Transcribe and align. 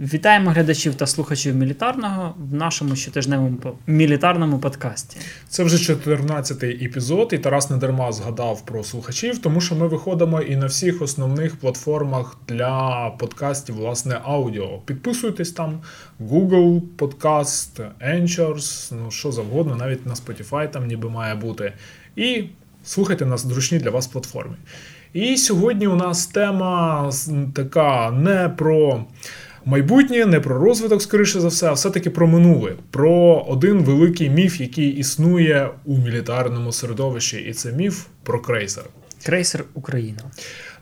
Вітаємо 0.00 0.50
глядачів 0.50 0.94
та 0.94 1.06
слухачів 1.06 1.56
мілітарного 1.56 2.34
в 2.50 2.54
нашому 2.54 2.96
щотижневому 2.96 3.58
мілітарному 3.86 4.58
подкасті. 4.58 5.16
Це 5.48 5.64
вже 5.64 5.92
14-й 5.92 6.84
епізод, 6.84 7.30
і 7.32 7.38
Тарас 7.38 7.70
недарма 7.70 8.12
згадав 8.12 8.64
про 8.64 8.84
слухачів, 8.84 9.38
тому 9.38 9.60
що 9.60 9.74
ми 9.74 9.88
виходимо 9.88 10.40
і 10.40 10.56
на 10.56 10.66
всіх 10.66 11.02
основних 11.02 11.56
платформах 11.56 12.36
для 12.48 13.10
подкастів, 13.18 13.74
власне, 13.74 14.20
аудіо. 14.24 14.78
Підписуйтесь 14.84 15.52
там, 15.52 15.80
Google 16.20 16.80
Podcast, 16.98 17.86
Anchors, 18.08 18.94
ну 18.94 19.10
що 19.10 19.32
завгодно, 19.32 19.76
навіть 19.76 20.06
на 20.06 20.14
Spotify 20.14 20.70
там 20.70 20.86
ніби 20.86 21.10
має 21.10 21.34
бути. 21.34 21.72
І 22.16 22.44
слухайте 22.84 23.26
нас 23.26 23.46
зручні 23.46 23.78
для 23.78 23.90
вас 23.90 24.06
платформі. 24.06 24.56
І 25.12 25.36
сьогодні 25.36 25.86
у 25.86 25.96
нас 25.96 26.26
тема 26.26 27.10
така 27.54 28.10
не 28.10 28.48
про 28.48 29.04
майбутнє, 29.66 30.26
не 30.26 30.40
про 30.40 30.58
розвиток, 30.58 31.02
скоріше 31.02 31.40
за 31.40 31.48
все, 31.48 31.66
а 31.66 31.72
все-таки 31.72 32.10
про 32.10 32.26
минуле, 32.26 32.72
про 32.90 33.44
один 33.48 33.78
великий 33.78 34.30
міф, 34.30 34.60
який 34.60 34.88
існує 34.88 35.70
у 35.84 35.98
мілітарному 35.98 36.72
середовищі, 36.72 37.36
і 37.36 37.52
це 37.52 37.72
міф 37.72 38.06
про 38.22 38.40
крейсер. 38.40 38.84
Крейсер 39.24 39.64
Україна. 39.74 40.22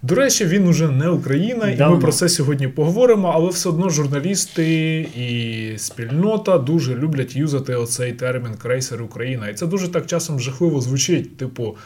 До 0.03 0.15
речі, 0.15 0.45
він 0.45 0.69
уже 0.69 0.89
не 0.89 1.09
Україна, 1.09 1.71
і 1.71 1.91
ми 1.91 1.99
про 1.99 2.13
це 2.13 2.29
сьогодні 2.29 2.69
поговоримо, 2.69 3.33
але 3.35 3.51
все 3.51 3.69
одно 3.69 3.91
журналісти 3.91 5.01
і 5.17 5.79
спільнота 5.79 6.59
дуже 6.59 6.95
люблять 6.95 7.37
юзати 7.37 7.75
оцей 7.75 8.13
термін 8.13 8.55
крейсер 8.63 9.03
Україна. 9.03 9.49
І 9.49 9.55
це 9.55 9.67
дуже 9.67 9.89
так 9.89 10.07
часом 10.07 10.41
жахливо 10.41 10.81
звучить. 10.81 11.37
Типу, 11.37 11.77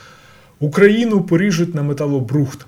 Україну 0.60 1.22
поріжуть 1.22 1.74
на 1.74 1.82
металобрухт. 1.82 2.66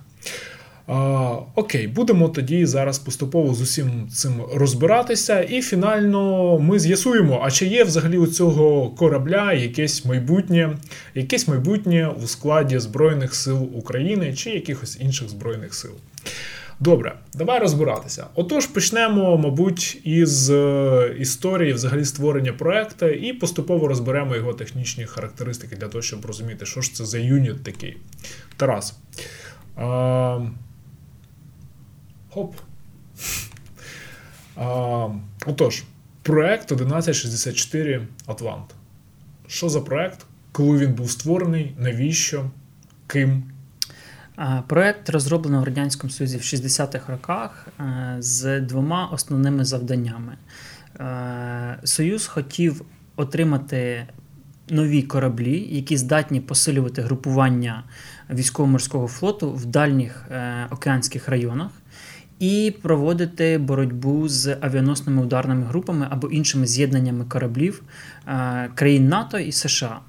А, 0.93 1.39
Окей, 1.55 1.87
будемо 1.87 2.29
тоді 2.29 2.67
зараз 2.67 2.99
поступово 2.99 3.55
з 3.55 3.61
усім 3.61 4.09
цим 4.09 4.33
розбиратися, 4.55 5.41
і 5.41 5.63
фінально 5.63 6.59
ми 6.59 6.79
з'ясуємо, 6.79 7.41
а 7.45 7.51
чи 7.51 7.66
є 7.66 7.85
взагалі 7.85 8.19
у 8.19 8.27
цього 8.27 8.91
корабля 8.91 9.52
якесь 9.52 10.05
майбутнє, 10.05 10.79
якесь 11.15 11.49
майбутнє 11.49 12.09
у 12.24 12.27
складі 12.27 12.79
Збройних 12.79 13.35
сил 13.35 13.69
України 13.74 14.35
чи 14.35 14.51
якихось 14.51 15.01
інших 15.01 15.29
збройних 15.29 15.74
сил. 15.74 15.91
Добре, 16.80 17.15
давай 17.35 17.60
розбиратися. 17.60 18.27
Отож, 18.35 18.66
почнемо, 18.66 19.37
мабуть, 19.37 20.01
із 20.04 20.51
е, 20.51 21.16
історії 21.19 21.73
взагалі 21.73 22.04
створення 22.04 22.52
проекту 22.52 23.09
і 23.09 23.32
поступово 23.32 23.88
розберемо 23.88 24.37
його 24.37 24.52
технічні 24.52 25.04
характеристики 25.04 25.77
для 25.77 25.88
того, 25.88 26.02
щоб 26.02 26.27
розуміти, 26.27 26.66
що 26.66 26.80
ж 26.80 26.95
це 26.95 27.04
за 27.04 27.19
юніт 27.19 27.65
такий. 27.65 27.97
Тарас. 28.57 28.95
А, 29.77 30.41
Хоп. 32.30 32.54
А, 34.56 35.09
Отож, 35.46 35.84
проект 36.23 36.73
1164 36.73 38.06
Атлант. 38.26 38.74
Що 39.46 39.68
за 39.68 39.80
проект? 39.80 40.26
Коли 40.52 40.78
він 40.78 40.95
був 40.95 41.10
створений? 41.10 41.74
Навіщо? 41.78 42.51
Ким? 43.06 43.42
Проект 44.66 45.10
розроблено 45.10 45.60
в 45.60 45.64
Радянському 45.64 46.10
Союзі 46.10 46.36
в 46.36 46.40
60-х 46.40 47.12
роках 47.12 47.68
е, 47.80 48.16
з 48.18 48.60
двома 48.60 49.06
основними 49.06 49.64
завданнями. 49.64 50.36
Е, 51.01 51.78
Союз 51.84 52.26
хотів 52.26 52.82
отримати 53.16 54.06
нові 54.68 55.02
кораблі, 55.02 55.68
які 55.70 55.96
здатні 55.96 56.40
посилювати 56.40 57.02
групування 57.02 57.84
військово-морського 58.30 59.08
флоту 59.08 59.52
в 59.52 59.66
дальніх 59.66 60.26
е, 60.30 60.66
океанських 60.70 61.28
районах 61.28 61.70
і 62.41 62.74
проводити 62.83 63.59
боротьбу 63.59 64.28
з 64.28 64.56
авіаносними 64.60 65.22
ударними 65.22 65.66
групами 65.66 66.06
або 66.10 66.28
іншими 66.28 66.66
з'єднаннями 66.66 67.25
кораблів 67.25 67.82
е, 68.26 68.69
країн 68.75 69.09
НАТО 69.09 69.38
і 69.38 69.53
США. 69.53 70.00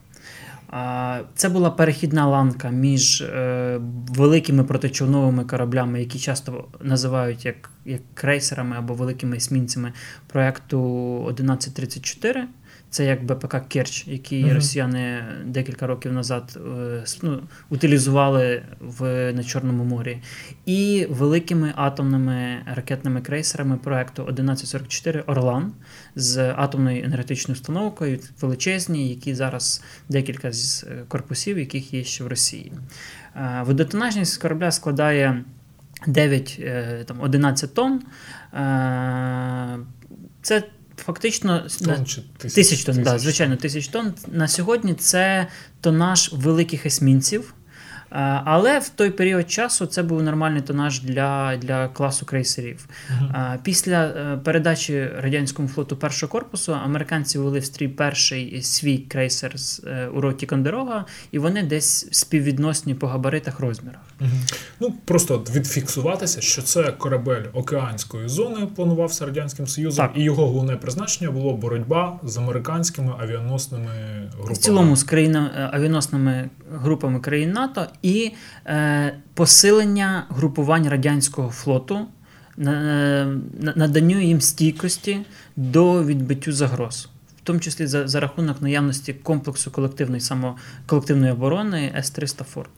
Е, 0.74 1.24
це 1.36 1.50
була 1.50 1.70
перехідна 1.70 2.28
ланка 2.28 2.70
між 2.70 3.22
е, 3.22 3.80
великими 4.08 4.64
протичовновими 4.64 5.44
кораблями, 5.44 6.00
які 6.00 6.20
часто 6.20 6.66
називають 6.82 7.46
як 7.46 7.70
як 7.86 8.02
крейсерами 8.14 8.76
або 8.78 8.94
великими 8.94 9.38
есмінцями 9.38 9.94
проекту 10.28 10.80
1134. 11.28 12.48
Це 12.92 13.06
як 13.06 13.26
БПК 13.26 13.56
Керч, 13.68 14.08
який 14.08 14.46
uh-huh. 14.46 14.54
росіяни 14.54 15.24
декілька 15.46 15.88
років 15.88 16.14
назад 16.14 16.60
е, 16.78 17.04
ну, 17.22 17.40
утилізували 17.70 18.64
в 18.80 19.34
на 19.34 19.44
Чорному 19.44 19.84
морі, 19.84 20.18
і 20.66 21.08
великими 21.10 21.74
атомними 21.76 22.58
ракетними 22.76 23.22
крейсерами 23.22 23.78
проекту 23.78 24.24
1144 24.24 25.22
Орлан 25.22 25.74
з 26.16 26.54
атомною 26.58 27.04
енергетичною 27.04 27.56
установкою, 27.56 28.20
величезні, 28.42 29.10
які 29.10 29.36
зараз 29.36 29.84
декілька 30.10 30.52
з 30.52 30.84
е, 30.84 31.04
корпусів, 31.08 31.60
яких 31.60 31.94
є 31.94 32.04
ще 32.04 32.24
в 32.24 32.28
Росії. 32.28 32.72
Е, 33.36 33.64
водотонажність 33.66 34.42
корабля 34.42 34.72
складає 34.72 35.44
9-11 36.08 37.68
тонн. 37.68 38.02
Це 40.42 40.64
Фактично 41.06 41.68
тонн 41.86 42.06
чи 42.06 42.22
тисяч, 42.38 42.56
тисяч 42.56 42.84
тонн, 42.84 43.04
да, 43.04 43.20
звичайно, 43.20 43.56
тисяч 43.56 43.88
тонн. 43.88 44.14
На 44.28 44.48
сьогодні 44.48 44.94
це 44.94 45.48
тонаж 45.82 46.30
великих 46.34 46.86
есмінців. 46.86 47.54
Е, 48.12 48.42
але 48.46 48.80
в 48.80 48.90
той 48.90 49.10
період 49.10 49.52
часу 49.52 49.86
це 49.86 50.04
був 50.04 50.24
нормальний 50.24 50.62
тонаж 50.62 51.02
для 51.02 51.58
для 51.58 51.88
класу 51.88 52.26
крейсерів. 52.26 52.88
Uh-huh. 53.12 53.58
Після 53.64 54.06
е, 54.06 54.40
передачі 54.44 55.10
радянському 55.20 55.68
флоту 55.68 55.98
першого 55.98 56.32
корпусу 56.32 56.74
американці 56.74 57.40
ввели 57.40 57.60
в 57.60 57.66
стрій 57.66 57.88
перший 57.88 58.62
свій 58.62 58.98
крейсер 58.98 59.60
з 59.60 59.82
УРО 60.14 60.22
Тікондерога, 60.22 61.06
і 61.32 61.40
вони 61.40 61.64
десь 61.64 62.08
співвідносні 62.12 62.96
по 62.96 63.08
габаритах 63.08 63.60
розмірах. 63.60 64.02
Uh-huh. 64.22 64.54
Ну 64.80 64.94
просто 65.06 65.44
відфіксуватися, 65.56 66.42
що 66.42 66.62
це 66.62 66.84
корабель 66.84 67.44
океанської 67.54 68.30
зони 68.30 68.68
планувався 68.76 69.26
радянським 69.26 69.68
союзом, 69.68 70.08
так. 70.08 70.18
і 70.18 70.24
його 70.24 70.48
головне 70.48 70.76
призначення 70.76 71.32
було 71.32 71.54
боротьба 71.54 72.20
з 72.24 72.38
американськими 72.38 73.14
авіаносними 73.20 73.90
групами. 74.34 74.54
В 74.54 74.58
цілому 74.58 74.96
з 74.96 75.04
країнами 75.04 75.70
авіаносними 75.72 76.50
групами 76.72 77.20
країн 77.20 77.52
НАТО 77.52 77.88
і 78.02 78.32
е, 78.66 79.16
посилення 79.34 80.26
групувань 80.30 80.88
радянського 80.88 81.50
флоту, 81.50 82.08
наданню 83.76 84.22
їм 84.22 84.42
стійкості 84.42 85.20
до 85.56 86.04
відбиттю 86.04 86.52
загроз. 86.52 87.10
В 87.38 87.42
тому 87.44 87.60
числі 87.60 87.88
за 87.88 88.08
за 88.08 88.20
рахунок 88.20 88.62
наявності 88.62 89.14
комплексу 89.14 89.72
колективної 89.72 90.22
само, 90.22 90.58
колективної 90.86 91.32
оборони 91.32 91.94
С-300 91.98 92.44
Форт. 92.44 92.72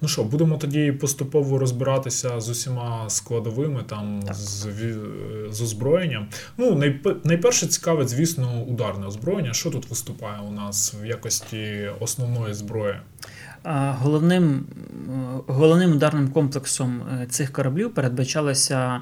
Ну 0.00 0.08
що, 0.08 0.24
будемо 0.24 0.56
тоді 0.56 0.92
поступово 0.92 1.58
розбиратися 1.58 2.40
з 2.40 2.48
усіма 2.48 3.10
складовими 3.10 3.82
там 3.82 4.22
з 4.30 4.66
з 5.50 5.62
озброєнням. 5.62 6.28
Ну, 6.56 6.82
найперше 7.24 7.66
цікавить, 7.66 8.08
звісно, 8.08 8.62
ударне 8.62 9.06
озброєння. 9.06 9.52
Що 9.52 9.70
тут 9.70 9.90
виступає 9.90 10.40
у 10.48 10.50
нас 10.50 10.94
в 11.02 11.06
якості 11.06 11.90
основної 12.00 12.54
зброї? 12.54 12.96
Головним 13.64 14.66
головним 15.46 15.92
ударним 15.92 16.28
комплексом 16.28 17.02
е, 17.22 17.26
цих 17.26 17.52
кораблів 17.52 17.94
передбачалися 17.94 19.00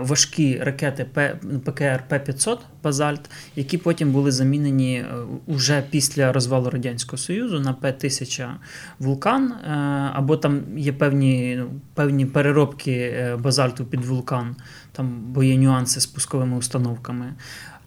важкі 0.00 0.58
ракети 0.58 1.04
ПКР 1.64 2.04
П-500 2.08 2.58
Базальт, 2.82 3.30
які 3.56 3.78
потім 3.78 4.12
були 4.12 4.32
замінені 4.32 4.94
е, 4.94 5.06
уже 5.46 5.82
після 5.90 6.32
розвалу 6.32 6.70
Радянського 6.70 7.18
Союзу 7.18 7.60
на 7.60 7.72
П-1000 7.72 8.50
Вулкан, 8.98 9.52
е, 9.52 9.70
або 10.14 10.36
там 10.36 10.60
є 10.76 10.92
певні 10.92 11.56
ну, 11.58 11.70
певні 11.94 12.26
переробки 12.26 13.14
базальту 13.42 13.84
під 13.84 14.04
вулкан, 14.04 14.56
там 14.92 15.20
бо 15.26 15.42
є 15.42 15.56
нюанси 15.56 16.00
з 16.00 16.06
пусковими 16.06 16.56
установками. 16.56 17.34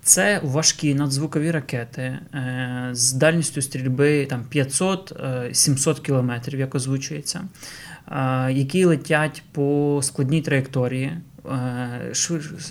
Це 0.03 0.39
важкі 0.43 0.95
надзвукові 0.95 1.51
ракети 1.51 2.01
е, 2.01 2.89
з 2.91 3.13
дальністю 3.13 3.61
стрільби 3.61 4.25
500-700 4.25 6.01
кілометрів, 6.01 6.59
як 6.59 6.75
озвучується, 6.75 7.41
е, 8.11 8.51
які 8.51 8.85
летять 8.85 9.43
по 9.51 9.99
складній 10.03 10.41
траєкторії. 10.41 11.17
Е, 11.51 12.13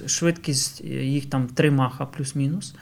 швидкість 0.07 0.85
їх 0.85 1.31
там 1.31 1.47
3 1.47 1.71
маха 1.71 2.07
плюс-мінус. 2.07 2.75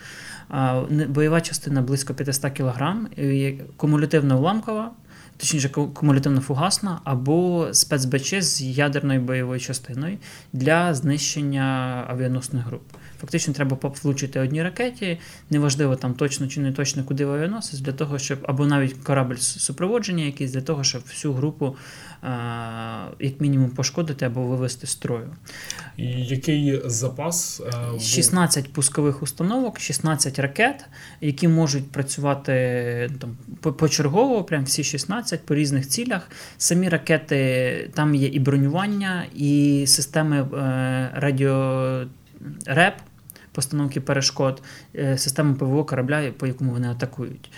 Бойова 1.08 1.40
частина 1.40 1.82
близько 1.82 2.14
500 2.14 2.52
кг, 2.52 2.96
кумулятивна 3.76 4.36
уламкова, 4.36 4.92
точніше, 5.40 5.68
кумулятивно 5.68 6.40
фугасна, 6.40 7.00
або 7.04 7.68
спецБЧ 7.72 8.34
з 8.34 8.62
ядерною 8.62 9.20
бойовою 9.20 9.60
частиною 9.60 10.18
для 10.52 10.94
знищення 10.94 12.04
авіаносних 12.08 12.64
груп. 12.64 12.82
Фактично, 13.20 13.54
треба 13.54 13.78
влучити 14.02 14.40
одній 14.40 14.62
ракеті, 14.62 15.18
неважливо 15.50 15.96
там 15.96 16.14
точно 16.14 16.48
чи 16.48 16.60
не 16.60 16.72
точно, 16.72 17.04
куди 17.04 17.24
авіаносець, 17.24 17.80
для 17.80 17.92
того, 17.92 18.18
щоб 18.18 18.38
або 18.48 18.66
навіть 18.66 18.94
корабль 18.94 19.36
супроводження, 19.36 20.24
якийсь 20.24 20.52
для 20.52 20.60
того, 20.60 20.84
щоб 20.84 21.02
всю 21.02 21.34
групу 21.34 21.76
як 23.18 23.40
мінімум 23.40 23.70
пошкодити 23.70 24.24
або 24.24 24.42
вивести 24.42 24.86
з 24.86 24.90
строю. 24.90 25.30
І 25.96 26.06
який 26.06 26.82
запас? 26.84 27.62
16 28.00 28.64
е, 28.64 28.68
пускових 28.72 29.22
установок, 29.22 29.80
16 29.80 30.38
ракет, 30.38 30.84
які 31.20 31.48
можуть 31.48 31.90
працювати 31.90 33.10
там 33.20 33.36
почергово, 33.72 34.44
прям 34.44 34.64
всі 34.64 34.84
16 34.84 35.29
по 35.36 35.54
різних 35.54 35.88
цілях. 35.88 36.30
Самі 36.58 36.88
ракети 36.88 37.90
там 37.94 38.14
є 38.14 38.28
і 38.28 38.38
бронювання, 38.38 39.24
і 39.34 39.84
системи 39.86 40.40
е, 40.40 41.10
радіореп, 41.14 42.94
постановки 43.52 44.00
перешкод, 44.00 44.62
е, 44.94 45.18
системи 45.18 45.54
ПВО 45.54 45.84
корабля, 45.84 46.32
по 46.38 46.46
якому 46.46 46.72
вони 46.72 46.88
атакують. 46.88 47.50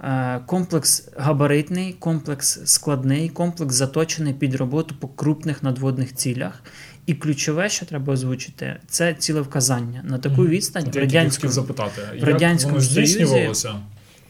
Е, 0.00 0.40
комплекс 0.46 1.08
габаритний, 1.16 1.92
комплекс 1.92 2.60
складний, 2.64 3.28
комплекс 3.28 3.74
заточений 3.74 4.32
під 4.32 4.54
роботу 4.54 4.94
по 5.00 5.08
крупних 5.08 5.62
надводних 5.62 6.14
цілях. 6.14 6.62
І 7.06 7.14
ключове, 7.14 7.68
що 7.68 7.86
треба 7.86 8.12
озвучити, 8.12 8.76
це 8.88 9.14
цілевказання 9.14 10.02
на 10.04 10.18
таку 10.18 10.46
відстань 10.46 10.84
в 10.84 10.96
радянському 10.96 11.52
запитати, 11.52 12.02
в 12.20 12.24
радянському 12.24 12.80
Союзі 12.80 13.50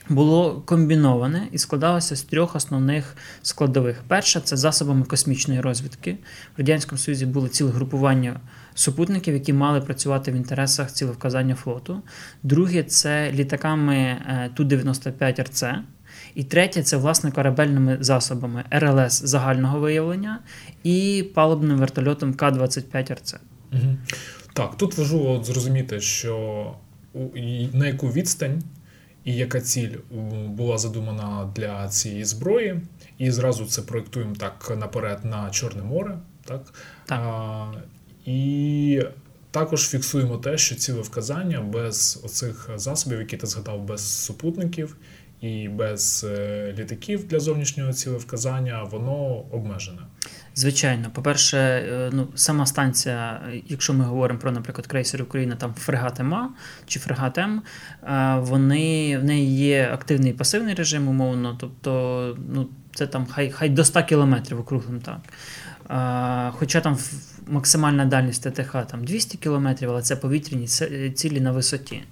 було 0.08 0.62
комбіноване 0.66 1.48
і 1.52 1.58
складалося 1.58 2.16
з 2.16 2.22
трьох 2.22 2.56
основних 2.56 3.16
складових. 3.42 4.02
Перша 4.08 4.40
це 4.40 4.56
засобами 4.56 5.04
космічної 5.04 5.60
розвідки. 5.60 6.18
В 6.56 6.58
радянському 6.58 6.98
Союзі 6.98 7.26
було 7.26 7.48
ціле 7.48 7.70
групування 7.70 8.40
супутників, 8.74 9.34
які 9.34 9.52
мали 9.52 9.80
працювати 9.80 10.32
в 10.32 10.34
інтересах 10.34 10.92
цілевказання 10.92 11.54
флоту. 11.54 12.02
Друге 12.42 12.82
це 12.82 13.32
літаками 13.32 13.96
е, 13.96 14.50
Ту-95 14.54 15.42
РЦ. 15.42 15.64
І 16.34 16.44
третє 16.44 16.82
це 16.82 16.96
власне 16.96 17.30
корабельними 17.30 17.98
засобами 18.00 18.64
РЛС 18.70 19.22
загального 19.24 19.80
виявлення 19.80 20.38
і 20.84 21.24
палубним 21.34 21.78
вертольотом 21.78 22.34
К-25 22.34 23.14
РЦ. 23.14 23.34
Угу. 23.72 23.96
Так, 24.52 24.76
тут 24.76 24.98
важливо 24.98 25.44
зрозуміти, 25.44 26.00
що 26.00 26.74
на 27.72 27.86
яку 27.86 28.08
відстань 28.08 28.62
і 29.26 29.34
яка 29.34 29.60
ціль 29.60 29.96
була 30.48 30.78
задумана 30.78 31.52
для 31.56 31.88
цієї 31.88 32.24
зброї, 32.24 32.80
і 33.18 33.30
зразу 33.30 33.66
це 33.66 33.82
проєктуємо 33.82 34.34
так 34.34 34.72
наперед 34.76 35.24
на 35.24 35.50
Чорне 35.50 35.82
море. 35.82 36.18
Так? 36.44 36.64
так. 37.06 37.18
А, 37.18 37.72
І 38.24 39.02
також 39.50 39.88
фіксуємо 39.88 40.36
те, 40.36 40.58
що 40.58 40.74
ціле 40.74 41.00
вказання 41.00 41.60
без 41.60 42.20
оцих 42.24 42.70
засобів, 42.76 43.18
які 43.18 43.36
ти 43.36 43.46
згадав, 43.46 43.82
без 43.82 44.24
супутників 44.24 44.96
і 45.40 45.68
без 45.68 46.26
е, 46.28 46.74
літаків 46.78 47.28
для 47.28 47.40
зовнішнього 47.40 47.92
цілевказання, 47.92 48.82
воно 48.82 49.44
обмежене. 49.50 49.98
Звичайно, 50.54 51.10
по-перше, 51.14 51.58
е, 51.58 52.10
ну 52.12 52.28
сама 52.34 52.66
станція, 52.66 53.40
якщо 53.68 53.94
ми 53.94 54.04
говоримо 54.04 54.40
про, 54.40 54.52
наприклад, 54.52 54.86
крейсер 54.86 55.22
Україна, 55.22 55.56
там 55.56 55.74
фрегат 55.74 56.20
МА 56.20 56.54
чи 56.86 57.00
фрегат 57.00 57.38
М, 57.38 57.62
е, 58.02 58.36
вони 58.40 59.18
в 59.18 59.24
неї 59.24 59.56
є 59.56 59.90
активний 59.92 60.30
і 60.30 60.34
пасивний 60.34 60.74
режим, 60.74 61.08
умовно, 61.08 61.56
тобто, 61.60 62.36
ну 62.54 62.68
це 62.94 63.06
там 63.06 63.26
хай 63.26 63.50
хай 63.50 63.68
до 63.68 63.84
100 63.84 64.02
кілометрів 64.02 64.60
округлим 64.60 65.00
так. 65.00 65.18
Хоча 66.58 66.80
там 66.80 66.98
максимальна 67.46 68.04
дальність 68.04 68.42
ТТХ 68.42 68.72
там 68.90 69.04
200 69.04 69.38
кілометрів, 69.38 69.90
але 69.90 70.02
це 70.02 70.16
повітряні 70.16 70.66
цілі 71.14 71.40
на 71.40 71.52
висоті. 71.52 72.02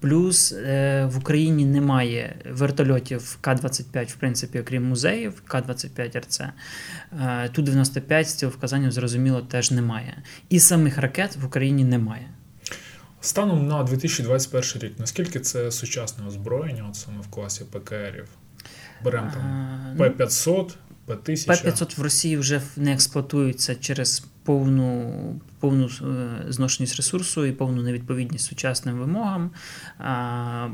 Плюс 0.00 0.52
е, 0.52 1.04
в 1.12 1.18
Україні 1.18 1.64
немає 1.64 2.36
вертольотів 2.50 3.38
Ка-25, 3.40 4.12
в 4.12 4.14
принципі, 4.14 4.60
окрім 4.60 4.88
музеїв, 4.88 5.42
Ка-25 5.46 6.20
РЦ. 6.20 6.40
Е, 6.40 7.48
Ту-95 7.52 8.24
з 8.24 8.34
цього 8.34 8.90
зрозуміло, 8.90 9.40
теж 9.40 9.70
немає. 9.70 10.22
І 10.48 10.60
самих 10.60 10.98
ракет 10.98 11.36
в 11.36 11.46
Україні 11.46 11.84
немає. 11.84 12.28
Станом 13.20 13.68
на 13.68 13.82
2021 13.82 14.82
рік, 14.82 14.98
наскільки 14.98 15.40
це 15.40 15.70
сучасне 15.70 16.26
озброєння, 16.26 16.86
от 16.90 16.96
саме 16.96 17.20
в 17.20 17.28
класі 17.30 17.64
ПКРів? 17.64 18.28
Беремо 19.04 19.30
там 19.34 19.96
П-500, 19.98 20.70
П-1000? 21.08 21.46
П-500 21.46 21.98
в 21.98 22.02
Росії 22.02 22.36
вже 22.36 22.60
не 22.76 22.92
експлуатується 22.92 23.74
через 23.74 24.24
повну 24.48 25.40
повну 25.60 25.86
е, 25.86 26.52
зношеність 26.52 26.96
ресурсу 26.96 27.46
і 27.46 27.52
повну 27.52 27.82
невідповідність 27.82 28.46
сучасним 28.46 28.98
вимогам. 28.98 29.50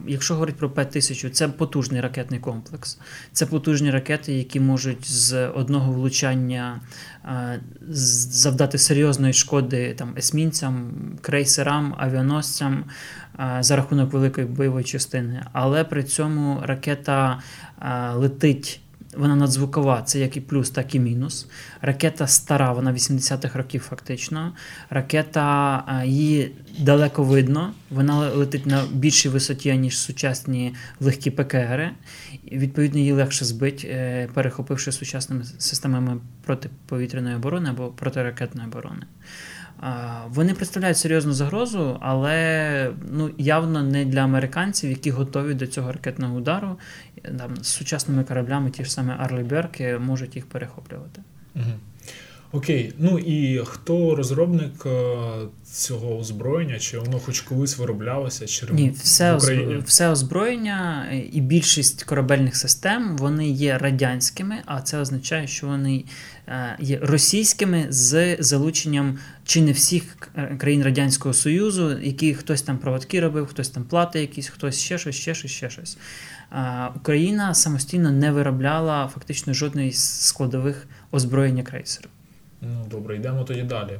Якщо 0.06 0.34
говорити 0.34 0.58
про 0.58 0.70
П-1000, 0.70 1.30
це 1.30 1.48
потужний 1.48 2.00
ракетний 2.00 2.40
комплекс. 2.40 2.98
Це 3.32 3.46
потужні 3.46 3.90
ракети, 3.90 4.32
які 4.32 4.60
можуть 4.60 5.10
з 5.10 5.48
одного 5.48 5.92
влучання 5.92 6.80
завдати 7.88 8.78
серйозної 8.78 9.32
шкоди 9.32 9.94
там, 9.94 10.14
есмінцям, 10.18 10.92
крейсерам, 11.20 11.94
авіаносцям 11.98 12.84
за 13.60 13.76
рахунок 13.76 14.12
великої 14.12 14.46
бойової 14.46 14.84
частини. 14.84 15.46
Але 15.52 15.84
при 15.84 16.02
цьому 16.02 16.60
ракета 16.62 17.42
летить 18.14 18.80
вона 19.16 19.36
надзвукова, 19.36 20.02
це 20.02 20.18
як 20.18 20.36
і 20.36 20.40
плюс, 20.40 20.70
так 20.70 20.94
і 20.94 21.00
мінус. 21.00 21.46
Ракета 21.80 22.26
стара, 22.26 22.72
вона 22.72 22.92
80-х 22.92 23.58
років 23.58 23.80
фактично. 23.80 24.52
Ракета 24.90 25.84
її 26.04 26.52
далеко 26.78 27.22
видно, 27.22 27.72
вона 27.90 28.30
летить 28.30 28.66
на 28.66 28.82
більшій 28.92 29.28
висоті, 29.28 29.78
ніж 29.78 29.98
сучасні 29.98 30.74
легкі 31.00 31.30
ПКР. 31.30 31.90
Відповідно, 32.52 32.98
її 32.98 33.12
легше 33.12 33.44
збити, 33.44 33.88
е, 33.88 34.28
перехопивши 34.34 34.92
сучасними 34.92 35.44
системами 35.44 36.20
протиповітряної 36.44 37.36
оборони 37.36 37.70
або 37.70 37.88
протиракетної 37.88 38.68
оборони. 38.68 39.02
Вони 40.28 40.54
представляють 40.54 40.98
серйозну 40.98 41.32
загрозу, 41.32 41.98
але 42.00 42.90
ну, 43.10 43.30
явно 43.38 43.82
не 43.82 44.04
для 44.04 44.20
американців, 44.20 44.90
які 44.90 45.10
готові 45.10 45.54
до 45.54 45.66
цього 45.66 45.92
ракетного 45.92 46.36
удару. 46.36 46.78
Там, 47.38 47.56
З 47.56 47.66
сучасними 47.66 48.24
кораблями, 48.24 48.70
ті 48.70 48.84
ж 48.84 48.92
самі 48.92 49.12
Арлі 49.18 49.98
можуть 49.98 50.36
їх 50.36 50.46
перехоплювати. 50.46 51.22
Угу. 51.54 51.64
Окей, 52.54 52.92
ну 52.98 53.18
і 53.18 53.60
хто 53.64 54.14
розробник 54.14 54.86
е, 54.86 55.16
цього 55.64 56.18
озброєння? 56.18 56.78
Чи 56.78 56.98
воно 56.98 57.18
хоч 57.18 57.40
колись 57.40 57.78
вироблялося? 57.78 58.46
Чи 58.46 58.66
Ні, 58.72 58.90
все 58.90 59.34
в 59.34 59.36
Україні? 59.36 59.82
все 59.86 60.08
озброєння 60.08 61.06
і 61.32 61.40
більшість 61.40 62.04
корабельних 62.04 62.56
систем 62.56 63.16
вони 63.16 63.48
є 63.48 63.78
радянськими, 63.78 64.56
а 64.66 64.80
це 64.80 64.98
означає, 64.98 65.46
що 65.46 65.66
вони 65.66 66.04
е, 66.48 66.76
є 66.80 66.98
російськими 67.02 67.86
з 67.88 68.36
залученням 68.40 69.18
чи 69.44 69.62
не 69.62 69.72
всіх 69.72 70.02
е, 70.36 70.56
країн 70.58 70.82
Радянського 70.82 71.34
Союзу, 71.34 71.98
які 71.98 72.34
хтось 72.34 72.62
там 72.62 72.78
проводки 72.78 73.20
робив, 73.20 73.46
хтось 73.46 73.68
там 73.68 73.84
плати 73.84 74.20
якісь, 74.20 74.48
хтось 74.48 74.80
ще 74.80 74.98
щось, 74.98 75.16
ще 75.16 75.34
щось, 75.34 75.50
ще 75.50 75.70
щось. 75.70 75.98
Україна 76.96 77.54
самостійно 77.54 78.10
не 78.10 78.32
виробляла 78.32 79.10
фактично 79.14 79.54
жодної 79.54 79.92
з 79.92 80.20
складових 80.20 80.86
озброєння 81.12 81.62
крейсеру. 81.62 82.08
Ну 82.60 82.86
добре, 82.90 83.16
йдемо 83.16 83.44
тоді 83.44 83.62
далі. 83.62 83.98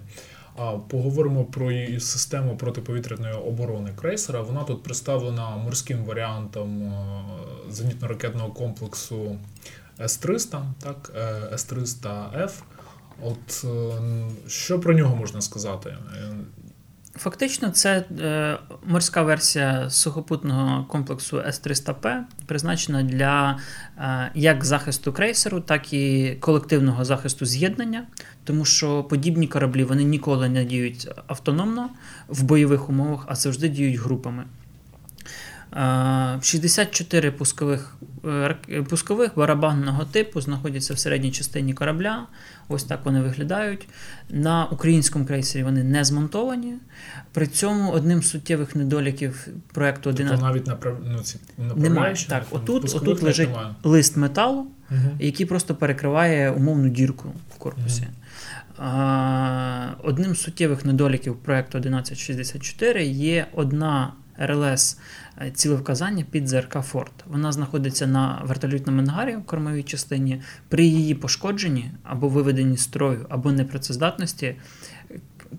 Поговоримо 0.89 1.45
про 1.45 1.71
систему 2.01 2.57
протиповітряної 2.57 3.35
оборони 3.35 3.91
крейсера. 3.97 4.41
Вона 4.41 4.65
тут 4.65 4.83
представлена 4.83 5.57
морським 5.57 6.05
варіантом 6.05 6.83
е, 6.83 7.25
зенітно-ракетного 7.71 8.53
комплексу 8.53 9.39
С-300, 10.01 10.63
так, 10.83 11.13
е, 11.17 11.55
С-300Ф. 11.55 12.51
От 13.23 13.65
е, 13.65 14.03
що 14.49 14.81
про 14.81 14.95
нього 14.95 15.17
можна 15.17 15.41
сказати? 15.41 15.97
Фактично, 17.17 17.71
це 17.71 18.05
е, 18.21 18.59
морська 18.87 19.23
версія 19.23 19.91
сухопутного 19.91 20.85
комплексу 20.85 21.43
С-300П, 21.47 22.21
призначена 22.47 23.03
для 23.03 23.59
е, 23.99 24.31
як 24.35 24.65
захисту 24.65 25.13
крейсеру, 25.13 25.61
так 25.61 25.93
і 25.93 26.35
колективного 26.41 27.05
захисту 27.05 27.47
з'єднання, 27.47 28.07
тому 28.45 28.65
що 28.65 29.05
подібні 29.05 29.47
кораблі 29.47 29.85
вони 29.85 30.05
ніколи 30.05 30.49
не 30.49 30.65
діють 30.65 31.09
автономно 31.27 31.91
в 32.29 32.43
бойових 32.43 32.89
умовах, 32.89 33.25
а 33.29 33.35
завжди 33.35 33.69
діють 33.69 34.01
групами. 34.01 34.45
64 35.75 37.31
пускових 37.31 37.97
е, 38.25 38.57
пускових 38.89 39.31
барабанного 39.37 40.05
типу 40.05 40.41
знаходяться 40.41 40.95
в 40.95 40.99
середній 40.99 41.33
частині 41.33 41.75
корабля. 41.75 42.27
Ось 42.69 42.85
так 42.85 43.05
вони 43.05 43.21
виглядають. 43.21 43.89
На 44.31 44.65
українському 44.65 45.27
крейсері 45.27 45.63
вони 45.63 45.85
не 45.85 46.05
змонтовані. 46.05 46.75
При 47.33 47.47
цьому 47.47 47.91
одним 47.91 48.23
з 48.23 48.31
суттєвих 48.31 48.77
недоліків 48.77 49.49
проекту 49.73 50.11
11... 50.11 50.39
Тобто 50.39 50.53
навіть 50.53 50.67
направ... 50.67 50.97
ну, 51.05 51.19
ці 51.19 51.39
немає. 51.77 52.15
Так, 52.29 52.47
отут, 52.51 52.95
отут 52.95 53.23
лежить 53.23 53.49
немає. 53.49 53.75
лист 53.83 54.17
металу, 54.17 54.67
угу. 54.91 55.01
який 55.19 55.47
просто 55.47 55.75
перекриває 55.75 56.51
умовну 56.51 56.89
дірку 56.89 57.33
в 57.55 57.59
корпусі. 57.59 58.03
Угу. 58.03 58.89
Одним 60.03 60.35
з 60.35 60.41
суттєвих 60.41 60.85
недоліків 60.85 61.37
проекту 61.37 61.79
1164 61.79 63.05
є 63.07 63.47
одна 63.53 64.13
РЛС 64.39 64.99
е, 65.39 65.51
цілевказання 65.51 66.25
під 66.31 66.49
ЗРК 66.49 66.81
Форт. 66.83 67.13
Вона 67.27 67.53
знаходиться 67.53 68.07
на 68.07 68.43
вертольотному 68.45 69.01
ангарі 69.01 69.37
в 69.37 69.45
кормовій 69.45 69.83
частині. 69.83 70.43
При 70.69 70.85
її 70.85 71.15
пошкодженні 71.15 71.91
або 72.03 72.29
виведенні 72.29 72.77
строю, 72.77 73.27
або 73.29 73.53
непрацездатності. 73.53 74.57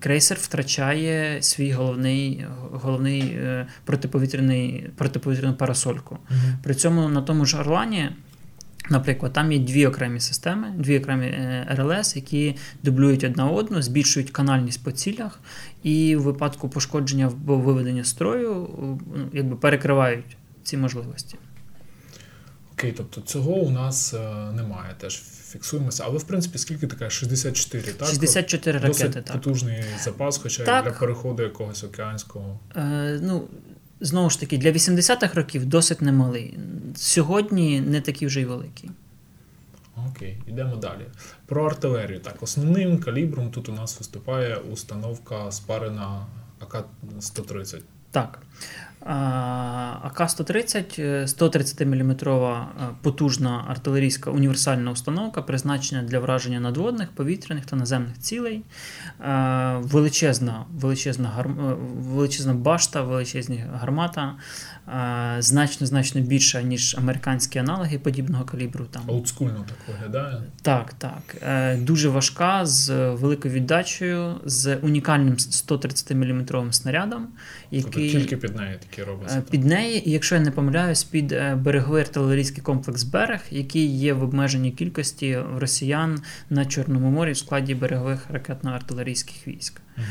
Крейсер 0.00 0.38
втрачає 0.40 1.42
свій 1.42 1.72
головний 1.72 2.46
головний 2.72 3.20
е, 3.20 3.66
протиповітряний 3.84 4.90
протиповітряну 4.96 5.54
парасольку. 5.54 6.14
Mm-hmm. 6.14 6.54
При 6.62 6.74
цьому 6.74 7.08
на 7.08 7.22
тому 7.22 7.46
ж 7.46 7.58
Орлані 7.58 8.10
Наприклад, 8.90 9.32
там 9.32 9.52
є 9.52 9.58
дві 9.58 9.86
окремі 9.86 10.20
системи, 10.20 10.72
дві 10.76 10.98
окремі 10.98 11.26
е, 11.26 11.66
РЛС, 11.70 12.16
які 12.16 12.56
дублюють 12.82 13.24
одна 13.24 13.46
одну, 13.46 13.82
збільшують 13.82 14.30
канальність 14.30 14.84
по 14.84 14.92
цілях, 14.92 15.40
і 15.82 16.16
в 16.16 16.22
випадку 16.22 16.68
пошкодження 16.68 17.26
або 17.26 17.56
виведення 17.56 18.04
строю 18.04 18.68
ну, 19.16 19.28
якби 19.32 19.56
перекривають 19.56 20.36
ці 20.62 20.76
можливості. 20.76 21.38
Окей, 22.72 22.92
тобто 22.96 23.20
цього 23.20 23.52
у 23.52 23.70
нас 23.70 24.14
е, 24.14 24.52
немає, 24.52 24.94
теж 24.98 25.22
фіксуємося. 25.52 26.04
Але 26.06 26.18
в 26.18 26.24
принципі, 26.24 26.58
скільки 26.58 26.86
така? 26.86 27.10
64, 27.10 27.92
так? 27.92 28.08
64 28.08 28.78
ракети, 28.78 29.08
Досить 29.08 29.24
так. 29.24 29.32
потужний 29.32 29.84
запас, 30.04 30.38
хоча 30.38 30.64
так. 30.64 30.84
для 30.84 30.92
переходу 30.92 31.42
якогось 31.42 31.84
океанського. 31.84 32.58
Е, 32.76 33.20
ну, 33.22 33.48
знову 34.00 34.30
ж 34.30 34.40
таки, 34.40 34.58
для 34.58 34.70
80-х 34.72 35.34
років 35.34 35.66
досить 35.66 36.02
немалий. 36.02 36.58
Сьогодні 36.96 37.80
не 37.80 38.00
такий 38.00 38.28
вже 38.28 38.40
й 38.40 38.44
великий. 38.44 38.90
Окей, 40.10 40.38
йдемо 40.46 40.76
далі. 40.76 41.06
Про 41.46 41.66
артилерію. 41.66 42.20
Так, 42.20 42.42
основним 42.42 42.98
калібром 42.98 43.50
тут 43.50 43.68
у 43.68 43.72
нас 43.72 43.98
виступає 43.98 44.56
установка 44.56 45.52
спарена 45.52 46.26
АК-130. 46.60 47.80
Так. 48.10 48.42
АК-130 49.06 51.26
130 51.26 51.80
мм 51.80 52.16
потужна 53.02 53.64
артилерійська 53.68 54.30
універсальна 54.30 54.90
установка, 54.90 55.42
призначена 55.42 56.02
для 56.02 56.18
враження 56.18 56.60
надводних, 56.60 57.08
повітряних 57.08 57.66
та 57.66 57.76
наземних 57.76 58.18
цілей. 58.18 58.62
Е, 59.20 59.76
величезна 59.80 60.64
величезна, 60.74 61.32
е, 61.38 61.44
величезна 61.98 62.54
башта, 62.54 63.02
величезна 63.02 63.56
гармата, 63.80 64.22
е, 64.22 64.34
значно 65.38 65.86
значно 65.86 66.20
більша, 66.20 66.62
ніж 66.62 66.94
американські 66.98 67.58
аналоги 67.58 67.98
подібного 67.98 68.44
калібру. 68.44 68.84
Там. 68.84 69.02
Олдскульно 69.06 69.64
так 69.68 69.96
виглядає. 69.96 70.42
Так, 70.62 70.94
так. 70.94 71.36
Дуже 71.78 72.08
важка, 72.08 72.66
з 72.66 73.10
великою 73.10 73.54
віддачею, 73.54 74.34
з 74.44 74.76
унікальним 74.76 75.38
130 75.38 76.10
мм 76.10 76.72
снарядом. 76.72 77.28
Тобто 77.70 78.00
який... 78.00 78.10
Тільки 78.10 78.36
під 78.36 78.56
неї 78.56 78.78
такі 78.90 79.02
робиться. 79.02 79.42
Під 79.50 79.64
неї, 79.64 80.08
і 80.08 80.12
якщо 80.12 80.34
я 80.34 80.40
не 80.40 80.50
помиляюсь, 80.50 81.04
під 81.04 81.34
береговий 81.56 82.02
артилерійський 82.02 82.62
комплекс 82.62 83.02
Берег, 83.02 83.40
який 83.50 83.98
є 83.98 84.12
в 84.12 84.22
обмеженій 84.22 84.70
кількості 84.70 85.38
росіян 85.56 86.22
на 86.50 86.66
Чорному 86.66 87.10
морі 87.10 87.32
в 87.32 87.38
складі 87.38 87.74
берегових 87.74 88.30
ракетно-артилерійських 88.30 89.48
військ. 89.48 89.80
Угу. 89.96 90.06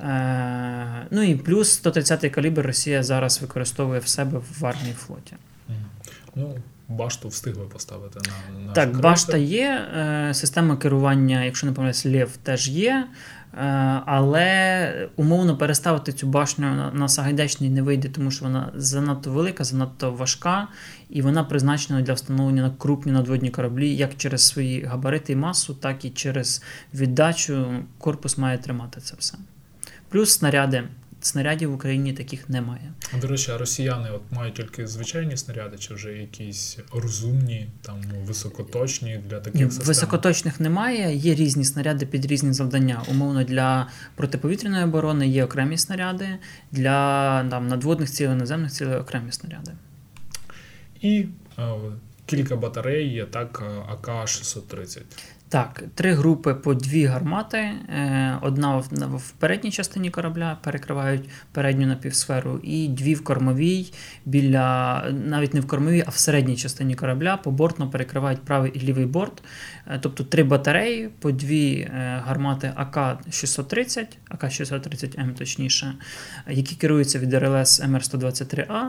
Е, 0.00 1.06
Ну 1.10 1.22
і 1.22 1.34
плюс 1.34 1.84
130-й 1.84 2.30
калібр 2.30 2.62
Росія 2.62 3.02
зараз 3.02 3.42
використовує 3.42 4.00
в 4.00 4.06
себе 4.06 4.40
в 4.58 4.66
армії 4.66 4.94
флоті. 4.94 5.36
Угу. 5.68 5.76
Ну, 6.34 6.54
Башту 6.88 7.28
встигли 7.28 7.64
поставити 7.64 8.18
на 8.18 8.66
наш 8.66 8.74
Так, 8.74 9.00
башта 9.00 9.36
є. 9.36 9.88
Е, 9.96 10.34
система 10.34 10.76
керування, 10.76 11.44
якщо 11.44 11.66
не 11.66 11.72
помиляюсь, 11.72 12.06
Лєв 12.06 12.36
теж 12.36 12.68
є. 12.68 13.08
Е, 13.54 13.58
але 14.06 15.08
умовно 15.16 15.56
переставити 15.56 16.12
цю 16.12 16.26
башню 16.26 16.90
на 16.92 17.08
Сагайдачний 17.08 17.70
не 17.70 17.82
вийде, 17.82 18.08
тому 18.08 18.30
що 18.30 18.44
вона 18.44 18.72
занадто 18.74 19.30
велика, 19.30 19.64
занадто 19.64 20.12
важка, 20.12 20.68
і 21.10 21.22
вона 21.22 21.44
призначена 21.44 22.02
для 22.02 22.12
встановлення 22.12 22.62
на 22.62 22.70
крупні 22.70 23.12
надводні 23.12 23.50
кораблі 23.50 23.96
як 23.96 24.16
через 24.16 24.46
свої 24.46 24.84
габарити 24.84 25.32
і 25.32 25.36
масу, 25.36 25.74
так 25.74 26.04
і 26.04 26.10
через 26.10 26.62
віддачу. 26.94 27.66
Корпус 27.98 28.38
має 28.38 28.58
тримати 28.58 29.00
це 29.00 29.14
все. 29.18 29.38
Плюс 30.08 30.32
снаряди 30.32 30.84
снарядів 31.20 31.70
в 31.70 31.74
Україні 31.74 32.12
таких 32.12 32.48
немає. 32.48 32.92
А 33.14 33.18
до 33.18 33.26
речі, 33.26 33.50
а 33.50 33.58
росіяни 33.58 34.10
от 34.10 34.22
мають 34.30 34.54
тільки 34.54 34.86
звичайні 34.86 35.36
снаряди, 35.36 35.78
чи 35.78 35.94
вже 35.94 36.12
якісь 36.12 36.78
розумні, 36.92 37.68
там 37.82 38.02
високоточні 38.24 39.20
для 39.28 39.40
таких 39.40 39.60
Ні, 39.60 39.70
систем? 39.70 39.86
Високоточних 39.86 40.60
немає. 40.60 41.16
Є 41.16 41.34
різні 41.34 41.64
снаряди 41.64 42.06
під 42.06 42.26
різні 42.26 42.52
завдання. 42.52 43.02
Умовно 43.08 43.44
для 43.44 43.88
протиповітряної 44.14 44.84
оборони 44.84 45.28
є 45.28 45.44
окремі 45.44 45.78
снаряди, 45.78 46.28
для 46.72 47.44
там, 47.50 47.68
надводних 47.68 48.10
цілей, 48.10 48.36
наземних 48.36 48.72
цілей 48.72 48.96
окремі 48.96 49.32
снаряди. 49.32 49.72
І 51.00 51.26
е, 51.58 51.74
кілька 52.26 52.56
батарей 52.56 53.08
є 53.08 53.24
так, 53.24 53.62
е, 53.66 53.92
АК-630. 53.92 55.02
Так, 55.50 55.82
три 55.94 56.12
групи 56.12 56.54
по 56.54 56.74
дві 56.74 57.04
гармати. 57.04 57.58
Е, 57.58 58.38
одна 58.42 58.76
в 58.76 59.30
передній 59.38 59.70
частині 59.70 60.10
корабля 60.10 60.58
перекривають 60.62 61.28
передню 61.52 61.86
напівсферу, 61.86 62.60
і 62.62 62.88
дві 62.88 63.14
в 63.14 63.24
кормовій, 63.24 63.92
біля 64.24 65.04
навіть 65.26 65.54
не 65.54 65.60
в 65.60 65.66
кормовій, 65.66 66.04
а 66.06 66.10
в 66.10 66.16
середній 66.16 66.56
частині 66.56 66.94
корабля 66.94 67.36
побортно 67.36 67.90
перекривають 67.90 68.40
правий 68.40 68.72
і 68.74 68.80
лівий 68.80 69.06
борт. 69.06 69.42
Е, 69.86 69.98
тобто 70.02 70.24
три 70.24 70.42
батареї 70.42 71.08
по 71.18 71.32
дві 71.32 71.72
е, 71.80 72.22
гармати 72.26 72.72
АК-630, 72.76 74.06
АК-630М 74.30 75.34
точніше, 75.34 75.94
які 76.48 76.76
керуються 76.76 77.18
від 77.18 77.34
РЛС 77.34 77.82
МР-123А, 77.82 78.88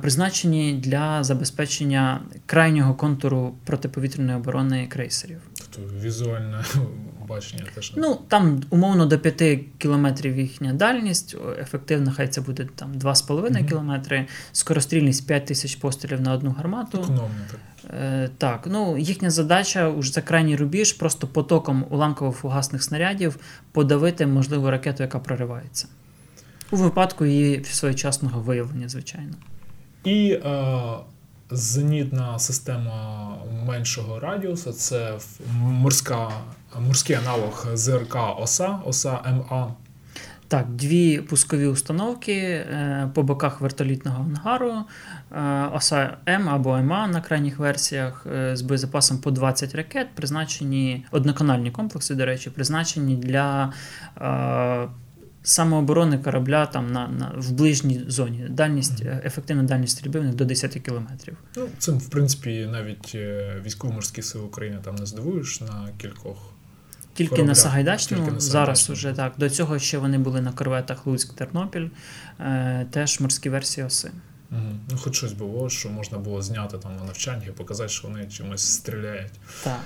призначені 0.00 0.72
для 0.72 1.24
забезпечення 1.24 2.20
крайнього 2.46 2.94
контуру 2.94 3.54
протиповітряної 3.64 4.38
оборони 4.38 4.86
крейсерів. 4.86 5.40
Тобто 5.70 5.94
візуальне 6.00 6.64
бачення 7.28 7.64
теж. 7.74 7.92
Ну, 7.96 8.18
там 8.28 8.62
умовно 8.70 9.06
до 9.06 9.18
5 9.18 9.60
кілометрів 9.78 10.38
їхня 10.38 10.72
дальність, 10.72 11.36
ефективно, 11.60 12.12
хай 12.16 12.28
це 12.28 12.40
буде 12.40 12.68
там 12.76 12.92
2,5 12.92 13.32
угу. 13.32 13.68
кілометри, 13.68 14.26
скорострільність 14.52 15.26
5 15.26 15.46
тисяч 15.46 15.76
пострілів 15.76 16.20
на 16.20 16.32
одну 16.32 16.50
гармату. 16.50 16.98
Економно, 16.98 17.30
так. 17.50 17.60
Е, 17.94 18.30
так, 18.38 18.66
ну 18.70 18.98
їхня 18.98 19.30
задача 19.30 19.88
уже 19.88 20.12
за 20.12 20.22
крайній 20.22 20.56
рубіж, 20.56 20.92
просто 20.92 21.26
потоком 21.26 21.84
уламково-фугасних 21.90 22.80
снарядів 22.80 23.36
подавити 23.72 24.26
можливу 24.26 24.70
ракету, 24.70 25.02
яка 25.02 25.18
проривається. 25.18 25.88
У 26.70 26.76
випадку 26.76 27.26
її 27.26 27.64
своєчасного 27.64 28.40
виявлення, 28.40 28.88
звичайно. 28.88 29.34
І 30.04 30.32
е, 30.32 30.40
зенітна 31.50 32.38
система 32.38 33.28
меншого 33.66 34.20
радіуса 34.20 34.72
це 34.72 35.18
морська, 35.54 36.30
морський 36.80 37.16
аналог 37.16 37.66
ЗРК 37.74 38.16
ОСА, 38.38 38.78
ОСА 38.84 39.20
МА. 39.50 39.74
Так, 40.48 40.66
дві 40.68 41.18
пускові 41.18 41.66
установки 41.66 42.32
е, 42.32 43.10
по 43.14 43.22
боках 43.22 43.60
вертолітного 43.60 44.24
ангару, 44.24 44.74
е, 45.32 45.68
ОСА 45.74 46.16
М 46.28 46.48
або 46.48 46.78
МА 46.78 47.08
на 47.08 47.20
крайніх 47.20 47.58
версіях 47.58 48.26
е, 48.34 48.56
з 48.56 48.62
боєзапасом 48.62 49.18
по 49.18 49.30
20 49.30 49.74
ракет, 49.74 50.06
призначені 50.14 51.06
одноканальні 51.10 51.70
комплекси, 51.70 52.14
до 52.14 52.26
речі, 52.26 52.50
призначені 52.50 53.16
для 53.16 53.72
самооборони 55.42 56.18
корабля 56.18 56.66
там 56.66 56.92
на, 56.92 57.08
на 57.08 57.32
в 57.36 57.52
ближній 57.52 58.04
зоні. 58.08 58.46
Дальність, 58.48 59.02
mm-hmm. 59.02 59.26
ефективна 59.26 59.62
дальність 59.62 59.98
стрільби 59.98 60.20
до 60.20 60.44
10 60.44 60.72
кілометрів. 60.72 61.36
Ну, 61.56 61.68
цим, 61.78 61.98
в 61.98 62.08
принципі, 62.08 62.68
навіть 62.72 63.12
е, 63.14 63.56
військово-морські 63.64 64.22
сили 64.22 64.44
України 64.44 64.78
там 64.84 64.94
не 64.94 65.06
здивуєш 65.06 65.60
на 65.60 65.88
кількох. 65.98 66.52
Тільки 67.14 67.30
кораблях. 67.30 67.48
на 67.48 67.54
Сагайдачному 67.54 68.40
зараз 68.40 68.90
уже 68.90 69.12
так. 69.12 69.32
До 69.38 69.50
цього 69.50 69.78
ще 69.78 69.98
вони 69.98 70.18
були 70.18 70.40
на 70.40 70.52
корветах 70.52 71.06
Луцьк 71.06 71.34
Тернопіль, 71.34 71.88
е, 72.40 72.86
теж 72.90 73.20
морські 73.20 73.48
версії 73.48 73.86
оси. 73.86 74.10
Угу. 74.50 74.60
Ну, 74.90 74.98
хоч 74.98 75.16
щось 75.16 75.32
було, 75.32 75.70
що 75.70 75.90
можна 75.90 76.18
було 76.18 76.42
зняти 76.42 76.78
там 76.78 76.96
на 76.96 77.04
навчанні 77.04 77.46
і 77.46 77.50
показати, 77.50 77.88
що 77.88 78.08
вони 78.08 78.26
чимось 78.26 78.62
стріляють. 78.62 79.32
Так. 79.64 79.80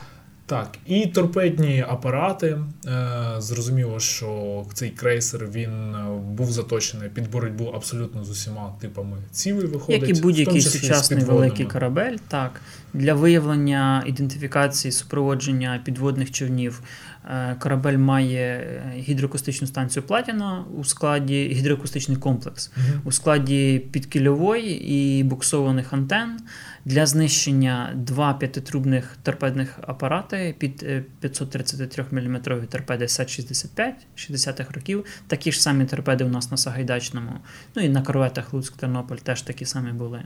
Так, 0.46 0.78
і 0.86 1.06
торпедні 1.06 1.84
апарати. 1.88 2.58
Е, 2.86 3.34
зрозуміло, 3.38 4.00
що 4.00 4.64
цей 4.72 4.90
крейсер 4.90 5.46
він 5.46 5.94
е, 5.94 6.06
був 6.28 6.52
заточений 6.52 7.08
під 7.08 7.30
боротьбу 7.30 7.64
абсолютно 7.64 8.24
з 8.24 8.30
усіма 8.30 8.74
типами 8.80 9.16
цілей 9.30 9.66
виходить. 9.66 10.08
Як 10.08 10.18
і 10.18 10.20
будь-який 10.22 10.60
сучасний 10.60 11.24
великий 11.24 11.66
корабель, 11.66 12.16
так 12.28 12.60
для 12.94 13.14
виявлення 13.14 14.04
ідентифікації, 14.06 14.92
супроводження 14.92 15.80
підводних 15.84 16.30
човнів. 16.30 16.82
Е, 17.30 17.56
корабель 17.60 17.98
має 17.98 18.82
гідроакустичну 18.96 19.66
станцію 19.66 20.02
Платіна 20.02 20.64
у 20.76 20.84
складі 20.84 21.48
гідроакустичний 21.48 22.16
комплекс 22.16 22.70
угу. 22.76 23.00
у 23.04 23.12
складі 23.12 23.78
підкільової 23.92 24.94
і 24.94 25.22
буксованих 25.22 25.92
антенн 25.92 26.38
для 26.84 27.06
знищення 27.06 27.92
два 27.94 28.34
п'ятитрубних 28.34 29.16
торпедних 29.22 29.78
апарати 29.86 30.54
під 30.58 30.86
533 31.20 32.04
мм 32.10 32.40
торпеди 32.68 33.04
С-65 33.04 33.92
60-х 34.16 34.74
років. 34.74 35.04
Такі 35.26 35.52
ж 35.52 35.62
самі 35.62 35.84
торпеди 35.84 36.24
у 36.24 36.28
нас 36.28 36.50
на 36.50 36.56
Сагайдачному. 36.56 37.32
Ну 37.74 37.82
і 37.82 37.88
на 37.88 38.02
корветах 38.02 38.52
Луцьк 38.52 38.76
Тернопіль 38.76 39.16
теж 39.16 39.42
такі 39.42 39.64
самі 39.64 39.92
були. 39.92 40.22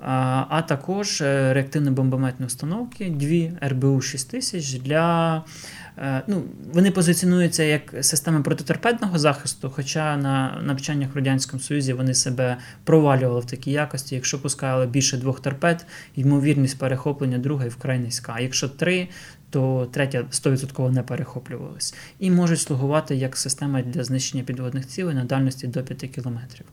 А 0.00 0.44
а 0.48 0.62
також 0.62 1.22
реактивно-бомбометні 1.22 2.46
установки, 2.46 3.10
дві 3.10 3.52
РБУ 3.62 4.00
6000 4.00 4.78
для 4.78 5.44
Е, 5.87 5.87
ну, 6.26 6.42
Вони 6.72 6.90
позиціонуються 6.90 7.62
як 7.62 7.94
система 8.00 8.42
протиторпедного 8.42 9.18
захисту, 9.18 9.72
хоча 9.76 10.16
на 10.16 10.60
навчаннях 10.62 11.14
в 11.14 11.16
Радянському 11.16 11.60
Союзі 11.60 11.92
вони 11.92 12.14
себе 12.14 12.56
провалювали 12.84 13.40
в 13.40 13.44
такій 13.44 13.70
якості. 13.70 14.14
Якщо 14.14 14.42
пускали 14.42 14.86
більше 14.86 15.16
двох 15.16 15.40
торпед, 15.40 15.86
ймовірність 16.16 16.78
перехоплення 16.78 17.38
другої 17.38 17.68
вкрай 17.68 17.98
низька. 17.98 18.32
А 18.36 18.40
якщо 18.40 18.68
три, 18.68 19.08
то 19.50 19.88
третя 19.92 20.24
100% 20.30 20.90
не 20.90 21.02
перехоплювалась. 21.02 21.94
І 22.18 22.30
можуть 22.30 22.60
слугувати 22.60 23.16
як 23.16 23.36
система 23.36 23.82
для 23.82 24.04
знищення 24.04 24.44
підводних 24.44 24.86
цілей 24.86 25.14
на 25.14 25.24
дальності 25.24 25.66
до 25.66 25.82
5 25.82 26.10
кілометрів. 26.10 26.66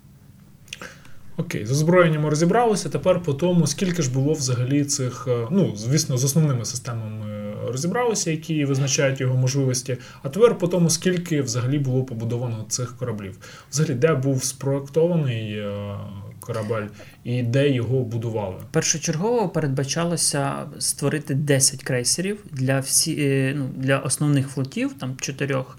Окей, 1.38 1.66
з 1.66 1.72
озброєнням 1.72 2.24
ми 2.24 2.30
розібралися. 2.30 2.90
Тепер 2.90 3.24
по 3.24 3.34
тому, 3.34 3.68
скільки 3.68 4.02
ж 4.02 4.14
було 4.14 4.34
взагалі 4.34 4.86
цих, 4.86 5.28
е, 5.28 5.48
ну, 5.52 5.76
звісно, 5.76 6.18
з 6.18 6.24
основними 6.24 6.66
системами 6.66 7.36
розібралися, 7.72 8.32
які 8.32 8.66
визначають 8.66 9.22
його 9.22 9.38
можливості. 9.38 9.98
А 10.24 10.30
тепер 10.30 10.58
по 10.58 10.68
тому, 10.68 10.90
скільки 10.90 11.42
взагалі 11.42 11.80
було 11.80 12.04
побудовано 12.04 12.66
цих 12.70 12.98
кораблів. 12.98 13.38
Взагалі, 13.72 13.94
де 13.96 14.14
був 14.14 14.44
спроектований 14.44 15.54
е, 15.54 15.96
корабель 16.40 16.88
і 17.24 17.44
де 17.44 17.70
його 17.70 18.00
будували? 18.00 18.56
Першочергово 18.72 19.50
передбачалося 19.50 20.54
створити 20.80 21.34
10 21.34 21.84
крейсерів 21.84 22.46
для 22.52 22.80
всі, 22.80 23.16
е, 23.20 23.54
ну, 23.58 23.70
для 23.76 23.98
основних 23.98 24.48
флотів, 24.48 24.94
там 24.94 25.16
чотирьох. 25.18 25.78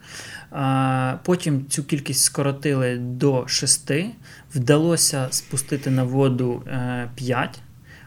Потім 1.23 1.67
цю 1.69 1.85
кількість 1.85 2.23
скоротили 2.23 2.97
до 2.97 3.49
6, 3.49 3.91
вдалося 4.57 5.29
спустити 5.31 5.91
на 5.91 6.05
воду 6.05 6.63
5, 7.15 7.57
е, 7.57 7.61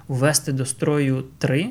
ввести 0.07 0.51
до 0.51 0.65
строю 0.65 1.23
3. 1.37 1.69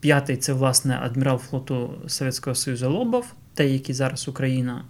П'ятий 0.00 0.36
це, 0.36 0.52
власне, 0.52 0.98
адмірал 1.02 1.38
флоту 1.38 1.94
Совєтського 2.06 2.54
Союзу 2.54 2.90
Лобов, 2.90 3.34
той, 3.54 3.72
який 3.72 3.94
зараз 3.94 4.28
Україна. 4.28 4.84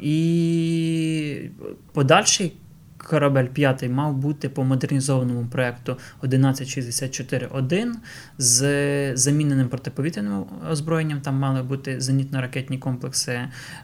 І 0.00 1.50
подальший 1.92 2.52
корабель 2.98 3.46
п'ятий 3.46 3.88
мав 3.88 4.14
бути 4.14 4.48
по 4.48 4.64
модернізованому 4.64 5.46
проєкту 5.46 5.98
1164-1 6.22 7.92
з 8.38 9.16
заміненим 9.16 9.68
протиповітряним 9.68 10.44
озброєнням. 10.70 11.20
Там 11.20 11.34
мали 11.34 11.62
бути 11.62 11.98
зенітно-ракетні 11.98 12.78
комплекси 12.78 13.40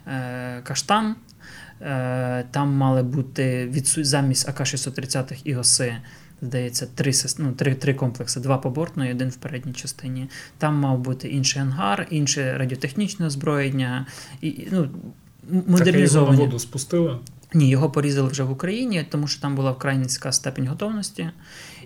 е, 0.07 0.61
Каштан. 0.63 1.15
Е, 1.81 2.45
там 2.51 2.73
мали 2.73 3.03
бути 3.03 3.71
замість 3.97 4.49
АК-630 4.49 5.41
і 5.43 5.55
ОСИ 5.55 5.95
здається, 6.41 6.87
три 6.95 7.11
ну, 7.37 7.51
три, 7.51 7.75
три 7.75 7.93
комплекси: 7.93 8.39
два 8.39 8.57
по 8.57 8.69
борту 8.69 9.03
і 9.03 9.11
один 9.11 9.29
в 9.29 9.35
передній 9.35 9.73
частині. 9.73 10.29
Там 10.57 10.75
мав 10.75 10.99
бути 10.99 11.27
інший 11.27 11.61
ангар, 11.61 12.07
інше 12.09 12.57
радіотехнічне 12.57 13.25
озброєння. 13.25 14.05
і 14.41 14.67
ну, 14.71 14.89
модернізовані. 15.67 16.07
Так, 16.07 16.13
його 16.13 16.31
на 16.31 16.37
воду 16.37 16.59
спустили? 16.59 17.19
Ні, 17.53 17.69
його 17.69 17.89
порізали 17.89 18.29
вже 18.29 18.43
в 18.43 18.51
Україні, 18.51 19.05
тому 19.09 19.27
що 19.27 19.41
там 19.41 19.55
була 19.55 19.71
вкрай 19.71 19.97
низька 19.97 20.31
степень 20.31 20.67
готовності 20.67 21.29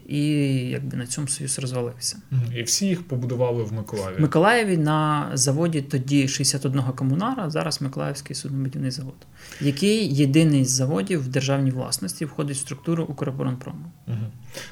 і 0.09 0.21
якби 0.69 0.97
на 0.97 1.07
цьому 1.07 1.27
союз 1.27 1.59
розвалився. 1.59 2.17
І 2.55 2.63
всі 2.63 2.85
їх 2.85 3.07
побудували 3.07 3.63
в 3.63 3.73
Миколаєві. 3.73 4.17
В 4.17 4.21
Миколаєві 4.21 4.77
на 4.77 5.29
заводі 5.33 5.81
тоді 5.81 6.27
61 6.27 6.81
комунара, 6.81 7.49
зараз 7.49 7.81
Миколаївський 7.81 8.35
суднобудівний 8.35 8.91
завод, 8.91 9.15
який 9.61 10.15
єдиний 10.15 10.65
з 10.65 10.69
заводів 10.69 11.23
в 11.23 11.27
державній 11.27 11.71
власності 11.71 12.25
входить 12.25 12.57
в 12.57 12.59
структуру 12.59 13.03
Укроборонпрому. 13.03 13.91
Угу. 14.07 14.17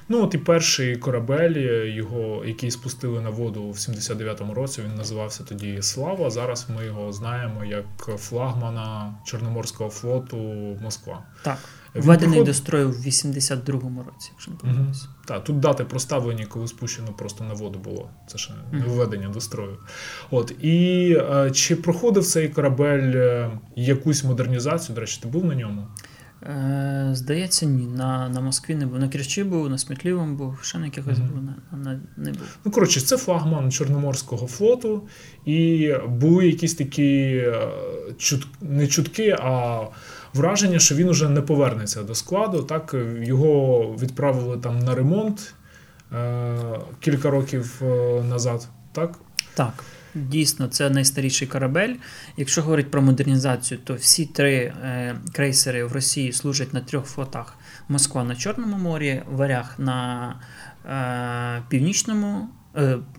Ну 0.10 0.24
от 0.24 0.34
і 0.34 0.38
перший 0.38 0.96
корабель, 0.96 1.58
його, 1.88 2.44
який 2.46 2.72
спустили 2.72 3.22
на 3.22 3.30
воду 3.30 3.70
в 3.70 3.76
79-му 3.76 4.54
році, 4.54 4.82
він 4.86 4.96
називався 4.96 5.44
тоді 5.44 5.82
Слава. 5.82 6.30
Зараз 6.30 6.68
ми 6.76 6.86
його 6.86 7.14
знаємо 7.14 7.66
як 7.66 7.86
флагмана 8.18 9.16
Чорноморського 9.26 9.90
флоту 9.90 10.38
Москва. 10.82 11.24
Так. 11.44 11.58
Введений 11.96 12.30
приход... 12.30 12.46
до 12.48 12.54
строю 12.54 12.90
в 12.90 12.96
82-му 12.96 14.04
році, 14.04 14.30
якщо 14.34 14.52
не 14.52 14.58
помиляюсь. 14.58 15.04
Угу. 15.04 15.14
Так, 15.26 15.44
тут 15.44 15.60
дати 15.60 15.84
проставлені, 15.84 16.46
коли 16.46 16.68
спущено 16.68 17.14
просто 17.14 17.44
на 17.44 17.54
воду 17.54 17.80
було. 17.80 18.10
Це 18.28 18.38
ще 18.38 18.54
не 18.72 18.80
введення 18.80 19.30
до 19.30 19.42
строю. 19.42 19.78
От 20.32 20.52
і 20.62 21.12
е, 21.20 21.52
чи 21.52 21.76
проходив 21.76 22.26
цей 22.26 22.50
корабель 22.50 23.12
е, 23.16 23.52
якусь 23.76 24.24
модернізацію? 24.24 24.96
До 24.96 25.02
речі, 25.02 25.20
ти 25.22 25.28
був 25.28 25.46
на 25.46 25.56
ньому? 25.56 25.88
Е, 26.44 27.10
Здається, 27.14 27.66
ні. 27.66 27.88
На 27.88 28.30
на 28.30 28.42
Москві 28.42 28.76
не 28.76 28.86
був. 28.86 29.00
На 29.00 29.08
Керчі 29.08 29.44
був, 29.44 29.70
на 29.70 29.78
Смітлівому 29.78 30.36
був, 30.36 30.60
ще 30.62 30.78
на 30.78 30.86
якихось 30.86 31.18
mm-hmm. 31.18 31.34
був, 31.34 31.44
на, 31.44 31.78
на, 31.78 32.00
не 32.18 32.32
був. 32.32 32.58
Ну, 32.66 32.72
коротше, 32.72 33.02
це 33.02 33.18
флагман 33.18 33.72
Чорноморського 33.72 34.48
флоту, 34.48 35.08
і 35.46 35.92
були 36.08 36.48
якісь 36.48 36.74
такі 36.74 37.44
е, 37.48 37.70
чут, 38.18 38.48
не 38.62 38.88
чутки, 38.88 39.38
а 39.40 39.82
враження, 40.38 40.80
що 40.80 40.96
він 40.96 41.10
уже 41.10 41.30
не 41.30 41.42
повернеться 41.42 42.04
до 42.04 42.16
складу. 42.16 42.64
Так 42.64 42.96
його 43.22 43.82
відправили 44.02 44.58
там 44.58 44.80
на 44.80 44.96
ремонт 44.96 45.54
е, 46.14 46.58
кілька 47.00 47.30
років 47.30 47.82
е, 47.82 48.24
назад. 48.24 48.68
Так, 48.92 49.20
так. 49.54 49.84
Дійсно, 50.16 50.68
це 50.68 50.90
найстаріший 50.90 51.48
корабель. 51.48 51.96
Якщо 52.38 52.62
говорити 52.62 52.90
про 52.90 53.02
модернізацію, 53.02 53.80
то 53.84 53.94
всі 53.94 54.26
три 54.26 54.56
е, 54.56 55.16
крейсери 55.34 55.84
в 55.84 55.92
Росії 55.92 56.34
служать 56.34 56.74
на 56.74 56.82
трьох 56.82 57.06
флотах: 57.06 57.58
Москва 57.90 58.24
на 58.24 58.36
Чорному 58.36 58.78
морі, 58.78 59.22
Варяг 59.32 59.76
на 59.78 60.36
е, 60.86 61.64
Північному 61.70 62.50
Е, 62.54 62.57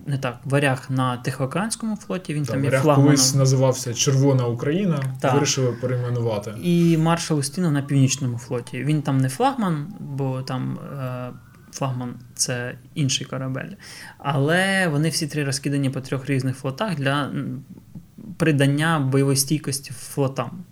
не 0.05 0.17
так, 0.17 0.39
варяг 0.45 0.85
на 0.89 1.17
Тихоокеанському 1.17 1.95
флоті. 1.95 2.33
Він 2.33 2.45
так, 2.45 2.51
там 2.51 2.63
є 2.63 2.69
варяг 2.69 2.81
флагманом. 2.81 3.11
колись 3.11 3.35
називався 3.35 3.93
Червона 3.93 4.45
Україна, 4.45 5.03
так. 5.19 5.33
вирішили 5.33 5.71
перейменувати. 5.71 6.53
І 6.63 6.97
маршал 6.97 7.39
Устінов 7.39 7.71
на 7.71 7.81
північному 7.81 8.37
флоті. 8.37 8.83
Він 8.83 9.01
там 9.01 9.17
не 9.17 9.29
флагман, 9.29 9.93
бо 9.99 10.41
там 10.41 10.79
е, 10.99 11.29
флагман 11.71 12.15
це 12.35 12.75
інший 12.95 13.27
корабель. 13.27 13.71
Але 14.17 14.87
вони 14.87 15.09
всі 15.09 15.27
три 15.27 15.43
розкидані 15.43 15.89
по 15.89 16.01
трьох 16.01 16.25
різних 16.25 16.57
флотах 16.57 16.95
для 16.95 17.31
придання 18.37 18.99
бойової 18.99 19.37
стійкості 19.37 19.91
флотам. 19.91 20.63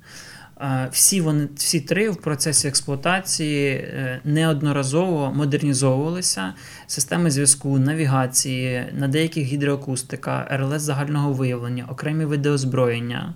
Всі 0.91 1.21
вони 1.21 1.47
всі 1.55 1.81
три 1.81 2.09
в 2.09 2.15
процесі 2.15 2.67
експлуатації 2.67 3.69
е, 3.69 4.21
неодноразово 4.23 5.33
модернізовувалися. 5.35 6.53
Системи 6.87 7.31
зв'язку, 7.31 7.79
навігації, 7.79 8.85
на 8.93 9.07
деяких 9.07 9.43
гідроакустика, 9.43 10.47
РЛС 10.51 10.81
загального 10.81 11.33
виявлення, 11.33 11.85
окремі 11.89 12.25
види 12.25 12.49
озброєння, 12.49 13.33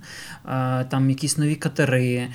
там 0.89 1.09
якісь 1.09 1.37
нові 1.37 1.55
катери, 1.55 2.27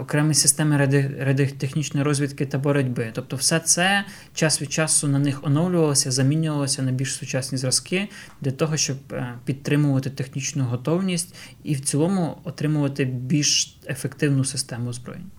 окремі 0.00 0.34
системи 0.34 0.76
радіотехнічної 1.18 2.04
розвідки 2.04 2.46
та 2.46 2.58
боротьби. 2.58 3.10
Тобто, 3.12 3.36
все 3.36 3.60
це 3.60 4.04
час 4.34 4.62
від 4.62 4.72
часу 4.72 5.08
на 5.08 5.18
них 5.18 5.44
оновлювалося, 5.44 6.10
замінювалося 6.10 6.82
на 6.82 6.92
більш 6.92 7.14
сучасні 7.14 7.58
зразки 7.58 8.08
для 8.40 8.50
того, 8.50 8.76
щоб 8.76 8.96
е, 9.12 9.34
підтримувати 9.44 10.10
технічну 10.10 10.64
готовність 10.64 11.34
і 11.64 11.74
в 11.74 11.80
цілому 11.80 12.38
отримувати 12.44 13.04
більш 13.04 13.78
ефективну 13.86 14.44
систему 14.44 14.90
озброєнь. 14.90 15.30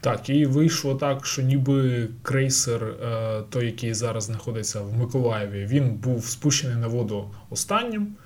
Так, 0.00 0.30
і 0.30 0.46
вийшло 0.46 0.94
так, 0.94 1.26
що 1.26 1.42
ніби 1.42 2.08
крейсер, 2.22 2.84
е, 2.84 3.42
той, 3.50 3.66
який 3.66 3.94
зараз 3.94 4.24
знаходиться 4.24 4.80
в 4.80 4.98
Миколаєві, 4.98 5.66
він 5.66 5.90
був 5.90 6.26
спущений 6.26 6.76
на 6.76 6.88
воду 6.88 7.30
останнім. 7.50 8.16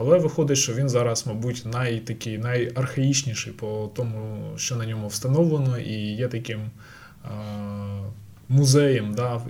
Але 0.00 0.18
виходить, 0.18 0.58
що 0.58 0.74
він 0.74 0.88
зараз, 0.88 1.26
мабуть, 1.26 1.62
найтакий, 1.66 2.38
найархаїчніший 2.38 3.52
по 3.52 3.90
тому, 3.94 4.52
що 4.56 4.76
на 4.76 4.86
ньому 4.86 5.08
встановлено, 5.08 5.78
і 5.78 5.92
є 5.94 6.28
таким 6.28 6.60
е, 6.60 7.28
музеєм, 8.48 9.14
да, 9.14 9.40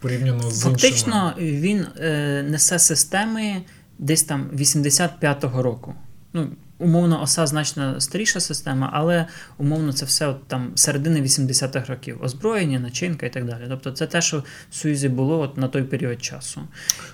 порівняно 0.00 0.50
з 0.50 0.62
Фактично, 0.62 1.32
іншими. 1.38 1.60
він 1.60 1.86
е, 2.00 2.42
несе 2.42 2.78
системи 2.78 3.62
десь 3.98 4.22
там 4.22 4.50
85-го 4.54 5.62
року. 5.62 5.94
Ну, 6.32 6.48
Умовно, 6.78 7.22
оса 7.22 7.46
значно 7.46 8.00
старіша 8.00 8.40
система, 8.40 8.90
але 8.92 9.26
умовно 9.58 9.92
це 9.92 10.06
все 10.06 10.26
от 10.26 10.48
там 10.48 10.72
середини 10.74 11.22
80-х 11.22 11.88
років. 11.88 12.18
Озброєння, 12.22 12.78
начинка 12.78 13.26
і 13.26 13.32
так 13.32 13.44
далі. 13.44 13.62
Тобто 13.68 13.90
це 13.90 14.06
те, 14.06 14.22
що 14.22 14.44
в 14.70 14.74
Союзі 14.74 15.08
було 15.08 15.40
от 15.40 15.56
на 15.56 15.68
той 15.68 15.82
період 15.82 16.24
часу. 16.24 16.60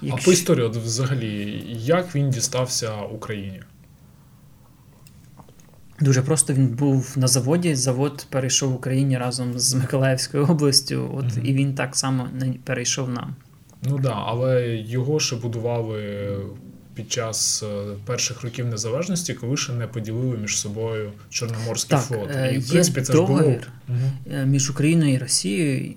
Якщо... 0.03 0.23
А 0.23 0.25
по 0.25 0.33
історії, 0.33 0.67
от 0.67 0.77
взагалі, 0.77 1.65
як 1.79 2.15
він 2.15 2.31
дістався 2.31 2.97
Україні? 2.97 3.63
Дуже 6.01 6.23
просто 6.23 6.53
він 6.53 6.69
був 6.69 7.15
на 7.17 7.29
заводі. 7.29 7.75
Завод 7.75 8.27
перейшов 8.31 8.73
в 8.73 8.75
Україні 8.75 9.19
разом 9.19 9.59
з 9.59 9.75
Миколаївською 9.75 10.47
областю, 10.47 11.11
от 11.15 11.25
mm 11.25 11.45
і 11.45 11.55
він 11.55 11.75
так 11.75 11.97
само 11.97 12.29
перейшов 12.65 13.09
нам. 13.09 13.35
Ну 13.83 13.93
так, 13.93 14.03
да, 14.03 14.23
але 14.27 14.77
його 14.77 15.21
ще 15.21 15.37
будували 15.37 16.37
під 16.95 17.13
час 17.13 17.63
е, 17.63 17.67
перших 18.07 18.43
років 18.43 18.67
незалежності, 18.67 19.35
коли 19.35 19.57
ще 19.57 19.73
не 19.73 19.87
поділили 19.87 20.37
між 20.37 20.59
собою 20.59 21.13
Чорноморський 21.31 21.99
так, 21.99 22.07
флот. 22.07 22.31
І 22.53 22.59
в 22.59 22.69
принципі 22.69 23.01
це 23.01 23.13
ж 23.13 23.23
було 23.23 23.41
угу. 23.89 23.99
між 24.47 24.71
Україною 24.71 25.15
і 25.15 25.19
Росією 25.19 25.95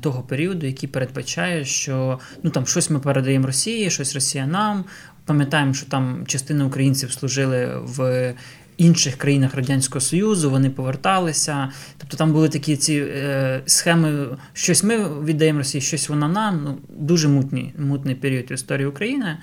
того 0.00 0.22
періоду, 0.22 0.66
який 0.66 0.88
передбачає, 0.88 1.64
що 1.64 2.18
ну 2.42 2.50
там 2.50 2.66
щось 2.66 2.90
ми 2.90 3.00
передаємо 3.00 3.46
Росії, 3.46 3.90
щось 3.90 4.14
Росія 4.14 4.46
нам. 4.46 4.84
Пам'ятаємо, 5.24 5.74
що 5.74 5.86
там 5.86 6.24
частина 6.26 6.66
українців 6.66 7.12
служили 7.12 7.78
в 7.82 8.34
інших 8.76 9.16
країнах 9.16 9.54
Радянського 9.54 10.00
Союзу, 10.00 10.50
вони 10.50 10.70
поверталися. 10.70 11.68
Тобто 11.98 12.16
там 12.16 12.32
були 12.32 12.48
такі 12.48 12.76
ці 12.76 12.94
е, 12.94 13.62
схеми, 13.66 14.26
щось 14.52 14.84
ми 14.84 15.24
віддаємо 15.24 15.58
Росії, 15.58 15.82
щось 15.82 16.08
вона 16.08 16.28
нам. 16.28 16.60
Ну, 16.64 16.78
Дуже 16.98 17.28
мутний, 17.28 17.74
мутний 17.78 18.14
період 18.14 18.50
в 18.50 18.52
історії 18.52 18.86
України. 18.86 19.38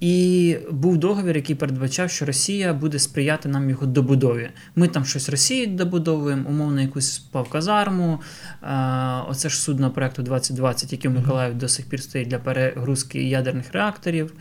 І 0.00 0.56
був 0.70 0.98
договір, 0.98 1.36
який 1.36 1.56
передбачав, 1.56 2.10
що 2.10 2.24
Росія 2.24 2.74
буде 2.74 2.98
сприяти 2.98 3.48
нам 3.48 3.70
його 3.70 3.86
добудові. 3.86 4.50
Ми 4.76 4.88
там 4.88 5.04
щось 5.04 5.28
Росії 5.28 5.66
добудовуємо, 5.66 6.48
умовно, 6.48 6.80
якусь 6.80 7.18
павказарму. 7.18 8.20
Е, 8.62 8.66
оце 9.28 9.48
ж 9.48 9.56
судно 9.56 9.90
проекту 9.90 10.22
2020, 10.22 10.92
який 10.92 11.10
в 11.10 11.14
Миколаїв 11.14 11.54
до 11.54 11.68
сих 11.68 11.86
пір 11.86 12.02
стоїть 12.02 12.28
для 12.28 12.38
перегрузки 12.38 13.22
ядерних 13.22 13.72
реакторів. 13.72 14.32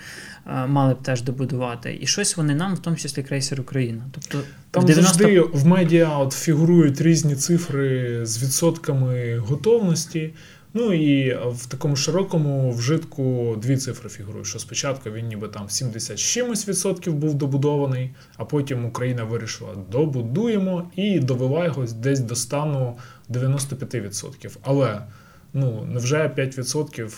Е, 0.50 0.68
мали 0.68 0.94
б 0.94 1.02
теж 1.02 1.22
добудувати. 1.22 1.98
І 2.02 2.08
щось 2.08 2.38
вони 2.38 2.56
нам, 2.56 2.76
в 2.76 2.80
тому 2.80 2.96
числі 2.98 3.24
крейсер 3.24 3.62
Україна. 3.62 4.04
Тобто 4.12 4.48
там 4.72 4.86
90... 4.86 5.18
завжди 5.18 5.42
в 5.42 5.68
медіа 5.68 6.18
от 6.18 6.34
фігурують 6.34 7.02
різні 7.02 7.36
цифри 7.36 8.20
з 8.26 8.44
відсотками 8.44 9.38
готовності. 9.38 10.34
Ну 10.74 10.94
і 10.94 11.38
в 11.52 11.66
такому 11.66 11.96
широкому 11.96 12.72
вжитку 12.72 13.56
дві 13.62 13.78
цифри 13.78 14.10
фігурують. 14.10 14.48
Що 14.48 14.60
спочатку 14.60 15.10
він 15.10 15.28
ніби 15.28 15.48
там 15.48 15.70
70 15.70 16.20
чимось 16.20 16.68
відсотків 16.68 17.14
був 17.14 17.34
добудований, 17.34 18.12
а 18.38 18.46
потім 18.46 18.86
Україна 18.86 19.24
вирішила 19.24 19.70
добудуємо 19.92 20.92
і 20.96 21.20
довела 21.20 21.66
його 21.66 21.86
десь 21.86 22.20
до 22.20 22.36
стану 22.36 22.98
95%. 23.30 24.58
Але 24.62 25.02
ну 25.54 25.88
невже 25.92 26.18
5% 26.38 27.10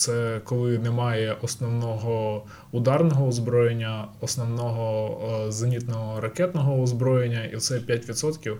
це 0.00 0.40
коли 0.44 0.78
немає 0.78 1.36
основного 1.42 2.42
ударного 2.72 3.28
озброєння, 3.28 4.08
основного 4.20 5.20
е, 5.46 5.52
зенітного 5.52 6.20
ракетного 6.20 6.82
озброєння, 6.82 7.44
і 7.44 7.56
це 7.56 7.78
5%? 7.78 8.56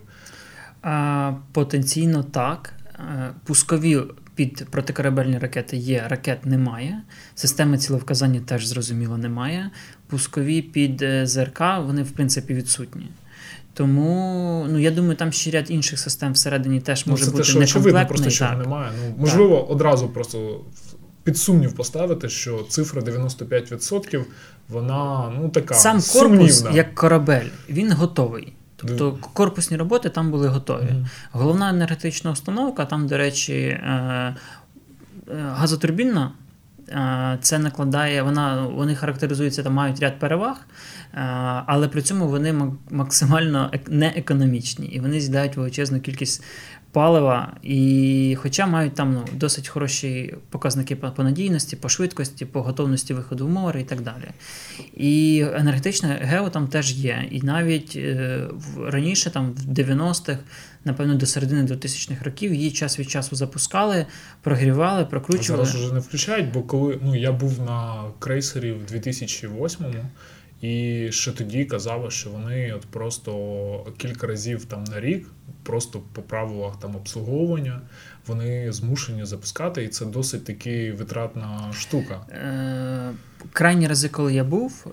А, 0.83 1.33
Потенційно 1.53 2.23
так. 2.23 2.73
Е, 2.99 3.31
пускові 3.45 4.01
під 4.35 4.67
протикорабельні 4.71 5.39
ракети 5.39 5.77
є, 5.77 6.05
ракет 6.09 6.47
немає. 6.47 7.03
Системи 7.35 7.79
цілевказання 7.79 8.41
теж 8.41 8.67
зрозуміло 8.67 9.19
немає. 9.19 9.71
Пускові 10.07 10.63
під 10.63 11.03
е, 11.03 11.27
ЗРК 11.27 11.61
вони, 11.87 12.03
в 12.03 12.11
принципі, 12.11 12.55
відсутні. 12.55 13.11
Тому 13.75 14.67
ну 14.69 14.79
я 14.79 14.91
думаю, 14.91 15.17
там 15.17 15.33
ще 15.33 15.51
ряд 15.51 15.71
інших 15.71 15.99
систем 15.99 16.33
всередині 16.33 16.81
теж 16.81 17.07
ну, 17.07 17.11
може 17.11 17.25
це 17.25 17.31
бути 17.31 17.43
те, 17.43 17.49
що 17.51 17.59
очевидно, 17.61 18.07
просто 18.07 18.31
що 18.31 18.53
немає. 18.53 18.93
Ну 18.99 19.15
можливо, 19.19 19.57
так. 19.57 19.71
одразу 19.71 20.09
просто 20.09 20.61
під 21.25 21.39
сумнів 21.39 21.73
поставити, 21.73 22.29
що 22.29 22.67
цифра 22.69 23.03
95% 23.03 24.25
вона 24.69 25.33
ну 25.39 25.49
така 25.49 25.75
сам 25.75 25.93
корпус 25.93 26.13
сумнівна. 26.13 26.71
як 26.71 26.95
корабель, 26.95 27.47
він 27.69 27.93
готовий. 27.93 28.53
Тобто 28.77 29.19
корпусні 29.33 29.77
роботи 29.77 30.09
там 30.09 30.31
були 30.31 30.49
готові. 30.49 30.83
Mm-hmm. 30.83 31.07
Головна 31.33 31.71
енергетична 31.71 32.31
установка, 32.31 32.85
там, 32.85 33.07
до 33.07 33.19
речі, 33.19 33.55
е, 33.55 33.87
е, 33.87 34.35
газотурбінна. 35.33 36.33
Е, 36.89 37.39
це 37.41 37.59
накладає, 37.59 38.23
вона 38.23 38.67
вони 38.67 38.95
характеризуються 38.95 39.63
там, 39.63 39.75
мають 39.75 40.01
ряд 40.01 40.19
переваг, 40.19 40.57
але 41.67 41.89
при 41.89 42.03
цьому 42.03 42.29
вони 42.29 42.55
максимально 42.91 43.71
неекономічні 43.89 44.87
і 44.87 45.01
вони 45.01 45.21
з'їдають 45.21 45.57
величезну 45.57 46.01
кількість 46.01 46.45
палива, 46.93 47.57
і 47.63 48.37
хоча 48.41 48.67
мають 48.67 48.95
там 48.95 49.15
ну, 49.15 49.25
досить 49.33 49.69
хороші 49.69 50.35
показники 50.51 50.97
по 50.97 51.23
надійності, 51.23 51.77
по 51.77 51.89
швидкості, 51.89 52.45
по 52.45 52.63
готовності 52.63 53.15
виходу 53.15 53.47
в 53.47 53.51
море 53.51 53.81
і 53.81 53.85
так 53.85 54.01
далі. 54.01 54.31
І 54.97 55.45
енергетичне 55.55 56.19
гео 56.23 56.51
там 56.51 56.69
теж 56.69 56.93
є. 56.93 57.29
І 57.31 57.43
навіть 57.43 57.97
е, 57.97 58.41
раніше, 58.87 59.31
там 59.31 59.53
в 59.53 59.73
90-х, 59.73 60.39
напевно, 60.85 61.15
до 61.15 61.27
середини 61.27 61.63
2000-х 61.63 62.25
років 62.25 62.55
її 62.55 62.71
час 62.71 62.99
від 62.99 63.11
часу 63.11 63.37
запускали, 63.37 64.07
прогрівали, 64.43 65.05
прокручували. 65.05 65.63
А 65.63 65.67
Зараз 65.67 65.85
вже 65.85 65.95
не 65.95 66.01
включають, 66.01 66.53
бо 66.53 66.63
коли 66.63 66.99
ну, 67.03 67.17
я 67.17 67.33
був 67.33 67.61
на 67.61 68.05
крейсері 68.19 68.73
в 68.73 68.95
2008-му. 68.95 70.05
І 70.61 71.07
ще 71.13 71.33
тоді 71.33 71.65
казали, 71.65 72.11
що 72.11 72.31
вони 72.31 72.73
от 72.73 72.87
просто 72.87 73.93
кілька 73.99 74.27
разів 74.27 74.65
там 74.65 74.85
на 74.85 75.01
рік, 75.01 75.27
просто 75.63 76.01
по 76.13 76.23
правилах 76.23 76.81
там 76.81 76.97
обслуговування, 76.97 77.81
вони 78.27 78.73
змушені 78.73 79.25
запускати, 79.25 79.85
і 79.85 79.89
це 79.89 80.07
досить 80.07 80.45
таки 80.45 80.93
витратна 80.93 81.73
штука. 81.73 82.21
Е, 82.31 83.13
Крайні 83.53 83.89
рази, 83.89 84.09
коли 84.09 84.35
я 84.35 84.45
був, 84.45 84.87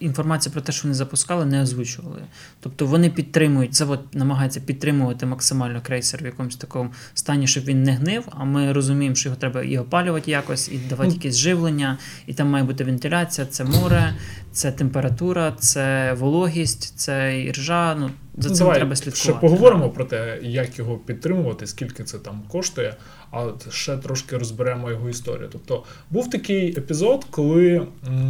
інформація 0.00 0.52
про 0.52 0.60
те, 0.62 0.72
що 0.72 0.82
вони 0.82 0.94
запускали, 0.94 1.44
не 1.44 1.62
озвучували. 1.62 2.22
Тобто 2.60 2.86
вони 2.86 3.10
підтримують, 3.10 3.74
завод 3.74 4.00
намагається 4.12 4.60
підтримувати 4.60 5.26
максимально 5.26 5.80
крейсер 5.82 6.22
в 6.22 6.26
якомусь 6.26 6.56
такому 6.56 6.90
стані, 7.14 7.46
щоб 7.46 7.64
він 7.64 7.82
не 7.82 7.92
гнив. 7.92 8.24
А 8.30 8.44
ми 8.44 8.72
розуміємо, 8.72 9.16
що 9.16 9.28
його 9.28 9.40
треба 9.40 9.62
і 9.62 9.78
опалювати 9.78 10.30
якось, 10.30 10.68
і 10.68 10.78
давати 10.78 11.10
якесь 11.12 11.36
живлення, 11.36 11.98
і 12.26 12.34
там 12.34 12.48
має 12.48 12.64
бути 12.64 12.84
вентиляція, 12.84 13.46
це 13.46 13.64
море, 13.64 14.14
це 14.52 14.72
температура, 14.72 15.52
це 15.58 16.12
вологість, 16.12 16.98
це 16.98 17.40
іржа. 17.42 17.94
Ну 17.94 18.10
за 18.36 18.48
цим 18.48 18.58
Давай 18.58 18.76
треба 18.76 18.96
слідкувати. 18.96 19.20
Ще 19.20 19.32
поговоримо 19.32 19.90
про 19.90 20.04
те, 20.04 20.38
як 20.42 20.78
його 20.78 20.96
підтримувати, 20.96 21.66
скільки 21.66 22.04
це 22.04 22.18
там 22.18 22.42
коштує. 22.48 22.94
А 23.30 23.46
ще 23.70 23.96
трошки 23.96 24.38
розберемо 24.38 24.90
його 24.90 25.08
історію. 25.08 25.48
Тобто 25.52 25.84
був 26.10 26.30
такий 26.30 26.78
епізод, 26.78 27.26
коли 27.30 27.86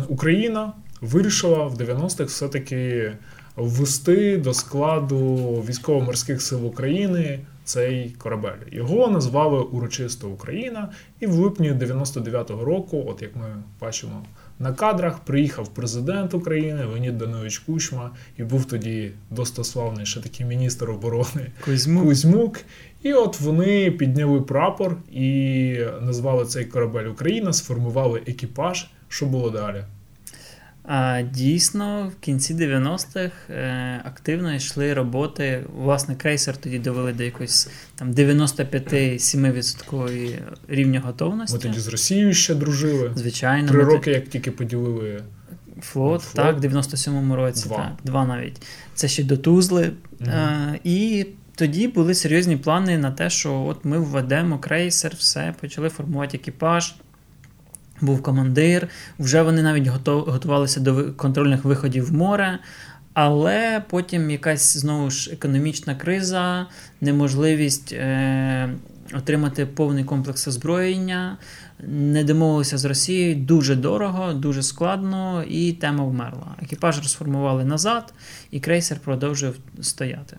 Україна 0.08 0.72
вирішила 1.00 1.64
в 1.64 1.74
90-х 1.74 2.24
все-таки 2.24 3.12
ввести 3.56 4.36
до 4.36 4.54
складу 4.54 5.36
військово-морських 5.68 6.42
сил 6.42 6.66
України 6.66 7.40
цей 7.64 8.10
корабель. 8.10 8.58
Його 8.72 9.08
назвали 9.08 9.58
урочисто 9.58 10.28
Україна, 10.28 10.92
і 11.20 11.26
в 11.26 11.34
липні 11.34 11.72
99-го 11.72 12.64
року, 12.64 13.04
от 13.08 13.22
як 13.22 13.36
ми 13.36 13.62
бачимо 13.80 14.24
на 14.58 14.72
кадрах, 14.72 15.18
приїхав 15.18 15.68
президент 15.68 16.34
України 16.34 16.84
Леонід 16.84 17.18
Данилович 17.18 17.58
Кучма, 17.58 18.10
і 18.38 18.42
був 18.42 18.64
тоді 18.64 19.12
достославний 19.30 20.06
ще 20.06 20.20
такий 20.20 20.46
міністр 20.46 20.90
оборони 20.90 21.52
Кузьмук. 21.64 22.04
Кузьмук. 22.04 22.60
І 23.02 23.12
от 23.12 23.40
вони 23.40 23.90
підняли 23.90 24.40
прапор 24.40 24.96
і 25.12 25.78
назвали 26.00 26.44
цей 26.44 26.64
корабель 26.64 27.06
Україна, 27.06 27.52
сформували 27.52 28.22
екіпаж. 28.26 28.86
Що 29.08 29.26
було 29.26 29.50
далі? 29.50 29.84
А 30.92 31.22
Дійсно, 31.22 32.12
в 32.16 32.20
кінці 32.20 32.54
90-х 32.54 33.30
е, 33.50 34.02
активно 34.04 34.54
йшли 34.54 34.94
роботи. 34.94 35.64
Власне, 35.76 36.14
крейсер 36.14 36.56
тоді 36.56 36.78
довели 36.78 37.12
до 37.12 37.22
якоїсь 37.22 37.68
там 37.94 38.12
95-7% 38.12 40.38
рівня 40.68 41.00
готовності. 41.00 41.56
Ми 41.56 41.62
тоді 41.62 41.80
з 41.80 41.88
Росією 41.88 42.34
ще 42.34 42.54
дружили. 42.54 43.12
Звичайно. 43.14 43.68
Три 43.68 43.84
роки, 43.84 44.10
як 44.10 44.28
тільки 44.28 44.50
поділили. 44.50 45.22
Флот, 45.80 46.22
флот. 46.22 46.46
так, 46.46 46.58
в 46.58 46.60
97-му 46.64 47.36
році, 47.36 47.68
два. 47.68 47.76
так, 47.76 47.92
два 48.04 48.26
навіть. 48.26 48.62
Це 48.94 49.08
ще 49.08 49.24
до 49.24 49.36
Тузли. 49.36 49.92
Угу. 50.20 50.30
А, 50.34 50.74
І 50.84 51.26
тоді 51.54 51.88
були 51.88 52.14
серйозні 52.14 52.56
плани 52.56 52.98
на 52.98 53.10
те, 53.10 53.30
що 53.30 53.54
от 53.54 53.84
ми 53.84 53.98
введемо 53.98 54.58
крейсер, 54.58 55.12
все, 55.18 55.54
почали 55.60 55.88
формувати 55.88 56.36
екіпаж 56.36 56.94
був 58.00 58.22
командир, 58.22 58.88
вже 59.18 59.42
вони 59.42 59.62
навіть 59.62 59.86
готувалися 60.06 60.80
до 60.80 61.12
контрольних 61.12 61.64
виходів 61.64 62.06
в 62.08 62.12
море. 62.12 62.58
Але 63.14 63.84
потім 63.90 64.30
якась 64.30 64.76
знову 64.76 65.10
ж 65.10 65.30
економічна 65.32 65.94
криза, 65.94 66.66
неможливість 67.00 67.92
е, 67.92 68.70
отримати 69.14 69.66
повний 69.66 70.04
комплекс 70.04 70.48
озброєння, 70.48 71.38
не 71.88 72.24
домовилися 72.24 72.78
з 72.78 72.84
Росією 72.84 73.34
дуже 73.36 73.76
дорого, 73.76 74.32
дуже 74.32 74.62
складно, 74.62 75.44
і 75.48 75.72
тема 75.72 76.04
вмерла. 76.04 76.54
Екіпаж 76.62 76.98
розформували 76.98 77.64
назад, 77.64 78.14
і 78.50 78.60
крейсер 78.60 78.98
продовжив 78.98 79.56
стояти. 79.80 80.36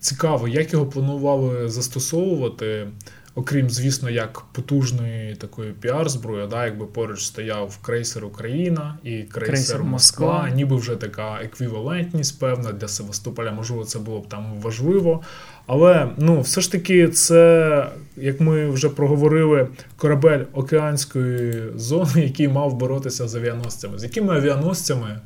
Цікаво, 0.00 0.48
як 0.48 0.72
його 0.72 0.86
планували 0.86 1.68
застосовувати. 1.68 2.88
Окрім, 3.34 3.70
звісно, 3.70 4.10
як 4.10 4.42
потужної 4.52 5.36
такої 5.36 5.72
піар-зброї, 5.72 6.48
да, 6.48 6.64
якби 6.64 6.86
поруч 6.86 7.24
стояв 7.24 7.78
крейсер 7.82 8.24
Україна 8.24 8.98
і 9.02 9.10
крейсер, 9.10 9.42
крейсер 9.42 9.84
Москва, 9.84 10.32
Москва, 10.32 10.50
ніби 10.50 10.76
вже 10.76 10.96
така 10.96 11.38
еквівалентність, 11.42 12.40
певна 12.40 12.72
для 12.72 12.88
Севастополя, 12.88 13.52
можливо, 13.52 13.84
це 13.84 13.98
було 13.98 14.20
б 14.20 14.28
там 14.28 14.60
важливо. 14.60 15.22
Але 15.66 16.10
ну, 16.16 16.40
все 16.40 16.60
ж 16.60 16.72
таки, 16.72 17.08
це, 17.08 17.86
як 18.16 18.40
ми 18.40 18.70
вже 18.70 18.88
проговорили, 18.88 19.68
корабель 19.96 20.44
океанської 20.52 21.62
зони, 21.76 22.10
який 22.16 22.48
мав 22.48 22.74
боротися 22.76 23.28
з 23.28 23.34
авіаносцями. 23.34 23.98
З 23.98 24.02
якими 24.02 24.36
авіаносцями 24.36 25.20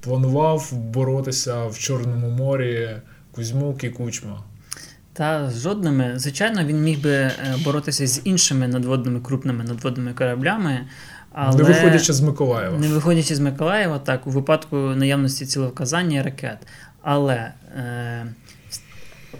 планував 0.00 0.72
боротися 0.72 1.66
в 1.66 1.78
Чорному 1.78 2.30
морі 2.30 2.90
Кузьмук 3.32 3.84
і 3.84 3.90
Кучма? 3.90 4.44
Та 5.12 5.50
з 5.50 5.62
жодними. 5.62 6.12
Звичайно, 6.16 6.64
він 6.64 6.82
міг 6.82 7.02
би 7.02 7.10
е, 7.10 7.34
боротися 7.64 8.06
з 8.06 8.20
іншими 8.24 8.68
надводними 8.68 9.20
крупними 9.20 9.64
надводними 9.64 10.12
кораблями. 10.12 10.86
Але 11.32 11.56
не 11.56 11.62
виходячи 11.62 12.12
з 12.12 12.20
Миколаєва. 12.20 12.78
Не 12.78 12.88
виходячи 12.88 13.34
з 13.34 13.40
Миколаєва, 13.40 13.98
так, 13.98 14.26
у 14.26 14.30
випадку 14.30 14.76
наявності 14.76 15.46
ціловказання 15.46 16.22
ракет. 16.22 16.66
Але 17.02 17.52
е, 17.76 18.26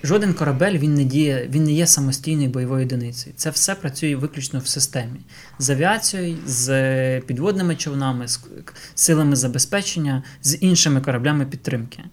жоден 0.04 0.34
корабель 0.34 0.78
він 0.78 0.94
не 0.94 1.04
діє, 1.04 1.48
він 1.50 1.64
не 1.64 1.72
є 1.72 1.86
самостійною 1.86 2.48
бойовою 2.48 2.86
одиницею. 2.86 3.34
Це 3.36 3.50
все 3.50 3.74
працює 3.74 4.16
виключно 4.16 4.58
в 4.58 4.66
системі 4.66 5.20
з 5.58 5.70
авіацією, 5.70 6.38
з 6.46 7.20
підводними 7.20 7.76
човнами, 7.76 8.28
з 8.28 8.40
силами 8.94 9.36
забезпечення, 9.36 10.22
з 10.42 10.58
іншими 10.60 11.00
кораблями 11.00 11.46
підтримки. 11.46 12.04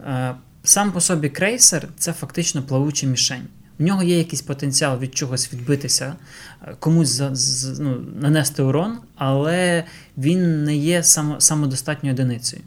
Е, 0.00 0.34
сам 0.62 0.92
по 0.92 1.00
собі 1.00 1.28
крейсер 1.28 1.88
це 1.98 2.12
фактично 2.12 2.62
плавуча 2.62 3.06
мішень. 3.06 3.48
В 3.78 3.82
нього 3.82 4.02
є 4.02 4.18
якийсь 4.18 4.42
потенціал 4.42 4.98
від 4.98 5.14
чогось 5.14 5.52
відбитися, 5.52 6.16
е, 6.62 6.76
комусь 6.78 7.08
за, 7.08 7.34
з, 7.34 7.78
ну, 7.78 8.00
нанести 8.20 8.62
урон, 8.62 8.98
але 9.16 9.84
він 10.18 10.64
не 10.64 10.76
є 10.76 11.02
само, 11.02 11.40
самодостатньою 11.40 12.14
одиницею. 12.14 12.62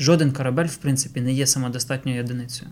Жоден 0.00 0.32
корабель, 0.32 0.66
в 0.66 0.76
принципі, 0.76 1.20
не 1.20 1.32
є 1.32 1.46
самодостатньою 1.46 2.24
одиницею. 2.24 2.70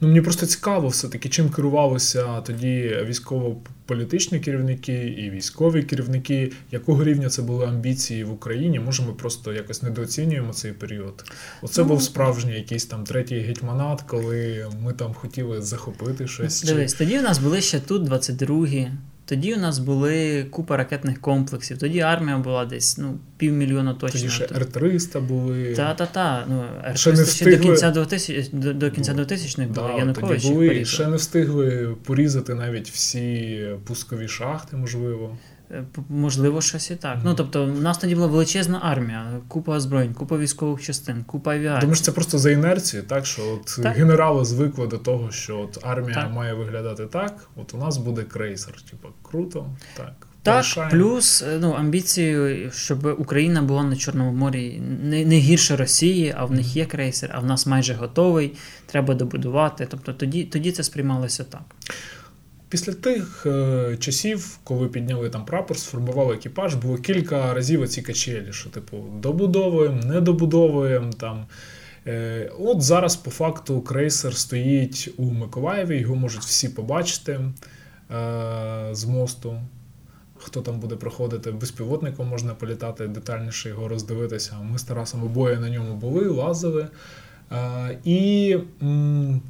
Ну 0.00 0.08
мені 0.08 0.20
просто 0.20 0.46
цікаво, 0.46 0.88
все-таки 0.88 1.28
чим 1.28 1.50
керувалися 1.50 2.40
тоді 2.40 2.96
військово-політичні 3.04 4.40
керівники 4.40 5.14
і 5.18 5.30
військові 5.30 5.82
керівники, 5.82 6.52
якого 6.70 7.04
рівня 7.04 7.28
це 7.28 7.42
були 7.42 7.66
амбіції 7.66 8.24
в 8.24 8.32
Україні? 8.32 8.80
Може, 8.80 9.02
ми 9.02 9.12
просто 9.12 9.52
якось 9.52 9.82
недооцінюємо 9.82 10.52
цей 10.52 10.72
період? 10.72 11.24
Оце 11.62 11.82
ну, 11.82 11.88
був 11.88 12.02
справжній 12.02 12.54
якийсь 12.54 12.86
там 12.86 13.04
третій 13.04 13.38
гетьманат, 13.38 14.02
коли 14.02 14.66
ми 14.82 14.92
там 14.92 15.14
хотіли 15.14 15.62
захопити 15.62 16.26
щось. 16.26 16.62
Дивись, 16.62 16.92
чи... 16.92 16.98
тоді 16.98 17.18
в 17.18 17.22
нас 17.22 17.38
були 17.38 17.60
ще 17.60 17.80
тут 17.80 18.02
22-гі. 18.02 18.90
Тоді 19.24 19.54
у 19.54 19.58
нас 19.58 19.78
були 19.78 20.44
купа 20.50 20.76
ракетних 20.76 21.20
комплексів. 21.20 21.78
Тоді 21.78 22.00
армія 22.00 22.38
була 22.38 22.64
десь 22.64 22.98
ну, 22.98 23.18
півмільйона 23.36 23.94
точно. 23.94 24.20
Тоді 24.20 24.32
ще 24.32 24.44
Р-300 24.44 25.20
були. 25.20 25.74
Та-та-та. 25.74 26.44
Ну, 26.48 26.64
Р-300 26.84 26.96
ще, 26.96 27.12
не 27.12 27.22
встигли... 27.22 27.56
до 27.56 27.62
кінця 27.62 27.90
2000 27.90 28.50
до, 28.52 28.72
до 28.72 28.90
кінця 28.90 29.12
2000 29.14 29.62
х 29.62 29.68
були. 29.68 29.88
Да, 29.88 29.98
Янукович 29.98 30.44
були, 30.44 30.84
ще 30.84 31.06
не 31.06 31.16
встигли 31.16 31.96
порізати 32.04 32.54
навіть 32.54 32.90
всі 32.90 33.66
пускові 33.84 34.28
шахти, 34.28 34.76
можливо. 34.76 35.38
Е, 35.72 35.84
можливо, 36.08 36.60
щось 36.60 36.90
і 36.90 36.96
так. 36.96 37.18
Mm. 37.18 37.20
Ну 37.24 37.34
тобто, 37.34 37.64
у 37.64 37.80
нас 37.80 37.98
тоді 37.98 38.14
була 38.14 38.26
величезна 38.26 38.80
армія, 38.82 39.26
купа 39.48 39.76
озброєнь, 39.76 40.14
купа 40.14 40.38
військових 40.38 40.82
частин, 40.82 41.24
купа 41.24 41.54
авіації. 41.54 41.80
Думаєш, 41.80 42.00
це 42.00 42.12
просто 42.12 42.38
за 42.38 42.50
інерцією, 42.50 43.08
так 43.08 43.26
що 43.26 43.42
от 43.52 43.82
так. 43.82 43.96
генерали 43.96 44.44
звикли 44.44 44.86
до 44.86 44.98
того, 44.98 45.30
що 45.30 45.58
от 45.58 45.78
армія 45.82 46.14
так. 46.14 46.32
має 46.32 46.54
виглядати 46.54 47.06
так. 47.06 47.48
От 47.56 47.74
у 47.74 47.78
нас 47.78 47.96
буде 47.96 48.22
крейсер. 48.22 48.82
Типу, 48.90 49.08
круто, 49.22 49.66
так. 49.96 50.12
Так, 50.42 50.90
плюс 50.90 51.42
е, 51.42 51.58
ну, 51.60 51.72
амбіцією, 51.72 52.70
щоб 52.70 53.16
Україна 53.18 53.62
була 53.62 53.82
на 53.82 53.96
Чорному 53.96 54.32
морі 54.32 54.82
не 55.02 55.24
не 55.24 55.36
гірше 55.36 55.76
Росії, 55.76 56.34
а 56.36 56.44
в 56.44 56.52
них 56.52 56.76
є 56.76 56.86
крейсер, 56.86 57.30
а 57.34 57.40
в 57.40 57.46
нас 57.46 57.66
майже 57.66 57.94
готовий, 57.94 58.52
треба 58.86 59.14
добудувати. 59.14 59.86
Тобто 59.90 60.12
тоді 60.12 60.44
тоді 60.44 60.72
це 60.72 60.82
сприймалося 60.82 61.44
так. 61.44 61.62
Після 62.72 62.92
тих 62.92 63.46
е, 63.46 63.96
часів, 64.00 64.58
коли 64.64 64.88
підняли 64.88 65.30
там 65.30 65.44
прапор, 65.44 65.76
сформували 65.76 66.34
екіпаж, 66.34 66.74
було 66.74 66.96
кілька 66.96 67.54
разів 67.54 67.80
оці 67.80 68.02
качелі, 68.02 68.52
що 68.52 68.70
типу 68.70 68.96
добудовуємо, 68.96 70.02
не 70.04 70.20
добудовуємо 70.20 71.12
там. 71.12 71.46
Е, 72.06 72.50
От 72.58 72.82
зараз, 72.82 73.16
по 73.16 73.30
факту, 73.30 73.80
крейсер 73.80 74.36
стоїть 74.36 75.10
у 75.16 75.30
Миколаєві, 75.30 76.00
його 76.00 76.16
можуть 76.16 76.42
всі 76.42 76.68
побачити 76.68 77.32
е, 77.32 77.50
з 78.92 79.04
мосту. 79.04 79.60
Хто 80.36 80.60
там 80.60 80.80
буде 80.80 80.96
проходити, 80.96 81.50
безпілотником 81.50 82.28
можна 82.28 82.54
політати, 82.54 83.08
детальніше 83.08 83.68
його 83.68 83.88
роздивитися. 83.88 84.56
Ми 84.72 84.78
з 84.78 84.82
Тарасом 84.82 85.24
обоє 85.24 85.60
на 85.60 85.70
ньому 85.70 85.94
були, 85.94 86.28
лазили. 86.28 86.88
Е, 87.52 87.98
і 88.04 88.56
м, 88.82 89.40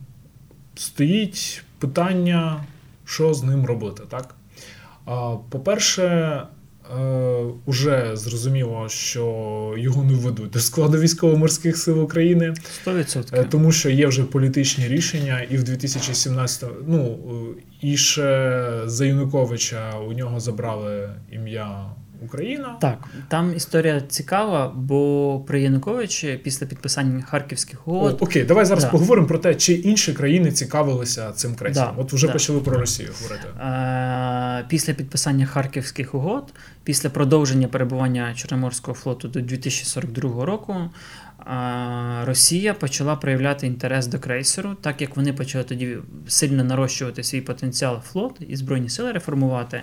стоїть 0.75 1.65
питання 1.79 2.65
що 3.13 3.35
з 3.35 3.43
ним 3.43 3.67
робити. 3.67 4.03
так? 4.09 4.35
По-перше, 5.51 6.43
вже 7.67 8.11
е, 8.13 8.17
зрозуміло, 8.17 8.89
що 8.89 9.75
його 9.79 10.05
не 10.05 10.15
введуть 10.15 10.51
до 10.51 10.61
складу 10.61 10.99
військово-морських 10.99 11.77
сил 11.77 12.03
України, 12.03 12.55
100%. 12.87 13.41
Е, 13.41 13.45
тому 13.45 13.73
що 13.73 13.91
є 13.91 14.07
вже 14.07 14.25
політичні 14.25 14.89
рішення, 14.89 15.43
і 15.51 15.57
в 15.57 15.65
2017 15.65 16.71
ну 16.87 17.19
і 17.81 17.97
ще 17.97 18.63
за 18.85 19.07
Януковича 19.07 19.99
у 19.99 20.13
нього 20.13 20.41
забрали 20.41 21.11
ім'я 21.33 21.91
Україна. 22.25 22.77
Так, 22.81 23.09
там 23.29 23.57
історія 23.57 24.01
цікава, 24.01 24.73
бо 24.77 25.41
при 25.47 25.63
Януковичі 25.63 26.41
після 26.45 26.67
підписання 26.67 27.23
харківських 27.23 27.89
угод... 27.89 28.19
О, 28.21 28.25
Окей, 28.25 28.45
давай 28.45 28.65
зараз 28.65 28.85
да. 28.85 28.91
поговоримо 28.91 29.27
про 29.27 29.39
те, 29.39 29.55
чи 29.55 29.73
інші 29.73 30.13
країни 30.13 30.53
цікавилися 30.53 31.33
цим 31.33 31.55
крейсером. 31.55 31.95
Да, 31.97 32.03
От 32.03 32.13
вже 32.13 32.27
да. 32.27 32.33
почали 32.33 32.61
про 32.61 32.79
Росію 32.79 33.11
говорити. 33.23 33.49
А, 33.59 34.63
після 34.69 34.93
підписання 34.93 35.47
харківських 35.47 36.15
угод, 36.15 36.53
після 36.85 37.11
продовження 37.11 37.69
перебування 37.69 38.35
Чорноморського 38.35 38.95
флоту 38.95 39.29
до 39.29 39.41
2042 39.41 40.45
року. 40.45 40.77
Росія 42.25 42.75
почала 42.75 43.17
проявляти 43.17 43.67
інтерес 43.67 44.07
до 44.07 44.19
крейсеру, 44.19 44.75
так 44.75 45.01
як 45.01 45.17
вони 45.17 45.33
почали 45.33 45.65
тоді 45.65 45.97
сильно 46.29 46.65
нарощувати 46.65 47.23
свій 47.23 47.41
потенціал 47.41 48.01
флот 48.01 48.37
і 48.49 48.57
збройні 48.57 48.89
сили 48.89 49.13
реформувати. 49.13 49.83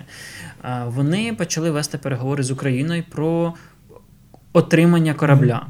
Вони 0.86 1.34
почали 1.34 1.70
вести 1.70 1.98
переговори 1.98 2.42
з 2.42 2.50
Україною 2.50 3.04
про 3.10 3.54
отримання 4.52 5.14
корабля. 5.14 5.66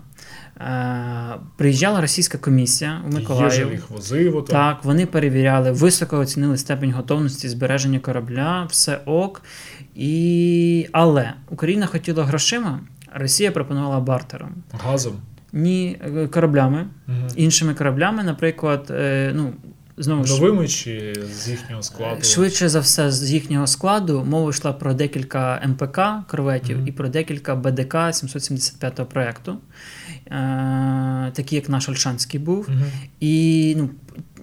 Приїжджала 1.57 2.01
російська 2.01 2.39
комісія 2.39 3.03
у 3.07 3.13
Миколаїв. 3.13 3.73
їх 3.73 3.91
возив, 3.91 4.45
Так, 4.49 4.85
вони 4.85 5.07
перевіряли, 5.07 5.71
високо 5.71 6.19
оцінили 6.19 6.57
степень 6.57 6.93
готовності 6.93 7.49
збереження 7.49 7.99
корабля, 7.99 8.67
все 8.71 9.01
ок. 9.07 9.43
І... 9.95 10.89
Але 10.93 11.33
Україна 11.51 11.87
хотіла 11.87 12.25
грошима, 12.25 12.81
Росія 13.15 13.53
пропонувала 13.53 14.01
бартером. 14.01 14.55
Газом 14.73 15.13
ні 15.53 15.99
е, 16.05 16.27
кораблями, 16.27 16.87
угу. 17.09 17.17
іншими 17.37 17.75
кораблями, 17.75 18.23
наприклад, 18.23 18.87
е, 18.91 19.33
ну. 19.35 19.53
Знову 20.03 20.25
Новими 20.25 20.69
чи 20.69 21.15
з 21.35 21.49
їхнього 21.49 21.83
складу? 21.83 22.23
Швидше 22.23 22.69
за 22.69 22.81
все, 22.81 23.11
з 23.13 23.33
їхнього 23.33 23.67
складу 23.67 24.25
мова 24.25 24.51
йшла 24.51 24.73
про 24.73 24.95
декілька 24.95 25.63
МПК 25.67 26.01
корветів 26.31 26.79
mm-hmm. 26.79 26.89
і 26.89 26.93
про 26.93 27.09
декілька 27.09 27.57
БДК 27.57 27.97
775 28.13 29.09
проєкту, 29.09 29.59
е, 30.27 30.31
такі 31.35 31.55
як 31.55 31.69
наш 31.69 31.89
Ольшанський 31.89 32.41
був. 32.41 32.69
Mm-hmm. 32.69 32.91
І 33.21 33.75
ну, 33.79 33.91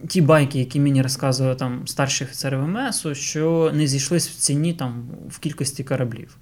ті 0.08 0.22
байки, 0.22 0.60
які 0.60 0.80
мені 0.80 1.02
розказували 1.02 1.56
там 1.56 1.88
старші 1.88 2.24
офіцери 2.24 2.58
ВМС, 2.58 3.08
що 3.13 3.72
не 3.74 3.88
зійшлись 3.88 4.30
в 4.30 4.36
ціні 4.36 4.74
там 4.74 5.10
в 5.30 5.39
кількості 5.39 5.84
кораблів. 5.84 6.38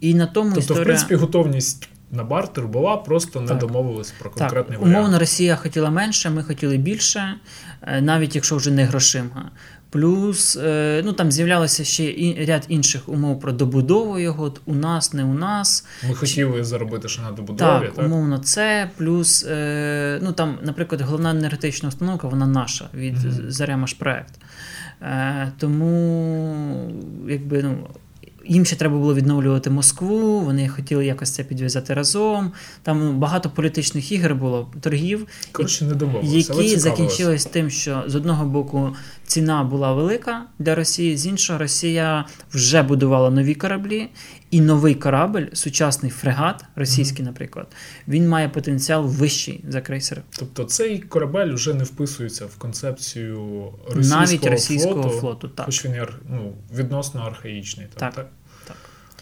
І 0.00 0.14
на 0.14 0.26
тому 0.26 0.48
Тобто, 0.54 0.60
історія... 0.60 0.82
в 0.82 0.86
принципі, 0.86 1.14
готовність 1.14 1.88
на 2.10 2.24
бартер 2.24 2.66
була, 2.66 2.96
просто 2.96 3.40
не 3.40 3.54
домовились 3.54 4.10
про 4.18 4.30
конкретний 4.30 4.78
так. 4.78 4.86
варіант. 4.86 4.98
Умовно, 4.98 5.18
Росія 5.18 5.56
хотіла 5.56 5.90
менше, 5.90 6.30
ми 6.30 6.42
хотіли 6.42 6.76
більше, 6.76 7.34
е, 7.82 8.00
навіть 8.00 8.34
якщо 8.34 8.56
вже 8.56 8.70
не 8.70 8.84
грошима. 8.84 9.50
Плюс 9.90 10.56
е, 10.56 11.02
ну 11.04 11.12
там 11.12 11.32
з'являлося 11.32 11.84
ще 11.84 12.14
ряд 12.48 12.64
інших 12.68 13.08
умов 13.08 13.40
про 13.40 13.52
добудову 13.52 14.18
його. 14.18 14.54
У 14.64 14.74
нас, 14.74 15.12
не 15.12 15.24
у 15.24 15.34
нас. 15.34 15.86
Ми 16.08 16.14
хотіли 16.14 16.64
заробити 16.64 17.08
ще 17.08 17.22
на 17.22 17.32
добудові. 17.32 17.86
Так, 17.86 17.94
так? 17.94 18.06
умовно, 18.06 18.38
це. 18.38 18.90
Плюс, 18.96 19.46
е, 19.48 20.18
ну 20.22 20.32
там, 20.32 20.58
наприклад, 20.62 21.00
головна 21.00 21.30
енергетична 21.30 21.88
установка, 21.88 22.28
вона 22.28 22.46
наша 22.46 22.88
від 22.94 23.16
mm-hmm. 23.16 23.50
Заремаш 23.50 23.92
проект. 23.92 24.34
Тому, 25.58 26.92
якби 27.28 27.62
ну 27.62 27.88
їм 28.48 28.64
ще 28.64 28.76
треба 28.76 28.98
було 28.98 29.14
відновлювати 29.14 29.70
Москву, 29.70 30.40
вони 30.40 30.68
хотіли 30.68 31.06
якось 31.06 31.30
це 31.30 31.44
підв'язати 31.44 31.94
разом. 31.94 32.52
Там 32.82 33.18
багато 33.18 33.50
політичних 33.50 34.12
ігор 34.12 34.34
було, 34.34 34.70
торгів, 34.80 35.26
Коротше, 35.52 35.84
не 35.84 35.94
які 36.22 36.76
закінчились 36.76 37.44
тим, 37.44 37.70
що 37.70 38.04
з 38.06 38.14
одного 38.14 38.44
боку 38.44 38.96
ціна 39.26 39.64
була 39.64 39.92
велика 39.94 40.42
для 40.58 40.74
Росії. 40.74 41.16
З 41.16 41.26
іншого, 41.26 41.58
Росія 41.58 42.24
вже 42.52 42.82
будувала 42.82 43.30
нові 43.30 43.54
кораблі, 43.54 44.08
і 44.50 44.60
новий 44.60 44.94
корабль, 44.94 45.42
сучасний 45.52 46.10
фрегат, 46.10 46.64
російський, 46.76 47.24
mm-hmm. 47.24 47.28
наприклад, 47.28 47.66
він 48.08 48.28
має 48.28 48.48
потенціал 48.48 49.06
вищий 49.06 49.64
за 49.68 49.80
крейсер. 49.80 50.22
Тобто 50.38 50.64
цей 50.64 50.98
корабель 50.98 51.52
вже 51.52 51.74
не 51.74 51.84
вписується 51.84 52.46
в 52.46 52.56
концепцію 52.56 53.64
російського 53.88 54.20
навіть 54.20 54.46
російського 54.46 55.02
флоту, 55.02 55.18
флоту, 55.20 55.48
так. 55.48 55.66
хоч 55.66 55.84
він 55.84 55.94
ну, 56.30 56.52
відносно 56.74 57.20
архаїчний. 57.20 57.86
Так, 57.94 58.14
так. 58.14 58.26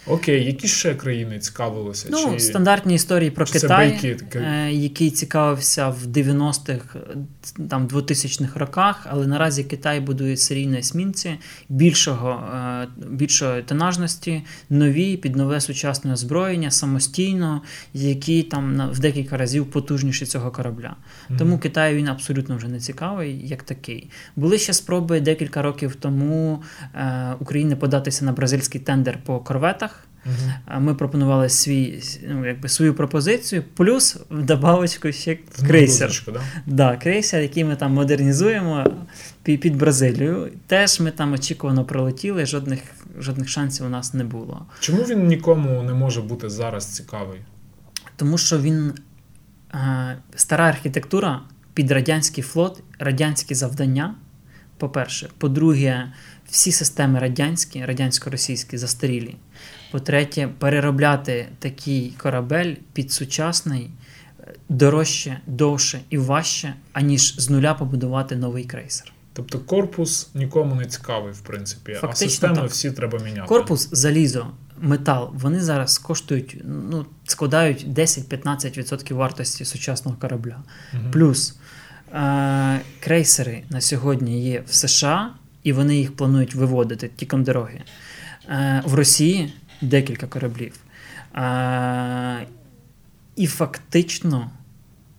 Окей, 0.06 0.44
які 0.44 0.68
ще 0.68 0.94
країни 0.94 1.38
цікавилися? 1.38 2.08
Ну, 2.10 2.32
Чи... 2.32 2.40
стандартні 2.40 2.94
історії 2.94 3.30
про 3.30 3.46
Чи 3.46 3.52
Китай, 3.52 4.16
е, 4.34 4.72
який 4.72 5.10
цікавився 5.10 5.88
в 5.88 6.06
90-х, 6.06 6.98
там 7.70 7.88
2000-х 7.88 8.60
роках, 8.60 9.06
але 9.10 9.26
наразі 9.26 9.64
Китай 9.64 10.00
будує 10.00 10.36
серійні 10.36 10.78
есмінці 10.78 11.36
більшого, 11.68 12.30
е, 12.54 12.88
більшої 13.10 13.62
тонажності, 13.62 14.42
нові 14.70 15.16
під 15.16 15.36
нове 15.36 15.60
сучасне 15.60 16.12
озброєння, 16.12 16.70
самостійно, 16.70 17.62
які 17.94 18.42
там 18.42 18.90
в 18.92 18.98
декілька 18.98 19.36
разів 19.36 19.70
потужніші 19.70 20.26
цього 20.26 20.50
корабля. 20.50 20.96
Mm-hmm. 20.96 21.38
Тому 21.38 21.58
Китаю 21.58 21.96
він 21.96 22.08
абсолютно 22.08 22.56
вже 22.56 22.68
не 22.68 22.80
цікавий, 22.80 23.48
як 23.48 23.62
такий. 23.62 24.10
Були 24.36 24.58
ще 24.58 24.72
спроби 24.72 25.20
декілька 25.20 25.62
років 25.62 25.94
тому 25.94 26.62
е, 26.94 27.34
України 27.40 27.76
податися 27.76 28.24
на 28.24 28.32
бразильський 28.32 28.80
тендер 28.80 29.18
по 29.24 29.38
корветах. 29.38 29.95
Угу. 30.26 30.80
Ми 30.80 30.94
пропонували 30.94 31.48
свій, 31.48 32.02
ну, 32.28 32.46
якби 32.46 32.68
свою 32.68 32.94
пропозицію, 32.94 33.64
плюс 33.74 34.16
в 34.30 34.42
добавочку 34.42 35.12
ще 35.12 35.38
крейсер. 35.66 36.22
Да? 36.26 36.40
Да, 36.66 36.96
крейсер, 36.96 37.42
який 37.42 37.64
ми 37.64 37.76
там 37.76 37.92
модернізуємо 37.92 38.84
під 39.42 39.76
Бразилію. 39.76 40.50
Теж 40.66 41.00
ми 41.00 41.10
там 41.10 41.32
очікувано 41.32 41.84
пролетіли, 41.84 42.46
жодних 42.46 42.80
жодних 43.18 43.48
шансів 43.48 43.86
у 43.86 43.88
нас 43.88 44.14
не 44.14 44.24
було. 44.24 44.66
Чому 44.80 45.02
він 45.02 45.26
нікому 45.26 45.82
не 45.82 45.94
може 45.94 46.22
бути 46.22 46.50
зараз 46.50 46.86
цікавий? 46.86 47.40
Тому 48.16 48.38
що 48.38 48.58
він 48.58 48.92
е, 49.74 50.16
стара 50.34 50.64
архітектура 50.64 51.40
під 51.74 51.90
радянський 51.90 52.44
флот, 52.44 52.82
радянські 52.98 53.54
завдання. 53.54 54.14
По-перше, 54.78 55.28
по-друге, 55.38 56.12
всі 56.50 56.72
системи 56.72 57.18
радянські, 57.18 57.84
радянсько-російські 57.84 58.76
застарілі. 58.76 59.36
По-третє, 59.92 60.48
переробляти 60.58 61.48
такий 61.58 62.14
корабель 62.18 62.74
під 62.92 63.12
сучасний 63.12 63.90
е, 64.40 64.54
дорожче, 64.68 65.40
довше 65.46 66.00
і 66.10 66.18
важче, 66.18 66.74
аніж 66.92 67.40
з 67.40 67.50
нуля 67.50 67.74
побудувати 67.74 68.36
новий 68.36 68.64
крейсер. 68.64 69.12
Тобто 69.32 69.58
корпус 69.58 70.28
нікому 70.34 70.74
не 70.74 70.86
цікавий, 70.86 71.32
в 71.32 71.40
принципі, 71.40 71.92
Фактично, 71.92 72.26
а 72.26 72.30
системи 72.30 72.56
так. 72.56 72.70
всі 72.70 72.90
треба 72.90 73.18
міняти. 73.18 73.48
Корпус, 73.48 73.88
залізо, 73.92 74.46
метал, 74.80 75.30
вони 75.34 75.60
зараз 75.60 75.98
коштують, 75.98 76.60
ну, 76.64 77.06
складають 77.24 77.86
10-15% 77.86 79.14
вартості 79.14 79.64
сучасного 79.64 80.16
корабля. 80.20 80.56
Угу. 80.94 81.02
Плюс 81.12 81.56
е- 82.14 82.80
крейсери 83.00 83.62
на 83.70 83.80
сьогодні 83.80 84.42
є 84.44 84.62
в 84.66 84.74
США, 84.74 85.30
і 85.62 85.72
вони 85.72 85.96
їх 85.96 86.16
планують 86.16 86.54
виводити 86.54 87.10
тіком 87.16 87.44
дороги. 87.44 87.80
Е- 88.48 88.82
В 88.86 88.94
Росії 88.94 89.52
декілька 89.82 90.26
кораблів. 90.26 90.72
А, 91.32 92.38
І 93.36 93.46
фактично, 93.46 94.50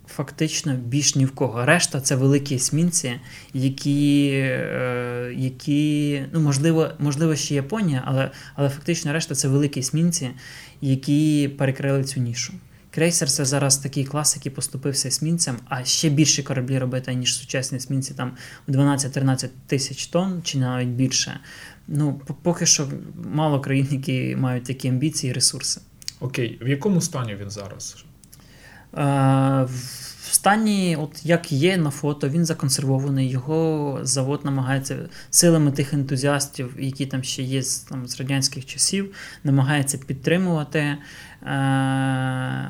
фактично 0.06 0.74
більш 0.74 1.14
ні 1.16 1.24
в 1.24 1.30
кого. 1.30 1.64
Решта 1.64 2.00
це 2.00 2.16
великі 2.16 2.54
есмінці, 2.54 3.20
які, 3.54 4.30
е, 4.34 5.32
які 5.36 6.22
ну, 6.32 6.40
можливо, 6.40 6.88
можливо, 6.98 7.36
ще 7.36 7.54
Японія, 7.54 8.02
але 8.06 8.30
але 8.54 8.68
фактично 8.68 9.12
решта 9.12 9.34
це 9.34 9.48
великі 9.48 9.80
есмінці, 9.80 10.30
які 10.80 11.48
перекрили 11.58 12.04
цю 12.04 12.20
нішу. 12.20 12.52
Крейсер 12.98 13.30
це 13.30 13.44
зараз 13.44 13.78
такий 13.78 14.04
клас, 14.04 14.36
який 14.36 14.52
поступився 14.52 15.08
есмінцям, 15.08 15.56
а 15.68 15.84
ще 15.84 16.08
більше 16.08 16.42
кораблі 16.42 16.78
робити, 16.78 17.14
ніж 17.14 17.36
сучасні 17.36 17.78
есмінці, 17.78 18.14
там 18.14 18.32
12-13 18.68 19.48
тисяч 19.66 20.06
тонн 20.06 20.40
чи 20.42 20.58
навіть 20.58 20.88
більше. 20.88 21.40
Ну, 21.88 22.20
поки 22.42 22.66
що 22.66 22.88
мало 23.32 23.60
країн, 23.60 23.88
які 23.90 24.36
мають 24.36 24.64
такі 24.64 24.88
амбіції 24.88 25.30
і 25.30 25.34
ресурси. 25.34 25.80
Окей, 26.20 26.58
в 26.62 26.68
якому 26.68 27.00
стані 27.00 27.34
він 27.34 27.50
зараз? 27.50 27.96
Е, 28.94 29.02
в 29.62 29.97
стані, 30.34 30.96
от 31.00 31.26
як 31.26 31.52
є 31.52 31.76
на 31.76 31.90
фото, 31.90 32.28
він 32.28 32.46
законсервований. 32.46 33.30
Його 33.30 33.98
завод 34.02 34.40
намагається 34.44 34.96
силами 35.30 35.72
тих 35.72 35.94
ентузіастів, 35.94 36.74
які 36.78 37.06
там 37.06 37.22
ще 37.22 37.42
є 37.42 37.62
там, 37.88 38.06
з 38.06 38.20
радянських 38.20 38.66
часів, 38.66 39.14
намагається 39.44 39.98
підтримувати. 39.98 40.96
Е, 41.42 42.68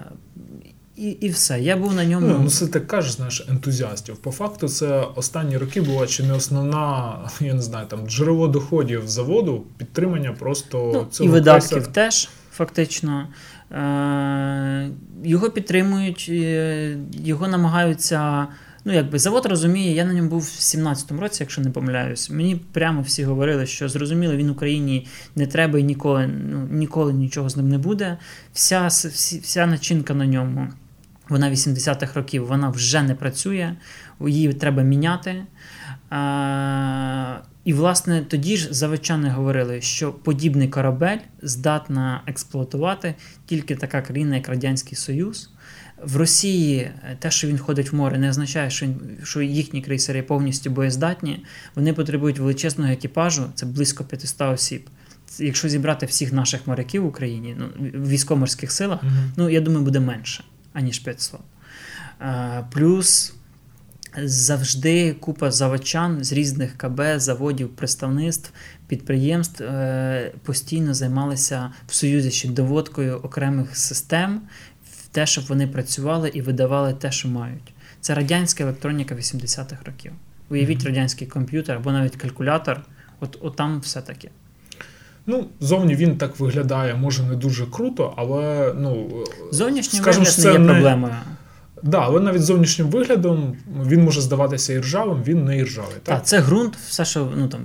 і 0.98 1.08
і 1.10 1.28
все. 1.28 1.60
Я 1.60 1.76
був 1.76 1.94
на 1.94 2.04
ньому. 2.04 2.26
Ну, 2.26 2.40
ну 2.42 2.50
це 2.50 2.66
так 2.66 2.86
кажеш, 2.86 3.12
знаєш, 3.12 3.46
ентузіастів. 3.48 4.16
По 4.16 4.30
факту, 4.30 4.68
це 4.68 5.00
останні 5.16 5.58
роки 5.58 5.80
була 5.80 6.06
чи 6.06 6.22
не 6.22 6.32
основна, 6.32 7.18
я 7.40 7.54
не 7.54 7.62
знаю, 7.62 7.86
там 7.86 8.08
джерело 8.08 8.48
доходів 8.48 9.08
заводу, 9.08 9.64
підтримання 9.76 10.32
просто 10.32 10.90
ну, 10.94 11.06
цього 11.10 11.30
і 11.30 11.32
видатків 11.32 11.70
крейсера. 11.70 11.92
теж 11.92 12.28
фактично. 12.52 13.28
Е- 13.72 14.90
Його 15.24 15.50
підтримують, 15.50 16.26
е, 16.30 16.96
його 17.24 17.48
намагаються. 17.48 18.46
Ну, 18.84 18.94
якби 18.94 19.18
завод 19.18 19.46
розуміє, 19.46 19.94
я 19.94 20.04
на 20.04 20.12
ньому 20.12 20.28
був 20.28 20.40
в 20.40 20.60
17-му 20.60 21.20
році, 21.20 21.42
якщо 21.42 21.62
не 21.62 21.70
помиляюсь. 21.70 22.30
Мені 22.30 22.56
прямо 22.72 23.02
всі 23.02 23.24
говорили, 23.24 23.66
що 23.66 23.88
зрозуміло, 23.88 24.36
він 24.36 24.50
Україні 24.50 25.06
не 25.36 25.46
треба 25.46 25.78
і 25.78 25.82
ніколи 25.82 26.26
ну, 26.26 26.68
ніколи 26.70 27.12
нічого 27.12 27.48
з 27.48 27.56
ним 27.56 27.68
не 27.68 27.78
буде. 27.78 28.18
Вся, 28.52 28.86
вся, 28.86 29.38
вся 29.42 29.66
начинка 29.66 30.14
на 30.14 30.26
ньому. 30.26 30.68
Вона 31.28 31.50
80-х 31.50 32.14
років 32.14 32.46
вона 32.46 32.68
вже 32.68 33.02
не 33.02 33.14
працює, 33.14 33.74
її 34.20 34.52
треба 34.52 34.82
міняти. 34.82 35.44
А, 36.10 37.36
І, 37.68 37.72
власне, 37.72 38.24
тоді 38.28 38.56
ж 38.56 38.68
заводчани 38.70 39.30
говорили, 39.30 39.80
що 39.80 40.12
подібний 40.12 40.68
корабель 40.68 41.18
здатна 41.42 42.22
експлуатувати 42.26 43.14
тільки 43.46 43.76
така 43.76 44.02
країна, 44.02 44.36
як 44.36 44.48
Радянський 44.48 44.96
Союз. 44.96 45.50
В 46.04 46.16
Росії 46.16 46.90
те, 47.18 47.30
що 47.30 47.48
він 47.48 47.58
ходить 47.58 47.92
в 47.92 47.96
море, 47.96 48.18
не 48.18 48.30
означає, 48.30 48.70
що 49.22 49.42
їхні 49.42 49.82
крейсери 49.82 50.22
повністю 50.22 50.70
боєздатні. 50.70 51.44
Вони 51.74 51.92
потребують 51.92 52.38
величезного 52.38 52.92
екіпажу, 52.92 53.46
це 53.54 53.66
близько 53.66 54.04
500 54.04 54.40
осіб. 54.40 54.90
Якщо 55.38 55.68
зібрати 55.68 56.06
всіх 56.06 56.32
наших 56.32 56.66
моряків 56.66 57.02
в 57.02 57.06
Україні, 57.06 57.56
ну, 57.58 57.66
в 57.94 58.08
військоморських 58.08 58.72
силах, 58.72 59.04
mm 59.04 59.08
ну 59.36 59.48
я 59.48 59.60
думаю, 59.60 59.84
буде 59.84 60.00
менше 60.00 60.44
аніж 60.72 60.98
500. 60.98 61.40
Е, 62.20 62.64
плюс 62.72 63.34
завжди 64.24 65.12
купа 65.12 65.50
заводчан 65.50 66.24
з 66.24 66.32
різних 66.32 66.76
КБ, 66.76 67.02
заводів, 67.16 67.68
представництв, 67.68 68.52
підприємств 68.86 69.62
е, 69.62 70.32
постійно 70.42 70.94
займалися 70.94 71.70
в 71.86 71.94
Союзі 71.94 72.30
ще 72.30 72.48
доводкою 72.48 73.16
окремих 73.16 73.76
систем, 73.76 74.40
в 74.92 75.06
те, 75.06 75.26
щоб 75.26 75.44
вони 75.46 75.66
працювали 75.66 76.28
і 76.28 76.42
видавали 76.42 76.92
те, 76.92 77.12
що 77.12 77.28
мають. 77.28 77.74
Це 78.00 78.14
радянська 78.14 78.64
електроніка 78.64 79.14
80-х 79.14 79.76
років. 79.84 80.12
Уявіть 80.50 80.78
mm-hmm. 80.78 80.86
радянський 80.86 81.26
комп'ютер 81.26 81.76
або 81.76 81.92
навіть 81.92 82.16
калькулятор, 82.16 82.80
от, 83.20 83.38
от 83.40 83.56
там 83.56 83.80
все 83.80 84.00
таке. 84.00 84.28
Ну, 85.26 85.46
зовні 85.60 85.94
він 85.94 86.18
так 86.18 86.40
виглядає, 86.40 86.94
може 86.94 87.22
не 87.22 87.36
дуже 87.36 87.66
круто, 87.66 88.14
але 88.16 88.74
ну 88.76 89.10
зовнішній 89.52 90.00
вигляд 90.00 90.38
не 90.38 90.52
є 90.52 90.58
проблемою. 90.58 91.14
Да, 91.82 91.98
але 91.98 92.20
навіть 92.20 92.42
зовнішнім 92.42 92.86
виглядом 92.86 93.56
він 93.86 94.04
може 94.04 94.20
здаватися 94.20 94.72
і 94.72 94.78
ржавим, 94.78 95.22
він 95.26 95.44
не 95.44 95.58
іржавий. 95.58 95.94
Так, 96.02 96.02
так 96.02 96.26
це 96.26 96.40
ґрунт, 96.40 96.76
все, 96.88 97.04
що 97.04 97.32
ну 97.36 97.48
там, 97.48 97.60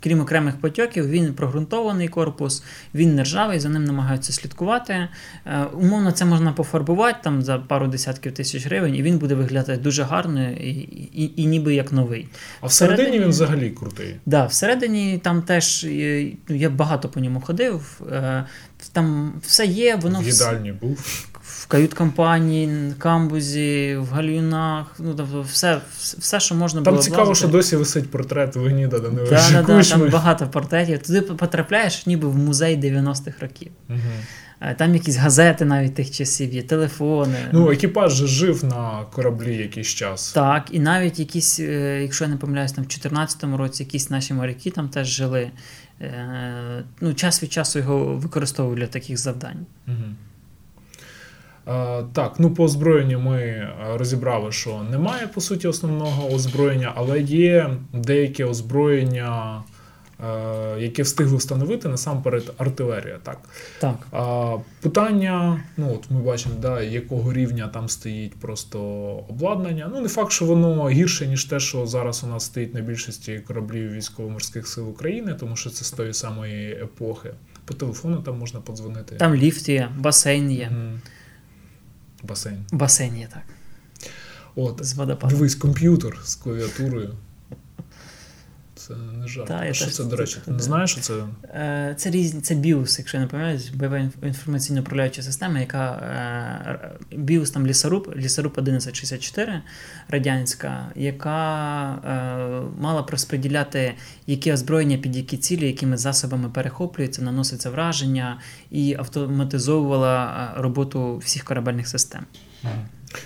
крім 0.00 0.20
окремих 0.20 0.56
потьоків, 0.56 1.08
він 1.08 1.34
прогрунтований 1.34 2.08
корпус, 2.08 2.62
він 2.94 3.14
не 3.14 3.22
ржавий, 3.22 3.60
за 3.60 3.68
ним 3.68 3.84
намагаються 3.84 4.32
слідкувати. 4.32 5.08
Е, 5.46 5.64
Умовно, 5.64 6.12
це 6.12 6.24
можна 6.24 6.52
пофарбувати 6.52 7.18
там 7.22 7.42
за 7.42 7.58
пару 7.58 7.86
десятків 7.86 8.32
тисяч 8.32 8.66
гривень, 8.66 8.94
і 8.94 9.02
він 9.02 9.18
буде 9.18 9.34
виглядати 9.34 9.76
дуже 9.76 10.02
гарно 10.02 10.50
і 10.50 10.70
і, 11.14 11.42
і 11.42 11.46
ніби 11.46 11.74
як 11.74 11.92
новий. 11.92 12.28
А 12.60 12.66
всередині, 12.66 13.02
всередині 13.02 13.24
він 13.24 13.30
взагалі 13.30 13.70
крутий. 13.70 14.16
Да, 14.26 14.46
всередині 14.46 15.18
там 15.18 15.42
теж 15.42 15.86
ну, 16.48 16.56
я 16.56 16.70
багато 16.70 17.08
по 17.08 17.20
ньому 17.20 17.40
ходив. 17.40 18.00
Е, 18.12 18.44
там 18.92 19.32
все 19.42 19.66
є, 19.66 19.96
воно 19.96 20.20
в 20.20 20.24
їдальні 20.24 20.72
був 20.72 21.26
кают-компанії, 21.70 22.92
камбузі, 22.98 23.96
в 24.00 24.12
гальюнах, 24.12 24.86
ну 24.98 25.14
тобто 25.14 25.42
все, 25.42 25.80
все, 25.98 26.40
що 26.40 26.54
можна 26.54 26.82
там 26.82 26.92
було. 26.92 27.02
Там 27.02 27.04
цікаво, 27.04 27.24
влазити. 27.24 27.46
що 27.46 27.56
досі 27.56 27.76
висить 27.76 28.10
портрет 28.10 28.56
Леоніда 28.56 28.98
Даниловича 28.98 29.50
да, 29.52 29.62
да, 29.62 29.82
да, 29.82 29.82
Там 29.82 30.10
багато 30.10 30.46
портретів. 30.46 31.02
Туди 31.02 31.20
потрапляєш 31.20 32.06
ніби 32.06 32.28
в 32.28 32.36
музей 32.36 32.76
90-х 32.78 33.40
років. 33.40 33.72
Угу. 33.88 33.98
Там 34.76 34.94
якісь 34.94 35.16
газети 35.16 35.64
навіть 35.64 35.94
тих 35.94 36.10
часів 36.10 36.54
є, 36.54 36.62
телефони. 36.62 37.38
Ну, 37.52 37.70
екіпаж 37.70 38.12
же 38.12 38.26
жив 38.26 38.64
на 38.64 39.04
кораблі 39.12 39.56
якийсь 39.56 39.88
час. 39.88 40.32
Так, 40.32 40.68
і 40.70 40.78
навіть 40.78 41.18
якісь, 41.18 41.60
е, 41.60 42.02
якщо 42.02 42.24
я 42.24 42.30
не 42.30 42.36
помиляюсь, 42.36 42.72
там 42.72 42.84
в 42.84 42.86
2014 42.86 43.58
році 43.58 43.82
якісь 43.82 44.10
наші 44.10 44.34
моряки 44.34 44.70
там 44.70 44.88
теж 44.88 45.08
жили. 45.08 45.50
Е, 46.00 46.84
ну, 47.00 47.14
Час 47.14 47.42
від 47.42 47.52
часу 47.52 47.78
його 47.78 47.98
використовую 47.98 48.76
для 48.76 48.86
таких 48.86 49.18
завдань. 49.18 49.66
Угу. 49.88 49.96
Так, 52.12 52.34
ну 52.38 52.54
по 52.54 52.64
озброєнню 52.64 53.20
ми 53.20 53.68
розібрали, 53.94 54.52
що 54.52 54.82
немає 54.90 55.26
по 55.26 55.40
суті 55.40 55.68
основного 55.68 56.28
озброєння, 56.28 56.92
але 56.96 57.20
є 57.20 57.70
деяке 57.92 58.44
озброєння 58.44 59.62
Е, 59.68 59.69
яке 60.78 61.02
встигли 61.02 61.36
встановити 61.36 61.88
насамперед 61.88 62.52
артилерія. 62.58 63.18
Так 63.22 63.38
Так. 63.80 63.96
А, 64.12 64.56
питання, 64.80 65.62
ну 65.76 65.94
от 65.94 66.10
ми 66.10 66.20
бачимо, 66.20 66.54
да, 66.58 66.82
якого 66.82 67.32
рівня 67.32 67.68
там 67.68 67.88
стоїть 67.88 68.34
просто 68.40 68.80
обладнання. 69.28 69.90
Ну 69.94 70.00
не 70.00 70.08
факт, 70.08 70.32
що 70.32 70.44
воно 70.44 70.88
гірше, 70.88 71.26
ніж 71.26 71.44
те, 71.44 71.60
що 71.60 71.86
зараз 71.86 72.24
у 72.24 72.26
нас 72.26 72.44
стоїть 72.44 72.74
на 72.74 72.80
більшості 72.80 73.42
кораблів 73.46 73.92
військово-морських 73.92 74.68
сил 74.68 74.88
України, 74.88 75.34
тому 75.34 75.56
що 75.56 75.70
це 75.70 75.84
з 75.84 75.90
тої 75.90 76.14
самої 76.14 76.72
епохи. 76.72 77.30
По 77.64 77.74
телефону 77.74 78.16
там 78.16 78.38
можна 78.38 78.60
подзвонити. 78.60 79.16
Там 79.16 79.34
ліфт 79.34 79.68
є, 79.68 79.88
басейн 79.98 80.50
є. 80.50 80.72
Угу. 80.72 80.98
Басейн. 82.22 82.64
Басейн 82.72 83.16
є, 83.16 83.28
так. 83.32 83.42
От, 84.54 84.84
з 84.84 84.94
водопадом. 84.94 85.38
Дивись, 85.38 85.54
комп'ютер 85.54 86.18
з 86.24 86.34
клавіатурою. 86.34 87.14
Це 88.90 88.96
не 88.96 89.28
жарт. 89.28 89.48
Та, 89.48 89.66
а 89.70 89.72
що 89.72 89.90
це, 89.90 90.04
до 90.04 90.16
речі, 90.16 90.38
ти 90.44 90.50
не 90.50 90.58
знаєш, 90.58 90.90
що 90.90 91.00
це? 91.00 91.14
Е, 91.44 91.94
це 91.98 92.10
різні, 92.10 92.40
це 92.40 92.54
BIOS, 92.54 92.98
якщо 92.98 93.16
я 93.16 93.22
не 93.22 93.26
пам'ятаю, 93.26 93.60
бойова 93.74 94.10
інформаційно 94.22 94.80
управляюча 94.80 95.22
система, 95.22 95.60
яка 95.60 95.92
е, 97.12 97.16
BIOS 97.16 97.52
там 97.52 97.66
лісоруб, 97.66 98.14
лісоруб 98.16 98.52
1164 98.56 99.62
радянська, 100.08 100.92
яка 100.96 101.92
е, 101.92 102.80
мала 102.80 103.06
розподіляти, 103.10 103.94
які 104.26 104.52
озброєння 104.52 104.98
під 104.98 105.16
які 105.16 105.36
цілі, 105.36 105.66
якими 105.66 105.96
засобами 105.96 106.48
перехоплюється, 106.48 107.22
наноситься 107.22 107.70
враження 107.70 108.40
і 108.70 108.94
автоматизовувала 108.98 110.52
роботу 110.56 111.16
всіх 111.16 111.44
корабельних 111.44 111.88
систем. 111.88 112.24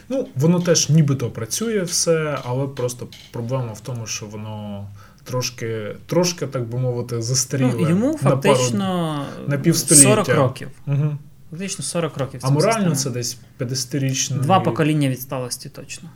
Ну, 0.08 0.28
воно 0.36 0.60
теж 0.60 0.90
нібито 0.90 1.30
працює 1.30 1.82
все, 1.82 2.38
але 2.44 2.66
просто 2.66 3.08
проблема 3.32 3.72
в 3.72 3.80
тому, 3.80 4.06
що 4.06 4.26
воно 4.26 4.86
трошки, 5.24 5.96
трошки, 6.06 6.46
так 6.46 6.68
би 6.68 6.78
мовити, 6.78 7.22
застаріле. 7.22 7.72
Ну, 7.78 7.88
Йому 7.88 8.18
фактично 8.18 9.26
на, 9.48 9.58
пару, 9.58 9.72
на 9.72 9.74
40 9.74 10.28
років. 10.28 10.68
Угу. 10.86 11.16
Фактично 11.50 11.84
40 11.84 12.16
років. 12.16 12.40
А 12.42 12.50
морально 12.50 12.94
це 12.94 13.10
десь 13.10 13.38
50-річне. 13.60 14.40
Два 14.40 14.60
покоління 14.60 15.08
відсталості 15.08 15.68
точно. 15.68 16.08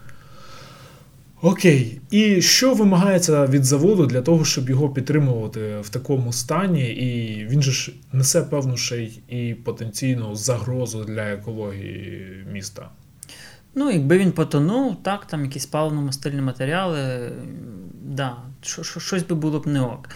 Окей. 1.43 2.01
І 2.11 2.43
що 2.43 2.75
вимагається 2.75 3.47
від 3.47 3.65
заводу 3.65 4.07
для 4.07 4.23
того, 4.23 4.45
щоб 4.45 4.71
його 4.71 4.89
підтримувати 4.89 5.79
в 5.81 5.89
такому 5.89 6.33
стані? 6.33 6.83
І 6.83 7.45
він 7.47 7.63
же 7.63 7.73
ж 7.73 7.93
несе 8.13 8.43
певну 8.43 8.77
ще 8.77 8.97
й 8.97 9.21
і 9.29 9.55
потенційну 9.55 10.35
загрозу 10.35 11.05
для 11.05 11.23
екології 11.23 12.47
міста. 12.53 12.89
Ну, 13.75 13.91
якби 13.91 14.19
він 14.19 14.33
потонув, 14.33 15.03
так, 15.03 15.25
там 15.25 15.45
якісь 15.45 15.71
паливно-мастильні 15.71 16.41
матеріали, 16.41 17.33
да, 18.03 18.37
щось 18.63 19.23
би 19.23 19.35
було 19.35 19.61
б 19.61 19.67
не 19.67 19.81
ок. 19.81 20.09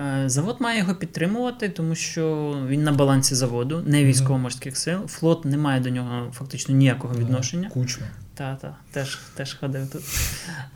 Е, 0.00 0.28
завод 0.28 0.56
має 0.60 0.78
його 0.78 0.94
підтримувати, 0.94 1.68
тому 1.68 1.94
що 1.94 2.56
він 2.68 2.84
на 2.84 2.92
балансі 2.92 3.34
заводу, 3.34 3.82
не 3.86 4.04
військово-морських 4.04 4.76
сил. 4.76 5.06
Флот 5.06 5.44
не 5.44 5.56
має 5.56 5.80
до 5.80 5.90
нього 5.90 6.32
фактично 6.32 6.74
ніякого 6.74 7.14
відношення. 7.14 7.68
Кучма. 7.68 8.06
Так, 8.34 8.74
теж 8.92 9.18
теж 9.34 9.54
ходив 9.54 9.90
тут. 9.90 10.02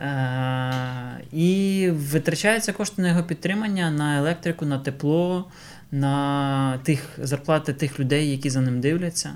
Е, 0.01 1.21
І 1.33 1.89
витрачаються 1.93 2.73
кошти 2.73 3.03
на 3.03 3.09
його 3.09 3.23
підтримання, 3.23 3.91
на 3.91 4.19
електрику, 4.19 4.67
на 4.67 4.79
тепло, 4.79 5.51
на 5.91 6.79
тих 6.79 7.19
зарплати 7.19 7.73
тих 7.73 8.01
людей, 8.01 8.31
які 8.31 8.51
за 8.51 8.61
ним 8.61 8.81
дивляться 8.81 9.35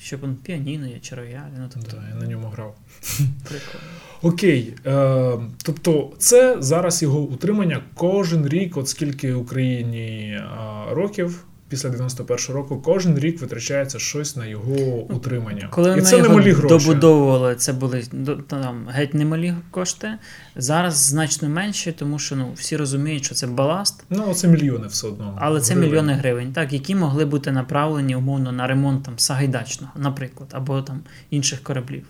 щоб 0.00 0.22
він 0.22 0.36
піаніно 0.36 0.86
є 0.86 0.98
чи 0.98 1.14
рояль. 1.14 1.50
Ну, 1.58 1.70
тобто... 1.74 1.96
Да, 1.96 2.08
я 2.08 2.14
на 2.14 2.26
ньому 2.26 2.48
грав. 2.48 2.76
Прикольно. 3.48 3.86
Окей. 4.22 4.74
Е, 4.86 5.38
Тобто, 5.64 6.12
це 6.18 6.56
зараз 6.58 7.02
його 7.02 7.20
утримання 7.20 7.82
кожен 7.94 8.48
рік, 8.48 8.76
от 8.76 8.88
скільки 8.88 9.32
Україні 9.32 10.30
е, 10.30 10.44
років. 10.90 11.44
Після 11.70 11.88
91-го 11.88 12.54
року 12.54 12.82
кожен 12.84 13.18
рік 13.18 13.40
витрачається 13.40 13.98
щось 13.98 14.36
на 14.36 14.46
його 14.46 14.74
ну, 14.78 15.16
утримання. 15.16 15.68
Коли 15.70 15.98
І 15.98 16.02
це 16.02 16.16
його 16.16 16.28
немалі 16.28 16.52
гроші. 16.52 16.86
добудовували, 16.86 17.54
це 17.54 17.72
були 17.72 18.02
там 18.46 18.88
геть 18.88 19.14
немалі 19.14 19.54
кошти. 19.70 20.18
Зараз 20.56 20.94
значно 20.94 21.48
менше, 21.48 21.92
тому 21.92 22.18
що 22.18 22.36
ну 22.36 22.52
всі 22.54 22.76
розуміють, 22.76 23.24
що 23.24 23.34
це 23.34 23.46
баласт. 23.46 24.04
Ну 24.10 24.34
це 24.34 24.48
мільйони 24.48 24.86
все 24.86 25.06
одно. 25.06 25.38
Але 25.40 25.60
це 25.60 25.74
гривень. 25.74 25.90
мільйони 25.90 26.12
гривень, 26.12 26.52
так 26.52 26.72
які 26.72 26.94
могли 26.94 27.24
бути 27.24 27.52
направлені 27.52 28.16
умовно 28.16 28.52
на 28.52 28.66
ремонт 28.66 29.04
там 29.04 29.18
Сагайдачного, 29.18 29.92
наприклад, 29.96 30.48
або 30.52 30.82
там 30.82 31.00
інших 31.30 31.62
кораблів. 31.62 32.04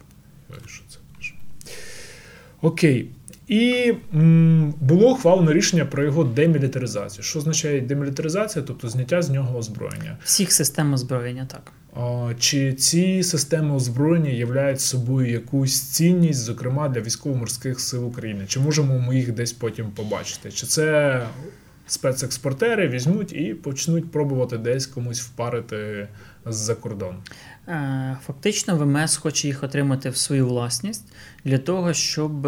Що 0.67 0.83
це? 0.89 0.99
Окей. 2.63 3.11
І 3.51 3.95
м, 4.15 4.75
було 4.81 5.11
ухвалено 5.13 5.53
рішення 5.53 5.85
про 5.85 6.05
його 6.05 6.25
демілітаризацію. 6.25 7.25
Що 7.25 7.39
означає 7.39 7.81
демілітаризація, 7.81 8.65
тобто 8.69 8.89
зняття 8.89 9.23
з 9.23 9.31
нього 9.31 9.59
озброєння? 9.59 10.19
Всіх 10.25 10.53
систем 10.53 10.93
озброєння, 10.93 11.47
так. 11.51 11.73
Чи 12.39 12.73
ці 12.73 13.23
системи 13.23 13.75
озброєння 13.75 14.31
являють 14.31 14.81
собою 14.81 15.31
якусь 15.31 15.81
цінність, 15.81 16.41
зокрема 16.41 16.89
для 16.89 17.01
військово-морських 17.01 17.81
сил 17.81 18.07
України? 18.07 18.45
Чи 18.49 18.61
можемо 18.61 18.99
ми 18.99 19.17
їх 19.17 19.33
десь 19.33 19.53
потім 19.53 19.87
побачити? 19.91 20.53
Чи 20.53 20.67
це 20.67 21.21
спецекспортери 21.87 22.89
візьмуть 22.89 23.33
і 23.33 23.55
почнуть 23.55 24.13
пробувати 24.13 24.59
десь 24.59 24.87
комусь 24.87 25.21
впарити 25.21 26.09
з-за 26.47 26.75
кордону? 26.75 27.19
Е, 27.69 28.17
фактично, 28.27 28.77
ВМС 28.77 29.17
хоче 29.17 29.49
їх 29.49 29.63
отримати 29.63 30.11
в 30.11 30.17
свою 30.17 30.49
власність 30.49 31.05
для 31.45 31.59
того, 31.59 31.93
щоб 31.93 32.47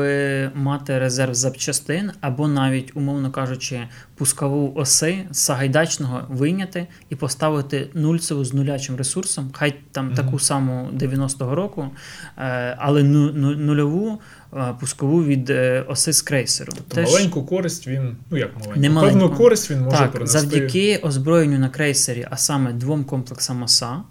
мати 0.54 0.98
резерв 0.98 1.34
запчастин, 1.34 2.10
або 2.20 2.48
навіть, 2.48 2.96
умовно 2.96 3.30
кажучи, 3.30 3.88
пускову 4.14 4.72
оси 4.74 5.18
з 5.30 5.38
Сагайдачного 5.38 6.26
вийняти 6.28 6.86
і 7.10 7.16
поставити 7.16 7.88
нульцеву 7.94 8.44
з 8.44 8.54
нулячим 8.54 8.96
ресурсом, 8.96 9.50
хай 9.52 9.74
там 9.92 10.10
mm-hmm. 10.10 10.14
таку 10.14 10.38
саму 10.38 10.88
90-го 10.92 11.54
року, 11.54 11.90
е, 12.38 12.76
але 12.78 13.02
нульову. 13.02 14.20
Е, 14.56 14.74
пускову 14.80 15.24
від 15.24 15.52
оси 15.88 16.12
з 16.12 16.22
крейсеру. 16.22 16.72
Тобто 16.76 16.94
Теж... 16.94 17.12
маленьку 17.12 17.42
користь 17.42 17.86
він, 17.86 18.16
ну 18.30 18.38
як 18.38 18.50
маленьку, 18.54 18.80
Не 18.80 19.00
певну 19.00 19.30
користь 19.30 19.70
він 19.70 19.80
може 19.80 19.96
так, 19.96 20.12
принести. 20.12 20.38
Завдяки 20.38 21.00
озброєнню 21.02 21.58
на 21.58 21.68
крейсері, 21.68 22.26
а 22.30 22.36
саме 22.36 22.72
двом 22.72 23.04
комплексам 23.04 23.62
ОСА, 23.62 24.02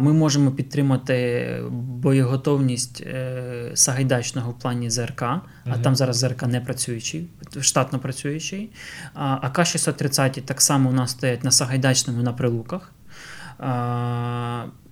ми 0.00 0.12
можемо 0.12 0.50
підтримати 0.50 1.48
боєготовність 1.70 3.00
е, 3.00 3.70
Сагайдачного 3.74 4.50
в 4.50 4.58
плані 4.58 4.90
ЗРК, 4.90 5.22
а 5.22 5.40
угу. 5.66 5.76
там 5.82 5.96
зараз 5.96 6.16
ЗРК 6.16 6.42
не 6.42 6.60
працюючий, 6.60 7.28
штатно 7.60 7.98
працюючий. 7.98 8.70
А 9.14 9.50
К-630 9.50 10.40
так 10.42 10.60
само 10.60 10.90
у 10.90 10.92
нас 10.92 11.10
стоять 11.10 11.44
на 11.44 11.50
Сагайдачному 11.50 12.22
на 12.22 12.32
прилуках. 12.32 12.92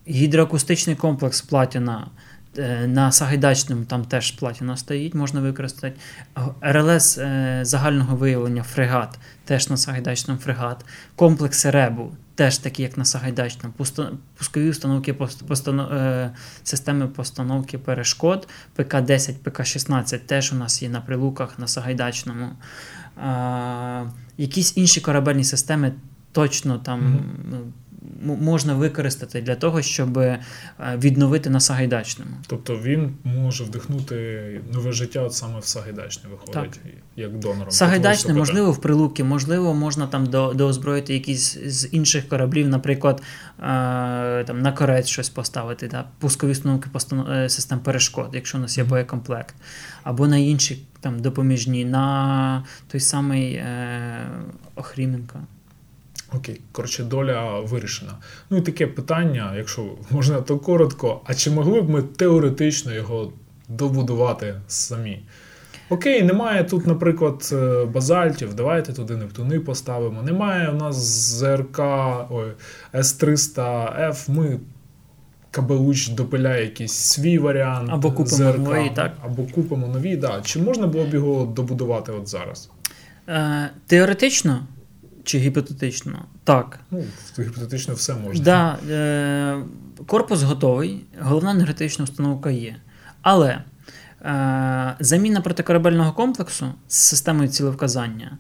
Гідроакустичний 0.09 0.97
комплекс 0.97 1.43
Платіна. 1.43 2.07
Е, 2.59 2.87
на 2.87 3.13
Сагайдачному 3.13 3.85
там 3.85 4.05
теж 4.05 4.31
платіна 4.31 4.77
стоїть, 4.77 5.15
можна 5.15 5.41
використати. 5.41 5.97
РЛС 6.61 7.19
е, 7.19 7.61
загального 7.63 8.17
виявлення 8.17 8.63
фрегат, 8.63 9.19
теж 9.45 9.71
на 9.71 9.77
Сагайдачному 9.77 10.41
фрегат. 10.41 10.85
Комплекси 11.17 11.71
РЕБу 11.71 12.13
теж 12.43 12.59
такі, 12.59 12.83
як 12.83 12.99
на 12.99 13.05
Сагайдачному, 13.05 13.75
пускові 14.39 14.71
установки 14.71 15.15
постанов... 15.49 15.93
Е, 15.93 16.31
системи 16.63 17.09
постановки 17.09 17.79
перешкод, 17.79 18.49
ПК-10, 18.77 19.35
ПК-16 19.45 20.19
теж 20.19 20.53
у 20.53 20.57
нас 20.57 20.83
є 20.83 20.89
на 20.89 21.01
прилуках 21.01 21.59
на 21.59 21.67
Сагайдачному. 21.67 22.49
Якісь 24.39 24.77
інші 24.77 25.01
корабельні 25.01 25.45
системи 25.45 25.93
точно 26.33 26.79
там. 26.79 27.01
Mm-hmm 27.01 27.83
можна 28.23 28.75
використати 28.75 29.41
для 29.41 29.55
того, 29.55 29.83
щоб 29.83 30.19
е, 30.19 30.41
відновити 30.97 31.51
на 31.51 31.61
Сагайдачному. 31.61 32.31
Тобто 32.47 32.79
він 32.79 33.15
може 33.25 33.65
вдихнути 33.65 34.61
нове 34.73 34.93
життя 34.93 35.21
от 35.21 35.35
саме 35.35 35.61
в 35.61 35.65
Сагайдачне 35.65 36.31
виходить, 36.31 36.73
так. 36.73 36.93
як 37.17 37.39
донором. 37.39 37.71
Сагайдачне, 37.71 38.35
можливо, 38.35 38.73
в 38.73 38.81
Прилуки, 38.81 39.25
можливо, 39.25 39.75
можна 39.75 40.07
там 40.07 40.27
до, 40.27 40.53
доозброїти 40.53 41.15
якісь 41.15 41.59
з 41.67 41.89
інших 41.93 42.29
кораблів, 42.29 42.69
наприклад, 42.69 43.23
е, 43.59 44.45
там 44.45 44.63
на 44.63 44.73
корець 44.73 45.07
щось 45.07 45.29
поставити, 45.29 45.89
да? 45.89 46.05
пускові 46.19 46.51
установки. 46.51 46.89
Е, 47.31 47.49
систем 47.49 47.81
перешкод, 47.81 48.31
якщо 48.33 48.59
у 48.59 48.61
нас 48.61 48.79
є 48.79 48.85
боєкомплект, 48.85 49.55
або 50.03 50.29
на 50.29 50.37
інші 50.37 50.83
там 51.01 51.19
допоміжні, 51.19 51.85
на 51.85 52.65
той 52.89 53.01
самий 53.01 53.55
е, 53.55 54.27
Охріменко. 54.75 55.41
Окей, 56.35 56.61
коротше, 56.73 57.05
доля 57.05 57.61
вирішена. 57.61 58.13
Ну 58.51 58.57
і 58.57 58.61
таке 58.61 58.87
питання, 58.87 59.55
якщо 59.57 59.87
можна, 60.11 60.41
то 60.41 60.59
коротко. 60.59 61.21
А 61.25 61.35
чи 61.35 61.51
могли 61.51 61.81
б 61.83 61.91
ми 61.91 62.03
теоретично 62.03 62.93
його 62.93 63.33
добудувати 63.69 64.61
самі? 64.69 65.23
Окей, 65.89 66.23
немає 66.23 66.65
тут, 66.65 66.87
наприклад, 66.87 67.51
е, 67.53 67.85
базальтів, 67.85 68.55
давайте 68.55 68.93
туди 68.93 69.17
Нептуни 69.17 69.61
поставимо. 69.61 70.23
Немає 70.23 70.69
у 70.69 70.75
нас 70.75 70.97
ЗРК 70.97 71.79
С300F, 72.95 74.31
ми 74.31 74.61
КБУЧ 75.51 76.09
допиляє 76.09 76.65
якийсь 76.65 76.93
свій 76.93 77.39
варіант. 77.39 77.89
Або 77.93 78.13
купимо 78.13 78.37
ЗРК, 78.37 78.59
новий, 78.59 78.91
так. 78.95 79.13
Або 79.25 79.43
купимо 79.43 79.87
нові. 79.87 80.17
Да. 80.17 80.41
Чи 80.45 80.59
можна 80.59 80.87
було 80.87 81.05
б 81.05 81.15
його 81.15 81.45
добудувати 81.45 82.13
от 82.13 82.29
зараз? 82.29 82.71
Е, 83.29 83.71
Теоретично 83.87 84.67
чи 85.25 85.39
гіпотетично? 85.39 86.25
Так. 86.45 86.81
Ну, 86.91 87.05
Гіпотетично 87.39 87.95
все 87.95 88.15
можна. 88.15 88.45
Да, 88.45 88.79
е, 88.93 89.63
Корпус 90.07 90.43
готовий, 90.43 91.05
головна 91.21 91.51
енергетична 91.51 92.05
установка 92.05 92.51
є. 92.51 92.77
Але 93.23 93.65
заміна 95.01 95.41
протикорабельного 95.41 96.13
комплексу 96.13 96.67
з 96.89 96.97
системою 96.97 97.49
цілевказання, 97.49 98.39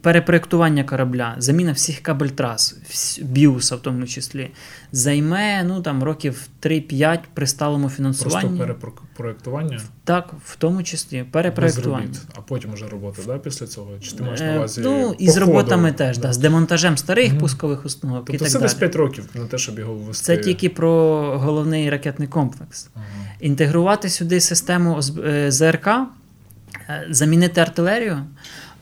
перепроєктування 0.00 0.84
корабля, 0.84 1.34
заміна 1.38 1.72
всіх 1.72 2.00
кабель 2.00 2.28
трас, 2.28 2.76
біуса 3.22 3.76
в 3.76 3.82
тому 3.82 4.06
числі, 4.06 4.50
займе 4.92 5.64
ну, 5.64 5.82
там, 5.82 6.02
років 6.02 6.48
3-5 6.62 7.18
при 7.34 7.46
сталому 7.46 7.88
фінансуванні. 7.88 8.58
Просто 8.58 8.58
перепроєктування? 8.58 9.80
Так, 10.04 10.34
в 10.44 10.56
тому 10.56 10.82
числі 10.82 11.24
перепроєктування. 11.30 12.18
А 12.34 12.40
потім 12.40 12.72
вже 12.72 12.88
робота 12.88 13.22
да, 13.26 13.38
після 13.38 13.66
цього? 13.66 13.90
Чи 14.00 14.12
ти 14.12 14.22
маєш 14.22 14.40
на 14.40 14.46
е, 14.46 14.56
увазі? 14.56 14.80
Ну, 14.84 15.14
і 15.18 15.30
з 15.30 15.36
роботами 15.36 15.92
теж, 15.92 16.18
да. 16.18 16.32
з 16.32 16.38
демонтажем 16.38 16.96
старих 16.96 17.32
mm-hmm. 17.32 17.38
пускових 17.38 17.84
установок. 17.84 18.26
Тобто 18.26 18.34
і 18.34 18.38
так 18.38 18.48
це 18.48 18.58
десь 18.58 18.74
5 18.74 18.96
років 18.96 19.28
на 19.34 19.46
те, 19.46 19.58
щоб 19.58 19.78
його 19.78 19.94
ввести. 19.94 20.24
Це 20.24 20.36
тільки 20.36 20.68
про 20.68 21.22
головний 21.38 21.90
ракетний 21.90 22.28
комплекс. 22.28 22.88
Ага. 22.94 23.04
Інтегрувати 23.40 24.08
сюди 24.08 24.40
систему 24.40 25.00
е, 25.24 25.50
ЗРК, 25.50 25.86
е, 25.86 27.06
замінити 27.10 27.60
артилерію, 27.60 28.24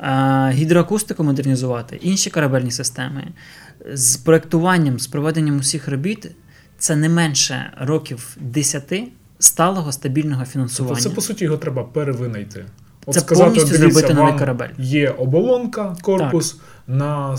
е, 0.01 0.51
гідроакустику 0.51 1.25
модернізувати, 1.25 1.99
інші 2.03 2.31
корабельні 2.31 2.71
системи 2.71 3.25
з 3.93 4.17
проектуванням, 4.17 4.99
з 4.99 5.07
проведенням 5.07 5.59
усіх 5.59 5.89
робіт 5.89 6.31
це 6.79 6.97
не 6.97 7.09
менше 7.09 7.73
років 7.81 8.37
10 8.41 9.03
сталого 9.39 9.93
стабільного 9.93 10.45
фінансування. 10.45 10.95
Тобто 10.95 11.11
Це 11.11 11.15
по 11.15 11.21
суті 11.21 11.45
його 11.45 11.57
треба 11.57 11.85
перевинайти. 11.85 12.65
От 13.07 13.15
Це 13.15 13.21
сказати, 13.21 13.47
повністю 13.47 13.79
дивіться, 13.79 14.01
зробити 14.01 14.15
новий 14.15 14.39
корабель. 14.39 14.69
Є 14.79 15.11
оболонка, 15.11 15.97
корпус, 16.03 16.53
так. 16.53 16.61
на, 16.87 17.39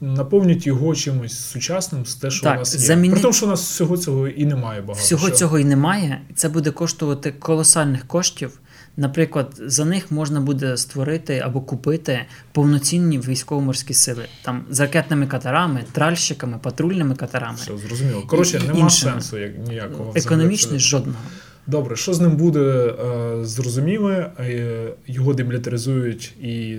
наповніть 0.00 0.66
його 0.66 0.94
чимось 0.94 1.38
сучасним 1.38 2.06
з 2.06 2.14
те, 2.14 2.30
що 2.30 2.42
так, 2.42 2.56
у 2.56 2.58
нас 2.58 2.74
є. 2.74 2.80
Заміни... 2.80 3.12
При 3.12 3.22
тому, 3.22 3.34
що 3.34 3.46
у 3.46 3.48
нас 3.48 3.60
всього 3.60 3.96
цього 3.96 4.28
і 4.28 4.44
немає 4.44 4.80
багато. 4.80 5.04
Всього 5.04 5.26
що... 5.26 5.36
цього 5.36 5.58
і 5.58 5.64
немає. 5.64 6.20
Це 6.34 6.48
буде 6.48 6.70
коштувати 6.70 7.32
колосальних 7.32 8.06
коштів. 8.06 8.58
Наприклад, 8.96 9.60
за 9.66 9.84
них 9.84 10.10
можна 10.10 10.40
буде 10.40 10.76
створити 10.76 11.38
або 11.38 11.60
купити 11.60 12.24
повноцінні 12.52 13.18
військово-морські 13.18 13.94
сили 13.94 14.24
там 14.42 14.64
з 14.70 14.80
ракетними 14.80 15.26
катерами, 15.26 15.84
тральщиками, 15.92 16.58
патрульними 16.62 17.14
катерами. 17.14 17.56
Все 17.56 17.78
зрозуміло. 17.88 18.22
Коротше, 18.26 18.62
нема 18.66 18.90
сенсу 18.90 19.38
як 19.38 19.58
ніякого 19.68 20.12
економічно 20.16 20.78
жодного. 20.78 21.18
Добре, 21.66 21.96
що 21.96 22.14
з 22.14 22.20
ним 22.20 22.36
буде 22.36 22.60
е, 22.60 23.44
зрозуміле, 23.44 24.30
е, 24.40 24.92
його 25.06 25.34
демілітаризують 25.34 26.34
і 26.40 26.78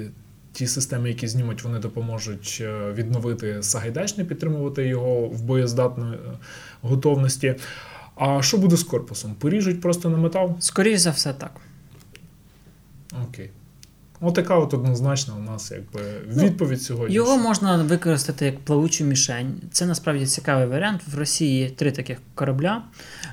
ті 0.53 0.67
системи, 0.67 1.09
які 1.09 1.27
знімуть, 1.27 1.63
вони 1.63 1.79
допоможуть 1.79 2.57
е, 2.61 2.91
відновити 2.93 3.63
Сагайдачне, 3.63 4.25
підтримувати 4.25 4.87
його 4.87 5.21
в 5.21 5.41
боєздатної 5.41 6.19
готовності. 6.81 7.55
А 8.15 8.41
що 8.41 8.57
буде 8.57 8.77
з 8.77 8.83
корпусом? 8.83 9.35
Поріжуть 9.35 9.81
просто 9.81 10.09
на 10.09 10.17
метал? 10.17 10.55
Скоріше 10.59 10.97
за 10.97 11.09
все, 11.11 11.33
так. 11.33 11.51
Окей. 13.29 13.49
Отака 14.21 14.57
от 14.57 14.73
однозначна 14.73 15.33
у 15.35 15.39
нас 15.39 15.71
якби 15.71 16.01
ну, 16.35 16.43
відповідь 16.43 16.77
ну, 16.81 16.85
сьогодні. 16.85 17.15
Його 17.15 17.37
можна 17.37 17.83
використати 17.83 18.45
як 18.45 18.59
плавучу 18.59 19.03
мішень. 19.03 19.61
Це 19.71 19.85
насправді 19.85 20.25
цікавий 20.25 20.67
варіант. 20.67 21.01
В 21.07 21.17
Росії 21.17 21.59
є 21.59 21.69
три 21.69 21.91
таких 21.91 22.17
корабля. 22.35 22.83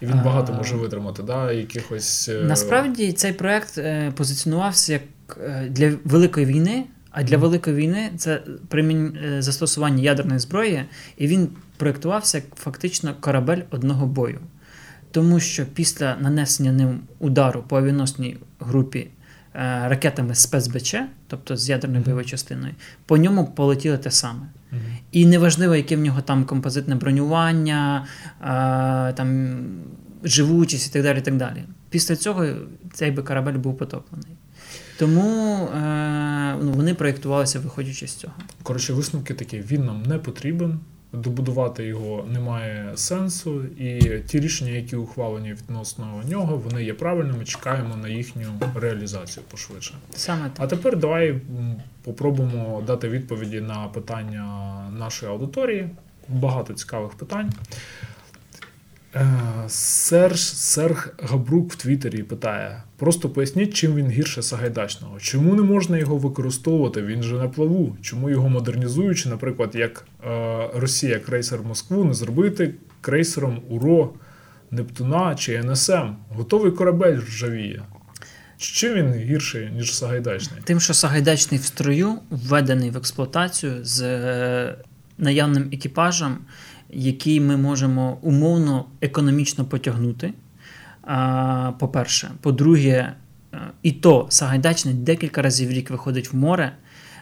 І 0.02 0.06
він 0.06 0.20
багато 0.24 0.52
може 0.52 0.76
витримати, 0.76 1.22
да, 1.22 1.52
якихось. 1.52 2.28
Е, 2.28 2.42
насправді 2.44 3.12
цей 3.12 3.32
проект 3.32 3.78
е, 3.78 4.12
позиціонувався 4.16 4.92
як 4.92 5.02
е, 5.42 5.68
для 5.70 5.92
великої 6.04 6.46
війни, 6.46 6.84
а 7.10 7.22
для 7.22 7.36
mm. 7.36 7.40
великої 7.40 7.76
війни 7.76 8.10
це 8.16 8.42
примінь 8.68 9.18
застосування 9.38 10.02
ядерної 10.02 10.38
зброї, 10.38 10.84
і 11.16 11.26
він 11.26 11.48
проєктувався 11.76 12.38
як 12.38 12.44
фактично 12.56 13.14
корабель 13.20 13.62
одного 13.70 14.06
бою. 14.06 14.38
Тому 15.10 15.40
що 15.40 15.66
після 15.66 16.16
нанесення 16.16 16.72
ним 16.72 17.00
удару 17.18 17.64
по 17.68 17.78
авіаносній 17.78 18.36
групі 18.60 19.08
Е, 19.55 19.88
ракетами 19.88 20.34
спецБЧ, 20.34 20.94
тобто 21.26 21.57
з 21.57 21.68
ядерною 21.68 22.05
бойовою 22.05 22.26
частиною, 22.26 22.74
по 23.07 23.16
ньому 23.16 23.46
полетіли 23.46 23.98
те 23.98 24.11
саме. 24.11 24.46
І 25.12 25.26
неважливо, 25.26 25.76
яке 25.76 25.96
в 25.96 26.01
нього 26.01 26.20
там 26.20 26.44
композитне 26.44 26.94
бронювання, 26.94 28.07
там 29.16 29.59
живучість 30.24 30.90
і 30.90 30.92
так 30.92 31.03
далі. 31.03 31.20
так 31.20 31.36
далі. 31.36 31.64
Після 31.90 32.16
цього 32.16 32.46
цей 32.92 33.11
би 33.11 33.22
корабель 33.22 33.59
був 33.59 33.78
потоплений. 33.78 34.36
Тому 34.98 35.64
е, 35.64 36.57
ну, 36.62 36.72
вони 36.72 36.94
проєктувалися, 36.94 37.61
виходячи 37.61 38.07
з 38.07 38.14
цього. 38.14 38.34
Коротше, 38.62 38.92
висновки 38.92 39.34
такі: 39.34 39.61
він 39.61 39.84
нам 39.84 40.03
не 40.03 40.18
потрібен 40.18 40.80
добудувати 41.12 41.84
його 41.84 42.24
немає 42.32 42.92
сенсу, 42.94 43.64
і 43.64 44.18
ті 44.26 44.40
рішення, 44.40 44.70
які 44.70 44.96
ухвалені 44.96 45.52
відносно 45.52 46.22
нього, 46.28 46.56
вони 46.56 46.84
є 46.84 46.94
правильними. 46.94 47.44
Чекаємо 47.44 47.96
на 47.96 48.08
їхню 48.08 48.46
реалізацію 48.74 49.44
пошвидше. 49.50 49.94
Саме 50.14 50.42
так. 50.42 50.52
А 50.58 50.66
тепер 50.66 50.96
давай 50.96 51.40
попробуємо 52.04 52.82
дати 52.86 53.08
відповіді 53.08 53.61
на 53.61 53.88
питання 53.88 54.44
нашої 54.98 55.32
аудиторії. 55.32 55.88
Багато 56.28 56.74
цікавих 56.74 57.12
питань. 57.12 57.52
Е, 59.14 59.28
Серж 59.68 60.40
Серг 60.40 61.14
Габрук 61.22 61.72
в 61.72 61.76
Твіттері 61.76 62.22
питає: 62.22 62.82
просто 62.96 63.30
поясніть, 63.30 63.74
чим 63.74 63.94
він 63.94 64.11
гірше 64.11 64.42
Сагайдачного. 64.42 65.20
Чому 65.20 65.54
не 65.54 65.62
можна 65.62 65.98
його 65.98 66.16
використовувати? 66.16 67.02
Він 67.02 67.22
же 67.22 67.34
на 67.34 67.48
плаву. 67.48 67.96
Чому 68.02 68.30
його 68.30 68.48
модернізуючи, 68.48 69.28
наприклад, 69.28 69.70
як 69.74 70.06
е, 70.24 70.68
Росія 70.74 71.18
крейсер 71.18 71.62
Москву, 71.62 72.04
не 72.04 72.14
зробити 72.14 72.74
крейсером 73.00 73.62
УРО, 73.68 74.12
Нептуна 74.70 75.34
чи 75.34 75.62
НСМ? 75.62 76.08
Готовий 76.28 76.72
корабель 76.72 77.18
ржавіє. 77.18 77.82
Чим 78.56 78.94
він 78.94 79.14
гірший, 79.14 79.70
ніж 79.70 79.94
Сагайдачний? 79.94 80.61
Тим, 80.64 80.80
що 80.80 80.94
Сагайдачний 80.94 81.61
в 81.61 81.64
строю 81.64 82.18
введений 82.30 82.90
в 82.90 82.96
експлуатацію 82.96 83.84
з 83.84 84.02
е, 84.02 84.74
наявним 85.18 85.70
екіпажем 85.72 86.38
який 86.93 87.41
ми 87.41 87.57
можемо 87.57 88.18
умовно 88.22 88.84
економічно 89.01 89.64
потягнути. 89.64 90.32
По-перше, 91.78 92.30
по-друге, 92.41 93.12
е, 93.55 93.59
і 93.82 93.93
то 93.93 94.26
Сагайдачний 94.28 94.95
декілька 94.95 95.43
разів 95.43 95.68
в 95.68 95.72
рік 95.72 95.91
виходить 95.91 96.32
в 96.32 96.36
море, 96.36 96.72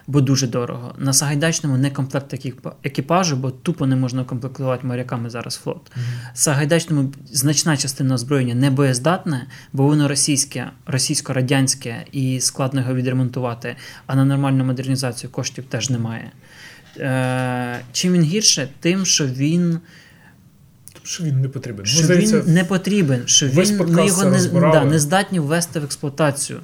бо 0.07 0.21
дуже 0.21 0.47
дорого. 0.47 0.95
На 0.97 1.13
Сагайдачному 1.13 1.77
не 1.77 1.91
комплект 1.91 2.33
екіпажу, 2.83 3.35
бо 3.35 3.51
тупо 3.51 3.87
не 3.87 3.95
можна 3.95 4.23
комплектувати 4.23 4.87
моряками 4.87 5.29
зараз 5.29 5.55
флот. 5.55 5.77
Mm-hmm. 5.77 6.29
Сагайдачному 6.33 7.13
значна 7.31 7.77
частина 7.77 8.15
озброєння 8.15 8.55
не 8.55 8.69
боєздатне, 8.71 9.47
бо 9.73 9.83
воно 9.83 10.07
російське, 10.07 10.71
російсько-радянське 10.87 11.95
і 12.11 12.39
складно 12.39 12.81
його 12.81 12.93
відремонтувати, 12.93 13.75
а 14.07 14.15
на 14.15 14.25
нормальну 14.25 14.65
модернізацію 14.65 15.31
коштів 15.31 15.63
теж 15.63 15.89
немає. 15.89 16.31
Е, 16.97 17.79
чим 17.91 18.13
він 18.13 18.23
гірше? 18.23 18.69
Тим, 18.79 19.05
що 19.05 19.25
він. 19.25 19.79
Що 21.03 21.23
він 21.23 21.41
не 21.41 21.49
потрібен. 21.49 21.85
Що 21.85 22.03
Здається, 22.03 22.41
він 22.41 22.53
не 22.53 22.63
потрібен, 22.63 23.23
що 23.25 23.47
він, 23.47 23.77
ми 23.93 24.07
його 24.07 24.25
не 24.25 24.47
да, 24.47 24.85
не 24.85 24.99
здатні 24.99 25.39
ввести 25.39 25.79
в 25.79 25.83
експлуатацію 25.83 26.59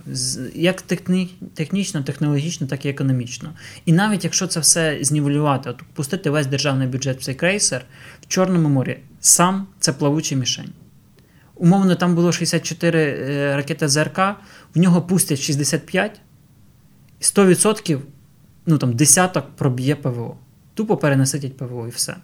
як 0.56 0.82
техні, 0.82 1.36
технічно, 1.54 2.04
технологічно, 2.04 2.68
так 2.68 2.86
і 2.86 2.90
економічно. 2.90 3.50
І 3.86 3.94
навіть 3.94 4.24
якщо 4.24 4.48
це 4.48 4.60
все 4.60 4.98
знівелювати, 5.02 5.70
от 5.70 5.84
пустити 5.94 6.30
весь 6.30 6.48
державний 6.48 6.88
бюджет 6.88 7.22
в 7.22 7.24
цей 7.24 7.36
крейсер 7.36 7.86
в 8.22 8.28
Чорному 8.28 8.70
морі, 8.70 9.00
сам 9.20 9.68
це 9.80 9.94
плавуча 9.94 10.36
мішень. 10.36 10.70
Умовно, 11.56 11.96
там 11.96 12.16
було 12.16 12.32
64 12.32 13.00
е, 13.00 13.56
ракети 13.56 13.88
ЗРК, 13.88 14.20
в 14.76 14.80
нього 14.80 15.02
пустять 15.02 15.40
65, 15.40 16.22
100% 17.22 18.00
ну 18.66 18.78
там 18.78 18.94
десяток 18.94 19.46
проб'є 19.56 19.96
ПВО. 19.96 20.38
Тупо 20.74 20.98
перенаситять 20.98 21.58
ПВО 21.58 21.88
і 21.88 21.90
все. 21.90 22.16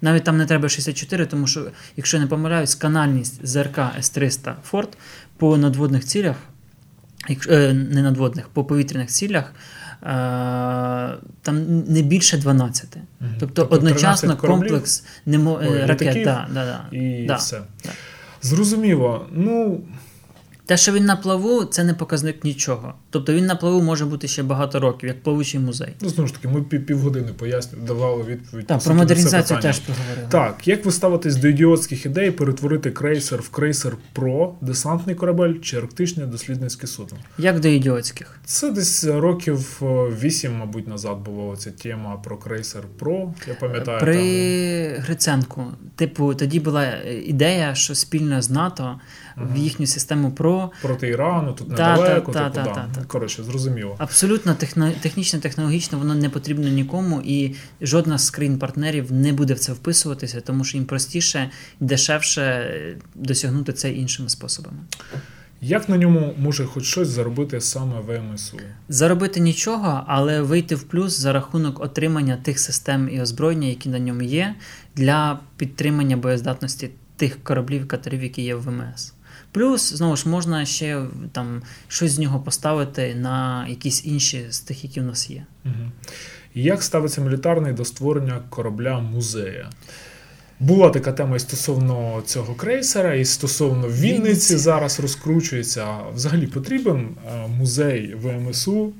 Навіть 0.00 0.24
там 0.24 0.36
не 0.36 0.46
треба 0.46 0.68
64, 0.68 1.26
тому 1.26 1.46
що, 1.46 1.66
якщо 1.96 2.18
не 2.18 2.26
помиляюсь, 2.26 2.74
канальність 2.74 3.46
ЗРК 3.46 3.78
С-300 3.98 4.54
Форт 4.64 4.98
по 5.36 5.56
надводних 5.56 6.04
цілях, 6.04 6.36
е, 7.48 7.72
не 7.72 8.02
надводних, 8.02 8.48
по 8.48 8.64
повітряних 8.64 9.08
цілях 9.08 9.52
там 11.42 11.82
не 11.88 12.02
більше 12.02 12.38
12. 12.38 12.96
Угу. 12.96 13.30
Тобто, 13.40 13.54
тобто 13.54 13.76
одночасно 13.76 14.36
комплекс 14.36 15.04
не 15.26 15.38
мо... 15.38 15.60
Ой, 15.62 15.86
ракет. 15.86 16.24
Да, 16.24 16.48
да, 16.52 16.64
да. 16.64 16.96
І 16.96 17.26
да, 17.26 17.36
все. 17.36 17.60
Да. 17.84 17.90
Зрозуміло. 18.42 19.26
Ну. 19.32 19.80
Те, 20.66 20.76
що 20.76 20.92
він 20.92 21.04
на 21.04 21.16
плаву, 21.16 21.64
це 21.64 21.84
не 21.84 21.94
показник 21.94 22.44
нічого. 22.44 22.94
Тобто 23.16 23.32
він 23.32 23.46
на 23.46 23.56
плаву 23.56 23.82
може 23.82 24.06
бути 24.06 24.28
ще 24.28 24.42
багато 24.42 24.80
років, 24.80 25.08
як 25.08 25.22
плавучий 25.22 25.60
музей. 25.60 25.88
Ну, 26.00 26.08
знову 26.08 26.28
ж 26.28 26.34
таки, 26.34 26.48
ми 26.48 26.62
півгодини 26.62 27.32
пояснювали, 27.32 27.88
давали 27.88 28.24
відповідь. 28.24 28.66
Так, 28.66 28.84
про 28.84 28.94
модернізацію 28.94 29.60
теж 29.60 29.78
поговорили. 29.78 30.26
Так, 30.28 30.68
як 30.68 30.84
ви 30.84 30.92
ставитесь 30.92 31.36
до 31.36 31.48
ідіотських 31.48 32.06
ідей 32.06 32.30
перетворити 32.30 32.90
крейсер 32.90 33.40
в 33.40 33.48
крейсер 33.48 33.96
Про, 34.12 34.54
десантний 34.60 35.14
корабель 35.16 35.54
чи 35.62 35.76
арктичне 35.76 36.26
дослідницьке 36.26 36.86
судно? 36.86 37.18
Як 37.38 37.60
до 37.60 37.68
ідіотських? 37.68 38.40
Це 38.44 38.70
десь 38.70 39.04
років 39.04 39.82
вісім, 40.22 40.56
мабуть, 40.56 40.88
назад 40.88 41.18
була 41.18 41.56
ця 41.56 41.70
тема 41.70 42.16
про 42.16 42.36
крейсер 42.36 42.82
Про. 42.98 43.34
Я 43.48 43.54
пам'ятаю. 43.54 44.00
При 44.00 44.92
там... 44.94 45.02
Гриценку. 45.02 45.64
Типу, 45.96 46.34
тоді 46.34 46.60
була 46.60 46.96
ідея, 47.24 47.74
що 47.74 47.94
спільно 47.94 48.42
з 48.42 48.50
НАТО 48.50 49.00
угу. 49.36 49.46
в 49.54 49.56
їхню 49.56 49.86
систему 49.86 50.30
ПРО. 50.30 50.70
Проти 50.82 51.08
Ірану, 51.08 51.52
тут 51.52 51.68
недалеко. 51.68 52.32
Та, 52.32 52.50
типу, 52.50 52.64
та, 52.74 52.88
да. 52.94 53.04
Коротше, 53.06 53.44
зрозуміло. 53.44 53.96
Абсолютно 53.98 54.54
техно, 54.54 54.92
технічно, 55.00 55.40
технологічно 55.40 55.98
воно 55.98 56.14
не 56.14 56.30
потрібно 56.30 56.68
нікому, 56.68 57.22
і 57.24 57.54
жодна 57.80 58.18
з 58.18 58.30
країн-партнерів 58.30 59.12
не 59.12 59.32
буде 59.32 59.54
в 59.54 59.58
це 59.58 59.72
вписуватися, 59.72 60.40
тому 60.40 60.64
що 60.64 60.76
їм 60.76 60.86
простіше 60.86 61.50
і 61.80 61.84
дешевше 61.84 62.70
досягнути 63.14 63.72
це 63.72 63.92
іншими 63.92 64.28
способами. 64.28 64.78
Як 65.60 65.88
на 65.88 65.96
ньому 65.96 66.34
може 66.38 66.64
хоч 66.64 66.84
щось 66.84 67.08
заробити 67.08 67.60
саме 67.60 68.00
ВМСУ? 68.00 68.58
Заробити 68.88 69.40
нічого, 69.40 70.04
але 70.06 70.42
вийти 70.42 70.74
в 70.74 70.82
плюс 70.82 71.18
за 71.18 71.32
рахунок 71.32 71.80
отримання 71.80 72.36
тих 72.36 72.58
систем 72.58 73.08
і 73.12 73.20
озброєння, 73.20 73.68
які 73.68 73.88
на 73.88 73.98
ньому 73.98 74.22
є, 74.22 74.54
для 74.96 75.40
підтримання 75.56 76.16
боєздатності 76.16 76.90
тих 77.16 77.44
кораблів, 77.44 77.88
катерів, 77.88 78.22
які 78.22 78.42
є 78.42 78.54
в 78.54 78.62
ВМС. 78.62 79.15
Плюс, 79.56 79.94
знову 79.94 80.16
ж, 80.16 80.28
можна 80.28 80.66
ще 80.66 81.02
там 81.32 81.62
щось 81.88 82.12
з 82.12 82.18
нього 82.18 82.40
поставити 82.40 83.14
на 83.14 83.66
якісь 83.68 84.04
інші 84.04 84.46
з 84.50 84.60
тих, 84.60 84.84
які 84.84 85.00
в 85.00 85.04
нас 85.04 85.30
є. 85.30 85.44
Угу. 85.64 85.74
Як 86.54 86.82
ставиться 86.82 87.20
мілітарний 87.20 87.72
до 87.72 87.84
створення 87.84 88.40
корабля 88.50 89.00
музея? 89.00 89.70
Була 90.60 90.90
така 90.90 91.12
тема 91.12 91.36
і 91.36 91.38
стосовно 91.38 92.22
цього 92.26 92.54
крейсера, 92.54 93.14
і 93.14 93.24
стосовно 93.24 93.88
Вінниці, 93.88 94.02
Вінниці. 94.02 94.56
зараз 94.56 95.00
розкручується. 95.00 95.96
Взагалі 96.14 96.46
потрібен 96.46 97.08
е, 97.26 97.46
музей 97.48 98.14
ВМСУ 98.14 98.92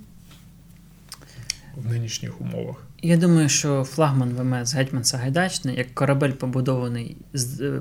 в 1.77 1.91
нинішніх 1.91 2.41
умовах? 2.41 2.77
Я 3.03 3.17
думаю, 3.17 3.49
що 3.49 3.85
флагман 3.85 4.29
ВМС 4.29 4.75
Гетьман 4.75 5.05
Сагайдачний, 5.05 5.77
як 5.77 5.95
корабель 5.95 6.31
побудований, 6.31 7.17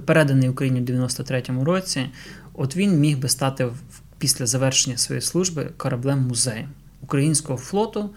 переданий 0.06 0.50
Україні 0.50 0.82
в 0.82 0.84
93-му 0.84 1.66
році, 1.66 2.06
от 2.58 2.76
він 2.76 3.00
міг 3.00 3.18
би 3.18 3.30
стати 3.30 3.68
після 4.18 4.46
завершення 4.46 4.98
своєї 4.98 5.22
служби 5.22 5.70
кораблем 5.78 6.20
музеєм 6.20 6.70
українського 7.02 7.60
флоту 7.60 8.10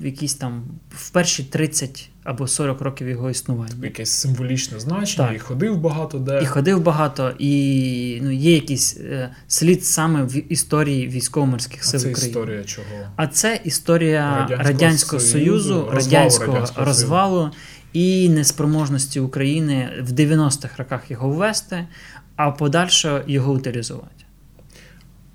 в 0.00 0.04
якісь 0.04 0.34
там 0.34 0.64
в 0.90 1.10
перші 1.10 1.44
30 1.44 2.08
або 2.24 2.46
40 2.46 2.80
років 2.80 3.08
його 3.08 3.30
існування. 3.30 3.74
Якесь 3.82 4.10
символічне 4.10 4.80
значення, 4.80 5.28
так. 5.28 5.36
і 5.36 5.38
ходив 5.38 5.78
багато 5.78 6.18
де. 6.18 6.40
І 6.42 6.46
ходив 6.46 6.82
багато, 6.82 7.32
і 7.38 8.20
ну, 8.22 8.30
є 8.30 8.54
якийсь 8.54 8.96
е, 8.96 9.30
слід 9.48 9.86
саме 9.86 10.22
в 10.22 10.52
історії 10.52 11.08
військово-морських 11.08 11.84
сил 11.84 12.00
України. 12.00 12.16
А 12.16 12.20
це 12.20 12.28
історія 12.28 12.64
чого? 12.64 12.86
А 13.16 13.26
це 13.26 13.60
історія 13.64 14.32
Радянського, 14.40 14.62
Радянського 14.62 15.20
Союзу, 15.20 15.68
Союзу 15.68 15.90
радянського, 15.92 16.52
радянського 16.52 16.86
розвалу 16.86 17.50
і 17.92 18.28
неспроможності 18.28 19.20
України 19.20 19.90
в 20.02 20.12
90-х 20.12 20.76
роках 20.78 21.10
його 21.10 21.28
ввести, 21.28 21.86
а 22.38 22.50
подальше 22.50 23.24
його 23.26 23.52
утилізувати. 23.52 24.24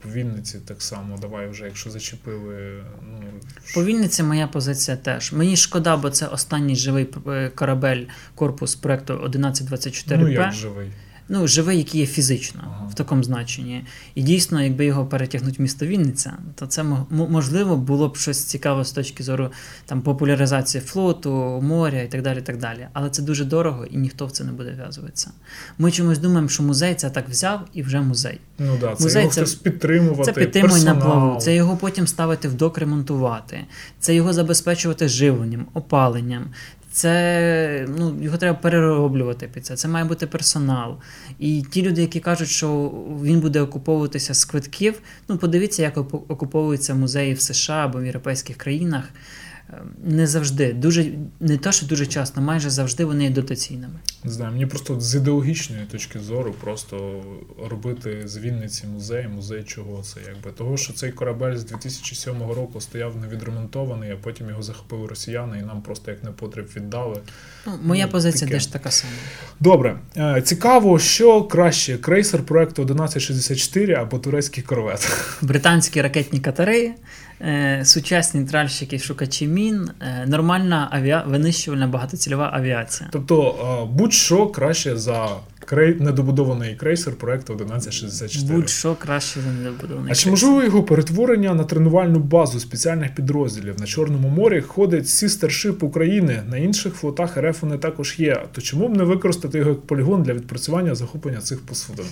По 0.03 0.09
Вінниці 0.09 0.59
так 0.65 0.81
само, 0.81 1.17
давай 1.21 1.47
вже, 1.47 1.65
якщо 1.65 1.89
зачепили. 1.89 2.83
Ну, 3.11 3.23
По 3.73 3.83
Вінниці 3.83 4.23
моя 4.23 4.47
позиція 4.47 4.97
теж. 4.97 5.33
Мені 5.33 5.57
шкода, 5.57 5.97
бо 5.97 6.09
це 6.09 6.27
останній 6.27 6.75
живий 6.75 7.09
е, 7.27 7.49
корабель 7.55 8.05
корпус 8.35 8.75
проекту 8.75 9.13
1124 9.13 10.23
Ну, 10.23 10.29
як 10.29 10.53
живий? 10.53 10.87
Ну, 11.29 11.47
живий, 11.47 11.77
який 11.77 12.01
є 12.01 12.07
фізично 12.07 12.61
ага. 12.63 12.87
в 12.87 12.93
такому 12.93 13.23
значенні. 13.23 13.85
І 14.15 14.21
дійсно, 14.21 14.63
якби 14.63 14.85
його 14.85 15.05
перетягнути 15.05 15.55
в 15.57 15.61
місто 15.61 15.85
Вінниця, 15.85 16.33
то 16.55 16.65
це 16.65 16.83
можливо 17.09 17.77
було 17.77 18.09
б 18.09 18.17
щось 18.17 18.43
цікаве 18.43 18.85
з 18.85 18.91
точки 18.91 19.23
зору 19.23 19.51
там 19.85 20.01
популяризації 20.01 20.81
флоту, 20.81 21.31
моря 21.63 22.01
і 22.01 22.07
так 22.07 22.21
далі. 22.21 22.41
так 22.41 22.57
далі. 22.57 22.87
Але 22.93 23.09
це 23.09 23.21
дуже 23.21 23.45
дорого 23.45 23.85
і 23.85 23.97
ніхто 23.97 24.25
в 24.25 24.31
це 24.31 24.43
не 24.43 24.51
буде 24.51 24.71
в'язуватися. 24.71 25.31
Ми 25.77 25.91
чомусь 25.91 26.17
думаємо, 26.17 26.49
що 26.49 26.63
музей 26.63 26.95
це 26.95 27.09
так 27.09 27.29
взяв 27.29 27.59
і 27.73 27.83
вже 27.83 28.01
музей. 28.01 28.39
Ну 28.59 28.77
да, 28.81 28.95
це 28.95 29.03
музей 29.03 29.23
його 29.23 29.33
це, 29.33 29.57
підтримувати. 29.63 30.23
Це 30.23 30.31
підтримує 30.31 30.83
на 30.83 30.95
плаву, 30.95 31.39
це 31.39 31.55
його 31.55 31.77
потім 31.77 32.07
ставити 32.07 32.47
в 32.47 32.53
док 32.53 32.77
ремонтувати, 32.77 33.59
це 33.99 34.15
його 34.15 34.33
забезпечувати 34.33 35.07
живленням, 35.07 35.65
опаленням. 35.73 36.45
Це 36.93 37.87
ну, 37.97 38.15
його 38.21 38.37
треба 38.37 38.57
перероблювати 38.57 39.47
під 39.53 39.65
це. 39.65 39.75
Це 39.75 39.87
має 39.87 40.05
бути 40.05 40.27
персонал. 40.27 40.97
І 41.39 41.63
ті 41.71 41.81
люди, 41.81 42.01
які 42.01 42.19
кажуть, 42.19 42.49
що 42.49 42.91
він 43.23 43.39
буде 43.39 43.61
окуповуватися 43.61 44.33
з 44.33 44.45
квитків. 44.45 45.01
Ну, 45.27 45.37
подивіться, 45.37 45.81
як 45.81 45.97
окуповуються 45.97 46.95
музеї 46.95 47.33
в 47.33 47.41
США 47.41 47.85
або 47.85 47.99
в 47.99 48.05
європейських 48.05 48.57
країнах. 48.57 49.03
Ем, 49.69 49.93
не 50.03 50.27
завжди, 50.27 50.73
дуже 50.73 51.05
не 51.39 51.57
то, 51.57 51.71
що 51.71 51.85
дуже 51.85 52.05
часто, 52.05 52.41
майже 52.41 52.69
завжди 52.69 53.05
вони 53.05 53.23
є 53.23 53.29
дотаційними. 53.29 53.99
Не 54.23 54.31
знаю, 54.31 54.51
мені 54.51 54.65
просто 54.65 55.01
з 55.01 55.15
ідеологічної 55.15 55.85
точки 55.91 56.19
зору 56.19 56.55
просто 56.61 57.23
робити 57.69 58.21
з 58.25 58.37
Вінниці 58.37 58.87
музей, 58.87 59.27
музей 59.27 59.63
чого 59.63 60.03
це, 60.03 60.19
якби 60.27 60.51
того, 60.51 60.77
що 60.77 60.93
цей 60.93 61.11
корабель 61.11 61.55
з 61.55 61.63
2007 61.63 62.33
року 62.41 62.81
стояв 62.81 63.17
невідремонтований, 63.17 64.11
а 64.11 64.15
потім 64.15 64.49
його 64.49 64.61
захопили 64.61 65.07
росіяни 65.07 65.59
і 65.59 65.61
нам 65.61 65.81
просто 65.81 66.11
як 66.11 66.23
непотріб 66.23 66.69
віддали. 66.75 67.21
Ну, 67.67 67.73
Моя 67.83 68.05
ну, 68.05 68.11
позиція 68.11 68.51
теж 68.51 68.65
така 68.65 68.91
сама. 68.91 69.13
Добре, 69.59 69.99
е, 70.17 70.41
цікаво, 70.41 70.99
що 70.99 71.43
краще: 71.43 71.97
крейсер 71.97 72.43
проекту 72.43 72.81
1164 72.81 73.93
або 73.93 74.19
турецький 74.19 74.63
корвет. 74.63 75.17
Британські 75.41 76.01
ракетні 76.01 76.39
катери. 76.39 76.93
Е, 77.45 77.81
сучасні 77.85 78.45
тральщики, 78.45 78.99
шукачі 78.99 79.47
мін, 79.47 79.89
е, 80.01 80.25
нормальна 80.27 80.87
авіа... 80.91 81.23
винищувальна 81.27 81.87
багатоцільова 81.87 82.49
авіація. 82.53 83.09
Тобто 83.11 83.89
будь-що 83.93 84.47
краще 84.47 84.97
за 84.97 85.29
крей... 85.59 85.95
недобудований 85.99 86.75
крейсер 86.75 87.15
проекту 87.15 87.53
1164. 87.53 88.55
Будь-що 88.55 88.95
краще 88.95 89.41
за 89.41 89.49
недобудований. 89.49 90.11
А 90.11 90.15
чи 90.15 90.29
можливо 90.29 90.63
його 90.63 90.83
перетворення 90.83 91.53
на 91.53 91.63
тренувальну 91.63 92.19
базу 92.19 92.59
спеціальних 92.59 93.15
підрозділів 93.15 93.79
на 93.79 93.85
Чорному 93.85 94.29
морі 94.29 94.61
ходить 94.61 95.09
сістершип 95.09 95.83
України 95.83 96.43
на 96.49 96.57
інших 96.57 96.93
флотах 96.93 97.37
РФ 97.37 97.61
вони 97.61 97.77
також 97.77 98.15
є. 98.19 98.45
То 98.51 98.61
чому 98.61 98.87
б 98.87 98.97
не 98.97 99.03
використати 99.03 99.57
його 99.57 99.69
як 99.69 99.81
полігон 99.81 100.23
для 100.23 100.33
відпрацювання 100.33 100.95
захоплення 100.95 101.39
цих 101.39 101.65
посудин? 101.65 102.05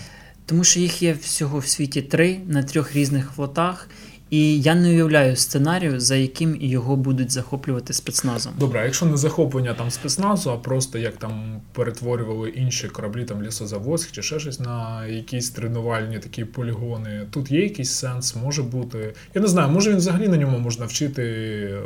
Тому 0.45 0.63
що 0.63 0.79
їх 0.79 1.03
є 1.03 1.13
всього 1.21 1.59
в 1.59 1.67
світі 1.67 2.01
три 2.01 2.39
на 2.47 2.63
трьох 2.63 2.95
різних 2.95 3.32
флотах. 3.36 3.89
І 4.32 4.61
я 4.61 4.75
не 4.75 4.89
уявляю 4.89 5.36
сценарію, 5.36 5.99
за 5.99 6.15
яким 6.15 6.57
його 6.61 6.95
будуть 6.95 7.32
захоплювати 7.32 7.93
спецназом. 7.93 8.53
Добре, 8.59 8.79
а 8.79 8.84
якщо 8.84 9.05
не 9.05 9.17
захоплення 9.17 9.73
там 9.73 9.91
спецназу, 9.91 10.51
а 10.51 10.57
просто 10.57 10.97
як 10.97 11.17
там 11.17 11.61
перетворювали 11.73 12.49
інші 12.49 12.88
кораблі, 12.88 13.25
там 13.25 13.43
лісозаводські 13.43 14.11
чи 14.11 14.21
ще 14.21 14.39
щось 14.39 14.59
на 14.59 15.05
якісь 15.05 15.49
тренувальні 15.49 16.19
такі 16.19 16.45
полігони, 16.45 17.27
тут 17.32 17.51
є 17.51 17.63
якийсь 17.63 17.91
сенс, 17.91 18.36
може 18.36 18.63
бути. 18.63 19.13
Я 19.36 19.41
не 19.41 19.47
знаю, 19.47 19.71
може 19.71 19.89
він 19.91 19.97
взагалі 19.97 20.27
на 20.27 20.38
ньому 20.38 20.59
можна 20.59 20.86
вчити, 20.86 21.23
е, 21.23 21.82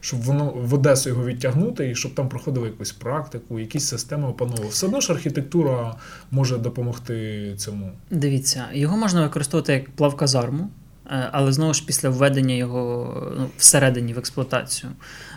щоб 0.00 0.22
воно 0.22 0.52
в 0.56 0.74
Одесу 0.74 1.08
його 1.08 1.26
відтягнути, 1.26 1.90
і 1.90 1.94
щоб 1.94 2.14
там 2.14 2.28
проходили 2.28 2.66
якусь 2.66 2.92
практику, 2.92 3.60
якісь 3.60 3.88
системи 3.88 4.28
опановували. 4.28 4.70
Все 4.70 4.86
одно 4.86 5.00
ж 5.00 5.12
архітектура 5.12 5.94
може 6.30 6.58
допомогти 6.58 7.52
цьому. 7.56 7.92
Дивіться, 8.10 8.64
його 8.72 8.96
можна 8.96 9.22
використовувати 9.22 9.72
як 9.72 9.90
плавказарму. 9.90 10.70
Е, 11.10 11.28
але 11.32 11.52
знову 11.52 11.74
ж 11.74 11.86
після 11.86 12.08
введення 12.08 12.54
його 12.54 13.32
ну, 13.38 13.50
всередині 13.58 14.12
в 14.12 14.18
експлуатацію. 14.18 14.92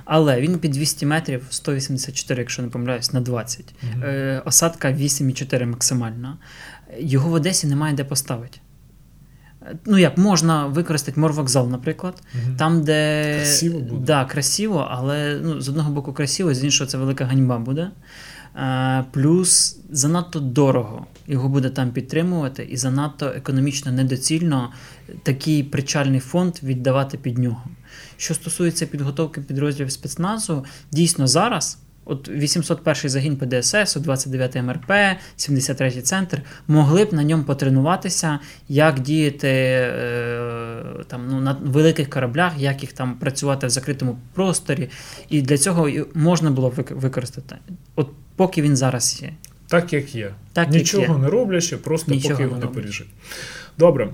Але 0.05 0.41
він 0.41 0.59
під 0.59 0.72
200 0.72 1.05
метрів, 1.05 1.43
184, 1.49 2.41
якщо 2.41 2.61
не 2.61 2.68
помиляюсь, 2.68 3.13
на 3.13 3.22
20. 3.22 3.76
Угу. 3.84 4.03
Осадка 4.45 4.88
8,4 4.88 5.65
максимальна. 5.65 6.38
Його 6.99 7.30
в 7.30 7.34
Одесі 7.34 7.68
немає 7.68 7.95
де 7.95 8.03
поставити. 8.03 8.59
Ну, 9.86 9.97
як 9.97 10.18
можна 10.18 10.68
використати 10.68 11.20
морвокзал, 11.20 11.70
наприклад, 11.70 12.22
угу. 12.34 12.55
там, 12.57 12.84
де 12.84 13.34
красиво 13.36 13.80
буде. 13.80 14.05
Да, 14.05 14.26
красиво, 14.26 14.88
але 14.91 15.39
ну, 15.43 15.61
з 15.61 15.70
одного 15.70 15.91
боку 15.91 16.13
красиво, 16.13 16.53
з 16.53 16.63
іншого 16.63 16.89
це 16.89 16.97
велика 16.97 17.26
ганьба 17.26 17.59
буде. 17.59 17.91
Плюс 19.11 19.79
занадто 19.89 20.39
дорого 20.39 21.05
його 21.27 21.49
буде 21.49 21.69
там 21.69 21.91
підтримувати, 21.91 22.63
і 22.63 22.77
занадто 22.77 23.25
економічно 23.25 23.91
недоцільно 23.91 24.71
такий 25.23 25.63
причальний 25.63 26.19
фонд 26.19 26.55
віддавати 26.63 27.17
під 27.17 27.37
нього. 27.37 27.63
Що 28.17 28.33
стосується 28.33 28.85
підготовки 28.85 29.41
підрозділів 29.41 29.91
спецназу, 29.91 30.65
дійсно 30.91 31.27
зараз. 31.27 31.77
От 32.09 32.29
801 32.29 33.09
загін 33.09 33.37
ПДСС, 33.37 33.99
29 33.99 34.55
МРП, 34.55 34.91
73-й 35.37 36.01
центр 36.01 36.41
могли 36.67 37.05
б 37.05 37.13
на 37.13 37.23
ньому 37.23 37.43
потренуватися, 37.43 38.39
як 38.69 38.99
діяти 38.99 39.47
е, 39.47 40.83
там 41.07 41.27
ну, 41.29 41.41
на 41.41 41.57
великих 41.63 42.09
кораблях, 42.09 42.53
як 42.57 42.81
їх 42.81 42.93
там 42.93 43.13
працювати 43.13 43.67
в 43.67 43.69
закритому 43.69 44.17
просторі. 44.33 44.89
І 45.29 45.41
для 45.41 45.57
цього 45.57 45.89
можна 46.13 46.51
було 46.51 46.69
б 46.69 46.85
використати. 46.91 47.55
От 47.95 48.09
поки 48.38 48.61
він 48.61 48.77
зараз 48.77 49.19
є. 49.21 49.33
Так, 49.67 49.93
як 49.93 50.15
є. 50.15 50.31
Так, 50.53 50.69
Нічого 50.69 51.03
як 51.03 51.11
є. 51.11 51.17
не 51.17 51.29
роблячи, 51.29 51.77
просто 51.77 52.11
Нічого 52.11 52.33
поки 52.33 52.43
його 52.43 52.57
не 52.57 52.67
поріжуть. 52.67 53.07
Добре. 53.77 54.09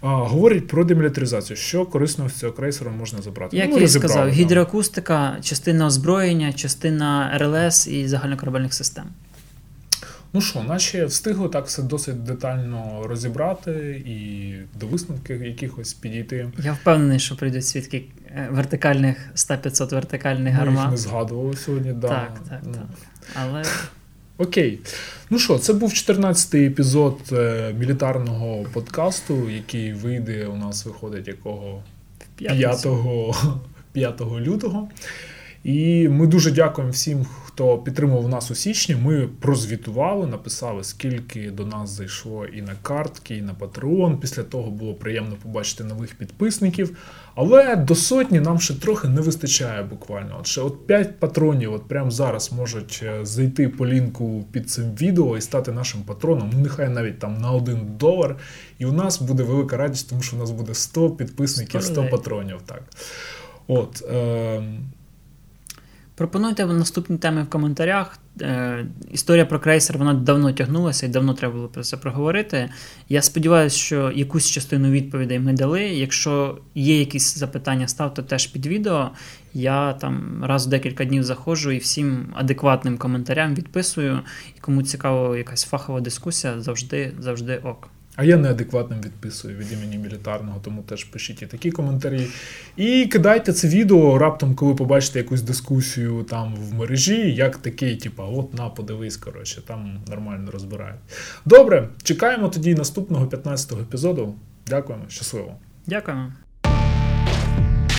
А, 0.00 0.08
Говорять 0.08 0.66
про 0.66 0.84
демілітаризацію. 0.84 1.56
Що 1.56 1.86
корисного 1.86 2.30
з 2.30 2.34
цього 2.34 2.52
крейсера 2.52 2.90
можна 2.90 3.22
забрати? 3.22 3.56
Як 3.56 3.70
ну, 3.70 3.78
я 3.78 3.88
сказав, 3.88 4.28
гідроакустика, 4.28 5.36
частина 5.42 5.86
озброєння, 5.86 6.52
частина 6.52 7.38
РЛС 7.38 7.86
і 7.86 8.08
загальнокорабельних 8.08 8.74
систем. 8.74 9.04
Ну 10.34 10.40
що, 10.40 10.62
наче 10.62 11.04
встигли 11.04 11.48
так 11.48 11.66
все 11.66 11.82
досить 11.82 12.22
детально 12.22 13.02
розібрати 13.06 14.02
і 14.06 14.54
до 14.80 14.86
висновків 14.86 15.44
якихось 15.44 15.92
підійти. 15.92 16.48
Я 16.58 16.72
впевнений, 16.72 17.18
що 17.18 17.36
прийдуть 17.36 17.66
свідки 17.66 18.04
е, 18.26 18.48
вертикальних 18.50 19.16
100-500 19.34 19.94
вертикальних 19.94 20.54
гармат. 20.54 20.74
Ми 20.74 20.80
їх 20.80 20.90
не 20.90 20.96
згадували 20.96 21.56
сьогодні, 21.56 21.92
да. 21.92 22.08
Так, 22.08 22.40
так, 22.48 22.60
ну. 22.64 22.72
так. 22.72 22.84
Але 23.34 23.62
Окей. 24.38 24.78
Ну 25.30 25.38
що, 25.38 25.58
це 25.58 25.72
був 25.72 25.90
14-й 25.90 26.66
епізод 26.66 27.18
е, 27.32 27.74
мілітарного 27.78 28.66
подкасту, 28.72 29.50
який 29.50 29.92
вийде 29.92 30.46
у 30.46 30.56
нас 30.56 30.86
виходить 30.86 31.28
якого 31.28 31.82
5, 32.36 32.58
5 33.92 34.20
лютого. 34.40 34.88
І 35.64 36.08
ми 36.08 36.26
дуже 36.26 36.50
дякуємо 36.50 36.92
всім, 36.92 37.26
хто 37.44 37.78
підтримував 37.78 38.28
нас 38.28 38.50
у 38.50 38.54
січні. 38.54 38.96
Ми 38.96 39.28
прозвітували, 39.40 40.26
написали, 40.26 40.84
скільки 40.84 41.50
до 41.50 41.66
нас 41.66 41.90
зайшло 41.90 42.46
і 42.46 42.62
на 42.62 42.74
картки, 42.82 43.36
і 43.36 43.42
на 43.42 43.54
Patreon. 43.54 44.18
Після 44.18 44.42
того 44.42 44.70
було 44.70 44.94
приємно 44.94 45.36
побачити 45.42 45.84
нових 45.84 46.14
підписників. 46.14 46.96
Але 47.34 47.76
до 47.76 47.94
сотні 47.94 48.40
нам 48.40 48.60
ще 48.60 48.74
трохи 48.74 49.08
не 49.08 49.20
вистачає 49.20 49.82
буквально. 49.82 50.36
От 50.40 50.46
ще 50.46 50.60
от 50.60 50.86
5 50.86 51.20
патронів 51.20 51.72
от 51.72 51.88
прямо 51.88 52.10
зараз 52.10 52.52
можуть 52.52 53.00
е, 53.02 53.24
зайти 53.26 53.68
по 53.68 53.86
лінку 53.86 54.44
під 54.52 54.70
цим 54.70 54.84
відео 54.84 55.36
і 55.36 55.40
стати 55.40 55.72
нашим 55.72 56.02
патроном. 56.02 56.50
Ну, 56.54 56.58
нехай 56.58 56.88
навіть 56.88 57.18
там 57.18 57.38
на 57.38 57.50
1 57.50 57.78
долар. 57.98 58.36
І 58.78 58.86
у 58.86 58.92
нас 58.92 59.20
буде 59.20 59.42
велика 59.42 59.76
радість, 59.76 60.10
тому 60.10 60.22
що 60.22 60.36
у 60.36 60.38
нас 60.38 60.50
буде 60.50 60.74
100 60.74 61.10
підписників, 61.10 61.82
100 61.82 62.08
патронів. 62.10 62.56
Так. 62.66 62.82
От. 63.66 64.02
Е- 64.12 64.62
Пропонуйте 66.14 66.66
наступні 66.66 67.18
теми 67.18 67.42
в 67.42 67.50
коментарях. 67.50 68.18
Е, 68.40 68.86
Історія 69.10 69.46
про 69.46 69.60
крейсер 69.60 69.98
вона 69.98 70.14
давно 70.14 70.52
тягнулася 70.52 71.06
і 71.06 71.08
давно 71.08 71.34
треба 71.34 71.54
було 71.54 71.68
про 71.68 71.82
це 71.82 71.96
проговорити. 71.96 72.70
Я 73.08 73.22
сподіваюся, 73.22 73.76
що 73.76 74.12
якусь 74.14 74.50
частину 74.50 74.90
відповідей 74.90 75.38
ми 75.38 75.52
дали. 75.52 75.82
Якщо 75.82 76.58
є 76.74 76.98
якісь 76.98 77.38
запитання, 77.38 77.88
ставте 77.88 78.22
теж 78.22 78.46
під 78.46 78.66
відео. 78.66 79.10
Я 79.54 79.92
там 79.92 80.44
раз 80.44 80.66
в 80.66 80.70
декілька 80.70 81.04
днів 81.04 81.22
заходжу 81.22 81.70
і 81.70 81.78
всім 81.78 82.32
адекватним 82.34 82.98
коментарям 82.98 83.54
відписую. 83.54 84.20
І 84.56 84.60
кому 84.60 84.82
цікава 84.82 85.36
якась 85.36 85.64
фахова 85.64 86.00
дискусія, 86.00 86.60
завжди, 86.60 87.12
завжди 87.18 87.56
ок. 87.56 87.88
А 88.16 88.24
я 88.24 88.36
неадекватним 88.36 89.00
відписую 89.00 89.56
від 89.56 89.72
імені 89.72 89.98
мілітарного, 89.98 90.60
тому 90.64 90.82
теж 90.82 91.04
пишіть 91.04 91.42
і 91.42 91.46
такі 91.46 91.70
коментарі. 91.70 92.26
І 92.76 93.06
кидайте 93.06 93.52
це 93.52 93.68
відео 93.68 94.18
раптом, 94.18 94.54
коли 94.54 94.74
побачите 94.74 95.18
якусь 95.18 95.42
дискусію 95.42 96.22
там 96.22 96.54
в 96.54 96.74
мережі, 96.74 97.34
як 97.34 97.56
такий, 97.56 97.96
типа, 97.96 98.24
от 98.24 98.54
на, 98.54 98.68
подивись, 98.68 99.16
коротше, 99.16 99.62
там 99.66 100.00
нормально 100.08 100.50
розбирають. 100.50 101.00
Добре, 101.44 101.88
чекаємо 102.02 102.48
тоді 102.48 102.74
наступного 102.74 103.26
15-го 103.26 103.80
епізоду. 103.80 104.34
Дякуємо, 104.66 105.04
щасливо. 105.08 105.56
Дякуємо. 105.86 106.32